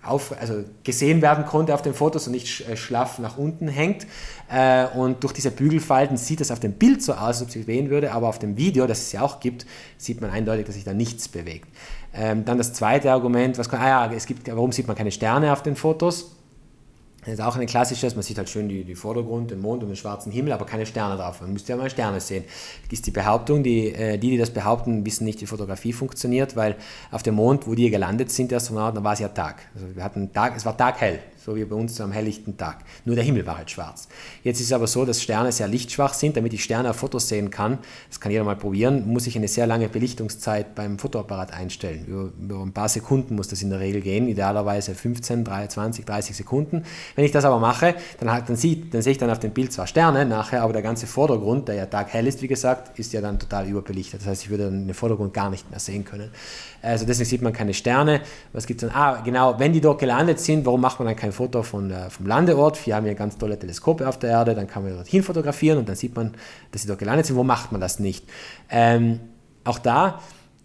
auf, 0.08 0.34
also 0.40 0.64
gesehen 0.84 1.22
werden 1.22 1.44
konnte 1.44 1.74
auf 1.74 1.82
den 1.82 1.94
Fotos 1.94 2.26
und 2.26 2.32
nicht 2.32 2.68
äh, 2.68 2.76
schlaff 2.76 3.18
nach 3.18 3.38
unten 3.38 3.68
hängt. 3.68 4.06
Äh, 4.50 4.86
und 4.96 5.22
durch 5.24 5.32
diese 5.32 5.50
Bügelfalten 5.50 6.16
sieht 6.16 6.40
es 6.40 6.50
auf 6.50 6.60
dem 6.60 6.72
Bild 6.74 7.02
so 7.02 7.12
aus, 7.14 7.20
als 7.20 7.42
ob 7.42 7.50
sich 7.50 7.66
wehen 7.66 7.90
würde, 7.90 8.12
aber 8.12 8.28
auf 8.28 8.38
dem 8.38 8.56
Video, 8.56 8.86
das 8.86 9.02
es 9.02 9.12
ja 9.12 9.22
auch 9.22 9.40
gibt, 9.40 9.66
sieht 9.96 10.20
man 10.20 10.30
eindeutig, 10.30 10.66
dass 10.66 10.74
sich 10.74 10.84
da 10.84 10.94
nichts 10.94 11.28
bewegt. 11.28 11.68
Ähm, 12.14 12.44
dann 12.44 12.58
das 12.58 12.72
zweite 12.72 13.12
Argument, 13.12 13.58
was 13.58 13.70
ah 13.72 13.88
ja, 13.88 14.12
es 14.12 14.26
gibt, 14.26 14.48
warum 14.48 14.72
sieht 14.72 14.86
man 14.86 14.96
keine 14.96 15.10
Sterne 15.10 15.52
auf 15.52 15.62
den 15.62 15.76
Fotos? 15.76 16.35
Das 17.26 17.34
ist 17.34 17.40
auch 17.40 17.56
ein 17.56 17.66
klassisches, 17.66 18.14
man 18.14 18.22
sieht 18.22 18.38
halt 18.38 18.48
schön 18.48 18.68
die, 18.68 18.84
die 18.84 18.94
Vordergrund, 18.94 19.50
den 19.50 19.60
Mond 19.60 19.82
und 19.82 19.88
den 19.88 19.96
schwarzen 19.96 20.30
Himmel, 20.30 20.52
aber 20.52 20.64
keine 20.64 20.86
Sterne 20.86 21.16
drauf. 21.16 21.40
Man 21.40 21.52
müsste 21.52 21.72
ja 21.72 21.76
mal 21.76 21.90
Sterne 21.90 22.20
sehen. 22.20 22.44
Ist 22.88 23.04
die 23.04 23.10
Behauptung, 23.10 23.64
die, 23.64 23.92
äh, 23.92 24.16
die, 24.16 24.30
die 24.30 24.38
das 24.38 24.50
behaupten, 24.50 25.04
wissen 25.04 25.24
nicht, 25.24 25.40
wie 25.40 25.46
Fotografie 25.46 25.92
funktioniert, 25.92 26.54
weil 26.54 26.76
auf 27.10 27.24
dem 27.24 27.34
Mond, 27.34 27.66
wo 27.66 27.74
die 27.74 27.90
gelandet 27.90 28.30
sind, 28.30 28.52
die 28.52 28.54
Astronauten, 28.54 28.94
da 28.94 29.04
war 29.04 29.14
es 29.14 29.18
ja 29.18 29.28
Tag. 29.28 29.56
Also 29.74 29.96
wir 29.96 30.04
hatten 30.04 30.32
Tag, 30.32 30.56
es 30.56 30.64
war 30.64 30.76
taghell 30.76 31.18
so 31.46 31.54
wie 31.54 31.64
bei 31.64 31.76
uns 31.76 32.00
am 32.00 32.10
helllichten 32.10 32.56
Tag. 32.56 32.78
Nur 33.04 33.14
der 33.14 33.24
Himmel 33.24 33.46
war 33.46 33.56
halt 33.56 33.70
schwarz. 33.70 34.08
Jetzt 34.42 34.58
ist 34.58 34.66
es 34.66 34.72
aber 34.72 34.88
so, 34.88 35.04
dass 35.04 35.22
Sterne 35.22 35.52
sehr 35.52 35.68
lichtschwach 35.68 36.12
sind. 36.12 36.36
Damit 36.36 36.52
ich 36.52 36.64
Sterne 36.64 36.90
auf 36.90 36.96
Fotos 36.96 37.28
sehen 37.28 37.50
kann, 37.50 37.78
das 38.08 38.18
kann 38.18 38.32
jeder 38.32 38.42
mal 38.42 38.56
probieren, 38.56 39.06
muss 39.06 39.28
ich 39.28 39.36
eine 39.36 39.46
sehr 39.46 39.68
lange 39.68 39.88
Belichtungszeit 39.88 40.74
beim 40.74 40.98
Fotoapparat 40.98 41.52
einstellen. 41.52 42.04
Über, 42.06 42.32
über 42.42 42.62
ein 42.64 42.72
paar 42.72 42.88
Sekunden 42.88 43.36
muss 43.36 43.46
das 43.46 43.62
in 43.62 43.70
der 43.70 43.78
Regel 43.78 44.00
gehen, 44.00 44.26
idealerweise 44.26 44.96
15, 44.96 45.46
20, 45.68 46.04
30 46.04 46.36
Sekunden. 46.36 46.82
Wenn 47.14 47.24
ich 47.24 47.30
das 47.30 47.44
aber 47.44 47.60
mache, 47.60 47.94
dann, 48.18 48.44
dann, 48.44 48.56
sieht, 48.56 48.92
dann 48.92 49.02
sehe 49.02 49.12
ich 49.12 49.18
dann 49.18 49.30
auf 49.30 49.38
dem 49.38 49.52
Bild 49.52 49.72
zwar 49.72 49.86
Sterne 49.86 50.26
nachher, 50.26 50.62
aber 50.62 50.72
der 50.72 50.82
ganze 50.82 51.06
Vordergrund, 51.06 51.68
der 51.68 51.76
ja 51.76 51.86
taghell 51.86 52.26
ist, 52.26 52.42
wie 52.42 52.48
gesagt, 52.48 52.98
ist 52.98 53.12
ja 53.12 53.20
dann 53.20 53.38
total 53.38 53.68
überbelichtet. 53.68 54.22
Das 54.22 54.26
heißt, 54.26 54.42
ich 54.42 54.50
würde 54.50 54.64
dann 54.64 54.88
den 54.88 54.94
Vordergrund 54.94 55.32
gar 55.32 55.50
nicht 55.50 55.70
mehr 55.70 55.78
sehen 55.78 56.04
können. 56.04 56.32
Also 56.86 57.04
deswegen 57.04 57.28
sieht 57.28 57.42
man 57.42 57.52
keine 57.52 57.74
Sterne. 57.74 58.20
Was 58.52 58.66
gibt 58.66 58.82
es 58.82 58.88
dann? 58.88 58.96
Ah, 58.96 59.20
genau, 59.22 59.58
wenn 59.58 59.72
die 59.72 59.80
dort 59.80 59.98
gelandet 59.98 60.40
sind, 60.40 60.64
warum 60.64 60.80
macht 60.80 60.98
man 60.98 61.06
dann 61.08 61.16
kein 61.16 61.32
Foto 61.32 61.62
von, 61.62 61.90
äh, 61.90 62.10
vom 62.10 62.26
Landeort? 62.26 62.86
Wir 62.86 62.96
haben 62.96 63.06
ja 63.06 63.14
ganz 63.14 63.36
tolle 63.36 63.58
Teleskope 63.58 64.08
auf 64.08 64.18
der 64.18 64.30
Erde, 64.30 64.54
dann 64.54 64.66
kann 64.66 64.84
man 64.84 64.94
dorthin 64.94 65.22
fotografieren 65.22 65.78
und 65.78 65.88
dann 65.88 65.96
sieht 65.96 66.14
man, 66.14 66.34
dass 66.70 66.82
sie 66.82 66.88
dort 66.88 66.98
gelandet 66.98 67.26
sind. 67.26 67.36
Wo 67.36 67.44
macht 67.44 67.72
man 67.72 67.80
das 67.80 67.98
nicht? 67.98 68.24
Ähm, 68.70 69.20
auch 69.64 69.78
da 69.78 70.20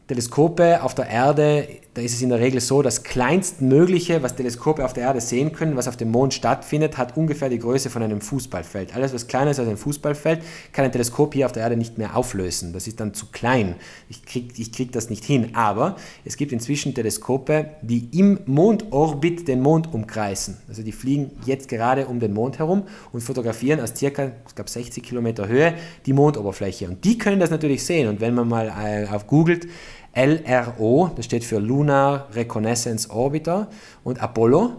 Teleskope 0.08 0.84
auf 0.84 0.94
der 0.94 1.08
Erde, 1.08 1.68
da 1.94 2.02
ist 2.02 2.14
es 2.14 2.22
in 2.22 2.30
der 2.30 2.40
Regel 2.40 2.62
so, 2.62 2.82
das 2.82 3.04
kleinstmögliche, 3.04 4.24
was 4.24 4.38
Teleskope 4.38 4.86
auf 4.86 4.94
der 4.94 5.04
Erde 5.04 5.20
sehen 5.20 5.52
können, 5.52 5.76
was 5.76 5.90
auf 5.90 5.98
dem 5.98 6.10
Mond 6.10 6.34
stattfindet, 6.34 6.98
hat 6.98 7.18
ungefähr 7.18 7.50
die 7.50 7.60
Größe 7.60 7.90
von 7.90 8.02
einem 8.02 8.22
Fußballfeld. 8.22 8.96
Alles, 8.96 9.14
was 9.14 9.28
kleiner 9.28 9.52
ist 9.52 9.60
als 9.60 9.68
ein 9.68 9.76
Fußballfeld, 9.76 10.42
kann 10.72 10.86
ein 10.86 10.92
Teleskop 10.94 11.34
hier 11.34 11.46
auf 11.46 11.52
der 11.52 11.64
Erde 11.64 11.76
nicht 11.76 11.98
mehr 11.98 12.16
auflösen. 12.16 12.72
Das 12.72 12.88
ist 12.88 13.02
dann 13.02 13.14
zu 13.14 13.26
klein. 13.34 13.76
Ich 14.08 14.24
kriege 14.24 14.54
ich 14.56 14.72
krieg 14.72 14.94
das 14.94 15.10
nicht 15.10 15.26
hin. 15.26 15.50
Aber 15.54 15.98
es 16.24 16.38
gibt 16.38 16.54
inzwischen 16.54 16.94
Teleskope, 16.94 17.72
die 17.82 18.08
im 18.18 18.40
Mondorbit 18.46 19.50
den 19.50 19.60
Mond 19.60 19.94
umkreisen. 19.94 20.60
Also 20.70 20.84
die 20.84 20.94
fliegen 20.94 21.32
jetzt 21.46 21.68
gerade 21.68 22.06
um 22.06 22.22
den 22.22 22.34
Mond 22.34 22.60
herum 22.60 22.84
und 23.12 23.20
fotografieren 23.20 23.82
aus 23.82 23.94
circa, 23.98 24.32
ich 24.48 24.56
glaube 24.56 24.70
60 24.70 25.04
Kilometer 25.04 25.50
Höhe 25.50 25.74
die 26.06 26.14
Mondoberfläche. 26.14 26.88
Und 26.88 27.04
die 27.04 27.18
können 27.18 27.42
das 27.42 27.50
natürlich 27.50 27.84
sehen. 27.84 28.08
Und 28.08 28.22
wenn 28.22 28.34
man 28.34 28.48
mal 28.48 28.68
äh, 28.68 29.08
auf 29.14 29.28
googelt, 29.28 29.68
LRO, 30.14 31.12
das 31.16 31.26
steht 31.26 31.44
für 31.44 31.60
Lunar 31.60 32.28
Reconnaissance 32.34 33.10
Orbiter 33.10 33.68
und 34.04 34.22
Apollo. 34.22 34.74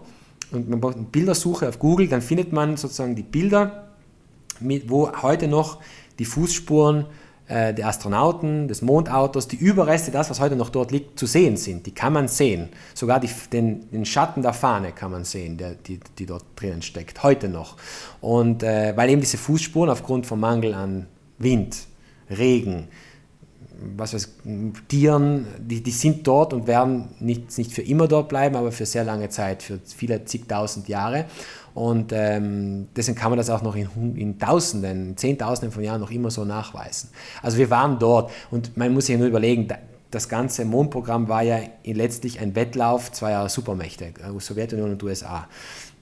Und 0.51 0.69
man 0.69 0.79
braucht 0.79 0.95
eine 0.95 1.05
Bildersuche 1.05 1.67
auf 1.67 1.79
Google, 1.79 2.07
dann 2.07 2.21
findet 2.21 2.53
man 2.53 2.77
sozusagen 2.77 3.15
die 3.15 3.23
Bilder, 3.23 3.87
mit, 4.59 4.89
wo 4.89 5.11
heute 5.21 5.47
noch 5.47 5.79
die 6.19 6.25
Fußspuren 6.25 7.05
äh, 7.47 7.73
der 7.73 7.87
Astronauten, 7.87 8.67
des 8.67 8.81
Mondautos, 8.81 9.47
die 9.47 9.57
Überreste, 9.57 10.11
das, 10.11 10.29
was 10.29 10.39
heute 10.39 10.55
noch 10.55 10.69
dort 10.69 10.91
liegt, 10.91 11.19
zu 11.19 11.25
sehen 11.25 11.57
sind. 11.57 11.85
Die 11.85 11.91
kann 11.91 12.13
man 12.13 12.27
sehen. 12.27 12.69
Sogar 12.93 13.19
die, 13.19 13.29
den, 13.51 13.89
den, 13.91 14.05
Schatten 14.05 14.41
der 14.41 14.53
Fahne 14.53 14.91
kann 14.91 15.11
man 15.11 15.25
sehen, 15.25 15.57
der, 15.57 15.73
die, 15.73 15.99
die 16.17 16.25
dort 16.25 16.45
drinnen 16.55 16.81
steckt, 16.81 17.23
heute 17.23 17.49
noch. 17.49 17.75
Und 18.21 18.63
äh, 18.63 18.95
weil 18.95 19.09
eben 19.09 19.21
diese 19.21 19.37
Fußspuren 19.37 19.89
aufgrund 19.89 20.25
vom 20.25 20.39
Mangel 20.39 20.73
an 20.73 21.07
Wind, 21.37 21.87
Regen, 22.29 22.87
was 23.95 24.13
weiß, 24.13 24.35
Tieren, 24.87 25.47
die, 25.59 25.81
die 25.81 25.91
sind 25.91 26.25
dort 26.27 26.53
und 26.53 26.67
werden 26.67 27.09
nicht, 27.19 27.57
nicht 27.57 27.71
für 27.71 27.81
immer 27.81 28.07
dort 28.07 28.29
bleiben, 28.29 28.55
aber 28.55 28.71
für 28.71 28.85
sehr 28.85 29.03
lange 29.03 29.29
Zeit, 29.29 29.63
für 29.63 29.79
viele 29.83 30.25
zigtausend 30.25 30.87
Jahre. 30.87 31.25
Und 31.73 32.11
ähm, 32.13 32.87
deswegen 32.95 33.17
kann 33.17 33.31
man 33.31 33.37
das 33.37 33.49
auch 33.49 33.63
noch 33.63 33.75
in, 33.75 34.15
in 34.15 34.37
Tausenden, 34.37 35.17
Zehntausenden 35.17 35.71
von 35.71 35.83
Jahren 35.83 36.01
noch 36.01 36.11
immer 36.11 36.29
so 36.29 36.45
nachweisen. 36.45 37.09
Also 37.41 37.57
wir 37.57 37.69
waren 37.69 37.97
dort 37.97 38.31
und 38.51 38.77
man 38.77 38.93
muss 38.93 39.07
sich 39.07 39.17
nur 39.17 39.27
überlegen, 39.27 39.67
das 40.11 40.29
ganze 40.29 40.63
Mondprogramm 40.65 41.27
war 41.27 41.41
ja 41.41 41.59
letztlich 41.83 42.39
ein 42.39 42.55
Wettlauf 42.55 43.11
zweier 43.11 43.49
Supermächte, 43.49 44.05
äh, 44.05 44.39
Sowjetunion 44.39 44.91
und 44.91 45.01
USA. 45.01 45.47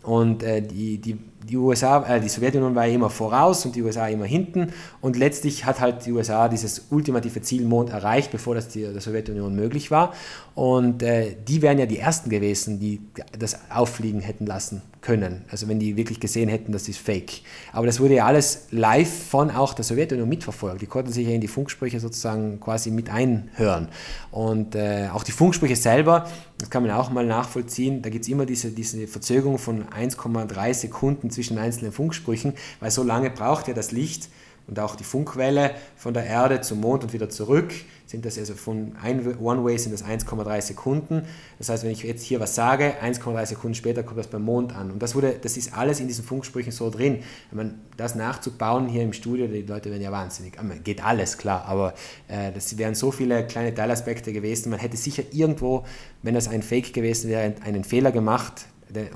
Und 0.04 0.44
äh, 0.44 0.62
die, 0.62 0.98
die, 0.98 1.18
die 1.48 1.58
USA, 1.58 2.04
äh, 2.04 2.20
die 2.20 2.30
Sowjetunion 2.30 2.74
war 2.76 2.88
immer 2.88 3.10
voraus 3.10 3.66
und 3.66 3.76
die 3.76 3.84
USA 3.84 4.08
immer 4.08 4.26
hinten. 4.26 4.74
Und 5.00 5.16
letztlich 5.16 5.66
hat 5.66 5.80
halt 5.80 6.06
die 6.06 6.12
USA 6.12 6.48
dieses 6.50 6.88
ultimative 6.90 7.42
Ziel 7.42 7.66
Mond 7.66 7.90
erreicht, 7.90 8.32
bevor 8.32 8.56
das 8.56 8.68
die, 8.68 8.82
der 8.82 9.02
Sowjetunion 9.02 9.56
möglich 9.56 9.92
war. 9.92 10.14
Und 10.56 11.04
äh, 11.04 11.36
die 11.48 11.62
wären 11.62 11.78
ja 11.78 11.86
die 11.86 12.00
ersten 12.00 12.30
gewesen, 12.30 12.80
die 12.80 13.02
das 13.38 13.58
auffliegen 13.70 14.22
hätten 14.22 14.46
lassen 14.46 14.82
können. 15.02 15.44
Also 15.50 15.68
wenn 15.68 15.80
die 15.80 15.98
wirklich 15.98 16.20
gesehen 16.20 16.48
hätten, 16.48 16.72
das 16.72 16.88
ist 16.88 17.00
fake. 17.00 17.42
Aber 17.74 17.88
das 17.88 18.00
wurde 18.00 18.16
ja 18.16 18.26
alles 18.26 18.68
live 18.72 19.12
von 19.30 19.50
auch 19.52 19.74
der 19.74 19.84
Sowjetunion 19.84 20.30
mitverfolgt. 20.30 20.82
Die 20.82 20.86
konnten 20.86 21.12
sich 21.12 21.28
ja 21.28 21.34
in 21.34 21.42
die 21.42 21.48
Funksprüche 21.48 22.00
sozusagen 22.00 22.60
quasi 22.60 22.92
mit 22.92 23.10
einhören. 23.10 23.90
Und 24.32 24.76
äh, 24.76 25.10
auch 25.12 25.24
die 25.24 25.32
Funksprüche 25.32 25.76
selber, 25.76 26.28
das 26.60 26.70
kann 26.70 26.84
man 26.84 26.92
auch 26.92 27.10
mal 27.10 27.26
nachvollziehen, 27.26 28.02
da 28.02 28.10
gibt 28.10 28.26
es 28.26 28.30
immer 28.30 28.46
diese, 28.46 28.72
diese 28.72 29.08
Verzögerung 29.08 29.58
von 29.58 29.86
1,3 29.86 30.74
Sekunden 30.74 31.32
zwischen 31.32 31.58
einzelnen 31.58 31.92
Funksprüchen, 31.92 32.54
weil 32.80 32.92
so 32.92 33.04
lange 33.04 33.32
braucht 33.32 33.68
ja 33.68 33.74
das 33.74 33.92
Licht 33.92 34.30
und 34.68 34.80
auch 34.80 34.96
die 34.96 35.04
Funkwelle 35.04 35.72
von 35.96 36.14
der 36.14 36.26
Erde 36.26 36.62
zum 36.62 36.80
Mond 36.80 37.04
und 37.04 37.14
wieder 37.14 37.30
zurück 37.30 37.72
sind 38.12 38.26
das 38.26 38.38
also 38.38 38.54
von 38.54 38.94
One-Way 39.42 39.78
sind 39.80 39.94
das 39.94 40.04
1,3 40.04 40.62
Sekunden. 40.62 41.24
Das 41.58 41.70
heißt, 41.70 41.84
wenn 41.84 41.92
ich 41.92 42.04
jetzt 42.04 42.24
hier 42.24 42.40
was 42.40 42.54
sage, 42.54 42.96
1,3 43.02 43.46
Sekunden 43.46 43.74
später 43.74 44.04
kommt 44.04 44.20
das 44.20 44.28
beim 44.28 44.44
Mond 44.44 44.76
an. 44.76 44.92
Und 44.92 45.02
das, 45.02 45.16
wurde, 45.16 45.36
das 45.42 45.58
ist 45.58 45.76
alles 45.76 46.00
in 46.02 46.08
diesen 46.08 46.26
Funksprüchen 46.26 46.72
so 46.72 46.90
drin. 46.90 47.24
Wenn 47.50 47.58
man 47.58 47.80
das 47.98 48.16
nachzubauen 48.16 48.88
hier 48.88 49.02
im 49.02 49.14
Studio, 49.14 49.48
die 49.48 49.62
Leute 49.62 49.90
werden 49.90 50.02
ja 50.02 50.12
wahnsinnig. 50.12 50.58
Geht 50.84 51.04
alles, 51.04 51.38
klar, 51.38 51.66
aber 51.66 51.94
äh, 52.28 52.52
das 52.52 52.78
wären 52.78 52.96
so 52.96 53.12
viele 53.12 53.48
kleine 53.48 53.74
Teilaspekte 53.74 54.34
gewesen. 54.34 54.70
Man 54.70 54.80
hätte 54.80 54.98
sicher 54.98 55.24
irgendwo, 55.32 55.86
wenn 56.22 56.36
das 56.36 56.50
ein 56.50 56.62
Fake 56.64 56.94
gewesen 56.94 57.30
wäre, 57.30 57.56
einen 57.64 57.84
Fehler 57.86 58.12
gemacht 58.12 58.66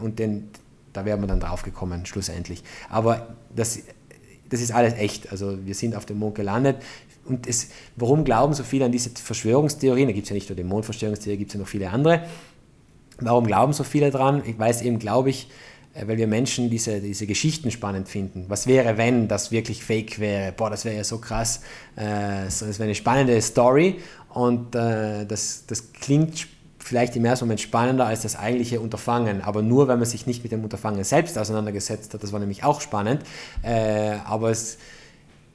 und 0.01 0.20
den, 0.20 0.49
da 0.93 1.03
wäre 1.03 1.17
man 1.17 1.28
dann 1.28 1.41
drauf 1.41 1.63
gekommen, 1.63 2.05
schlussendlich. 2.05 2.63
Aber 2.89 3.36
das 3.53 3.80
das 4.50 4.62
ist 4.62 4.72
alles 4.72 4.93
echt. 4.93 5.32
Also 5.32 5.58
wir 5.66 5.76
sind 5.76 5.96
auf 5.96 6.06
dem 6.06 6.20
Mond 6.20 6.36
gelandet. 6.36 6.78
Und 7.26 7.48
es, 7.48 7.70
warum 7.96 8.24
glauben 8.24 8.54
so 8.54 8.64
viele 8.64 8.86
an 8.86 8.91
diese 8.91 9.10
Verschwörungstheorien? 9.10 10.08
Da 10.08 10.14
gibt 10.14 10.26
es 10.26 10.30
ja 10.30 10.36
nicht 10.36 10.50
nur 10.50 10.56
die 10.56 10.64
Mondverschwörungstheorie, 10.64 11.38
gibt 11.38 11.50
es 11.50 11.56
ja 11.56 11.60
noch 11.60 11.68
viele 11.68 11.89
andere. 11.89 12.24
Warum 13.20 13.48
glauben 13.48 13.74
so 13.74 13.84
viele 13.84 14.12
dran? 14.12 14.43
Ich 14.46 14.60
weiß 14.60 14.82
eben, 14.84 15.00
glaube 15.00 15.30
ich, 15.30 15.48
äh, 15.96 16.08
weil 16.08 16.18
wir 16.18 16.28
Menschen 16.28 16.70
diese, 16.70 17.00
diese 17.00 17.26
Geschichten 17.26 17.72
spannend 17.72 18.08
finden. 18.10 18.46
Was 18.48 18.68
wäre, 18.68 18.98
wenn 18.98 19.28
das 19.28 19.52
wirklich 19.52 19.84
fake 19.84 20.20
wäre? 20.20 20.52
Boah, 20.52 20.70
das 20.70 20.86
wäre 20.86 20.96
ja 20.96 21.04
so 21.04 21.18
krass. 21.18 21.62
Äh, 21.96 22.46
das 22.46 22.62
wäre 22.62 22.84
eine 22.84 22.96
spannende 22.96 23.41
Story 23.41 23.98
und 24.30 24.76
äh, 24.76 25.26
das, 25.26 25.66
das 25.66 25.93
klingt 25.93 26.48
vielleicht 26.86 27.15
im 27.15 27.25
ersten 27.25 27.45
Moment 27.45 27.61
spannender 27.61 28.05
als 28.05 28.21
das 28.21 28.36
eigentliche 28.36 28.79
Unterfangen, 28.79 29.41
aber 29.41 29.63
nur, 29.63 29.88
wenn 29.88 29.97
man 29.97 30.07
sich 30.07 30.27
nicht 30.27 30.43
mit 30.43 30.51
dem 30.51 30.63
Unterfangen 30.63 31.03
selbst 31.03 31.38
auseinandergesetzt 31.38 32.13
hat. 32.13 32.21
Das 32.21 32.31
war 32.31 32.39
nämlich 32.39 32.63
auch 32.63 32.79
spannend, 32.79 33.23
äh, 33.63 34.17
aber 34.25 34.51
es 34.51 34.77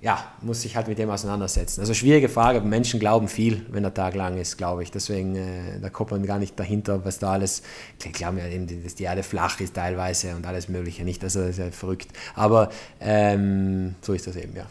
ja, 0.02 0.24
muss 0.40 0.62
sich 0.62 0.76
halt 0.76 0.88
mit 0.88 0.98
dem 0.98 1.10
auseinandersetzen. 1.10 1.82
Also 1.82 1.92
schwierige 1.92 2.30
Frage, 2.30 2.58
aber 2.58 2.66
Menschen 2.66 2.98
glauben 2.98 3.28
viel, 3.28 3.66
wenn 3.70 3.82
der 3.82 3.92
Tag 3.92 4.14
lang 4.14 4.38
ist, 4.38 4.56
glaube 4.56 4.82
ich. 4.82 4.90
Deswegen, 4.90 5.36
äh, 5.36 5.78
da 5.80 5.90
kommt 5.90 6.10
man 6.10 6.24
gar 6.24 6.38
nicht 6.38 6.58
dahinter, 6.58 7.04
was 7.04 7.18
da 7.18 7.32
alles, 7.32 7.62
ich 8.02 8.12
glaube 8.12 8.38
ja 8.38 8.48
eben, 8.48 8.66
dass 8.82 8.94
die 8.94 9.04
Erde 9.04 9.22
flach 9.22 9.60
ist 9.60 9.74
teilweise 9.74 10.34
und 10.34 10.46
alles 10.46 10.68
mögliche 10.68 11.04
nicht, 11.04 11.22
also 11.22 11.40
das 11.40 11.50
ist 11.50 11.58
ja 11.58 11.70
verrückt. 11.70 12.08
Aber 12.34 12.70
ähm, 12.98 13.94
so 14.00 14.14
ist 14.14 14.26
das 14.26 14.36
eben, 14.36 14.56
ja. 14.56 14.66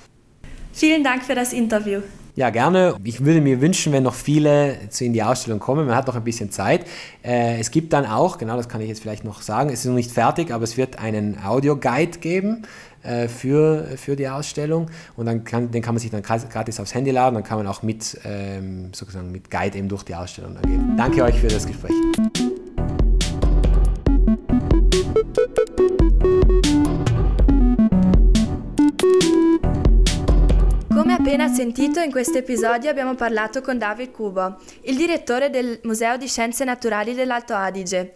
Vielen 0.73 1.03
Dank 1.03 1.23
für 1.23 1.35
das 1.35 1.53
Interview. 1.53 2.01
Ja, 2.39 2.51
gerne. 2.51 2.95
Ich 3.03 3.25
würde 3.25 3.41
mir 3.41 3.59
wünschen, 3.59 3.91
wenn 3.91 4.03
noch 4.03 4.13
viele 4.13 4.77
zu 4.87 5.03
in 5.03 5.11
die 5.11 5.21
Ausstellung 5.21 5.59
kommen. 5.59 5.85
Man 5.85 5.93
hat 5.93 6.07
noch 6.07 6.15
ein 6.15 6.23
bisschen 6.23 6.51
Zeit. 6.51 6.85
Äh, 7.21 7.59
es 7.59 7.69
gibt 7.69 7.91
dann 7.91 8.05
auch, 8.05 8.37
genau 8.37 8.55
das 8.55 8.69
kann 8.69 8.79
ich 8.79 8.87
jetzt 8.87 9.01
vielleicht 9.01 9.25
noch 9.25 9.41
sagen, 9.41 9.69
es 9.69 9.81
ist 9.81 9.87
noch 9.87 9.93
nicht 9.93 10.09
fertig, 10.09 10.53
aber 10.53 10.63
es 10.63 10.77
wird 10.77 10.99
einen 10.99 11.37
Audio-Guide 11.43 12.19
geben 12.19 12.61
äh, 13.03 13.27
für, 13.27 13.89
für 13.97 14.15
die 14.15 14.29
Ausstellung 14.29 14.89
und 15.17 15.25
dann 15.25 15.43
kann, 15.43 15.69
den 15.71 15.81
kann 15.81 15.95
man 15.95 15.99
sich 15.99 16.11
dann 16.11 16.21
gratis 16.21 16.79
aufs 16.79 16.95
Handy 16.95 17.11
laden, 17.11 17.35
dann 17.35 17.43
kann 17.43 17.57
man 17.57 17.67
auch 17.67 17.83
mit, 17.83 18.17
ähm, 18.23 18.93
sozusagen 18.93 19.33
mit 19.33 19.51
Guide 19.51 19.77
eben 19.77 19.89
durch 19.89 20.03
die 20.03 20.15
Ausstellung 20.15 20.55
gehen. 20.61 20.93
Danke 20.95 21.21
euch 21.25 21.37
für 21.41 21.47
das 21.47 21.67
Gespräch. 21.67 21.91
Sentito, 31.59 31.99
in 31.99 32.09
questo 32.09 32.37
episodio 32.37 32.89
abbiamo 32.89 33.15
parlato 33.15 33.59
con 33.59 33.77
David 33.77 34.11
Cubo, 34.11 34.61
il 34.83 34.95
direttore 34.95 35.49
del 35.49 35.81
Museo 35.83 36.15
di 36.15 36.25
Scienze 36.25 36.63
Naturali 36.63 37.13
dell'Alto 37.13 37.53
Adige. 37.53 38.13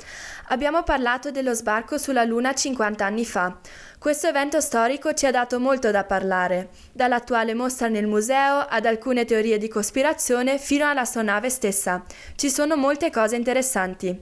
Abbiamo 0.48 0.84
parlato 0.84 1.30
dello 1.30 1.54
sbarco 1.54 1.98
sulla 1.98 2.24
Luna 2.24 2.54
50 2.54 3.04
anni 3.04 3.26
fa. 3.26 3.60
Questo 4.00 4.28
evento 4.28 4.62
storico 4.62 5.14
ci 5.14 5.26
ha 5.26 5.32
dato 5.32 5.60
molto 5.60 5.92
da 5.92 6.06
parlare, 6.06 6.70
dall'attuale 6.94 7.54
mostra 7.54 7.90
nel 7.90 8.08
museo 8.08 8.60
ad 8.60 8.86
alcune 8.86 9.26
teorie 9.26 9.58
di 9.58 9.68
cospirazione 9.68 10.58
fino 10.58 10.88
all'astronave 10.88 11.50
stessa. 11.50 12.02
Ci 12.38 12.50
sono 12.50 12.78
molte 12.78 13.12
cose 13.12 13.36
interessanti. 13.36 14.22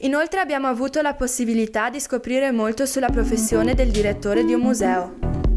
Inoltre 0.00 0.38
abbiamo 0.38 0.66
avuto 0.66 1.00
la 1.00 1.14
possibilità 1.14 1.88
di 1.88 1.98
scoprire 1.98 2.50
molto 2.52 2.84
sulla 2.84 3.08
professione 3.08 3.74
del 3.74 3.90
direttore 3.90 4.44
di 4.44 4.52
un 4.52 4.60
museo. 4.60 5.49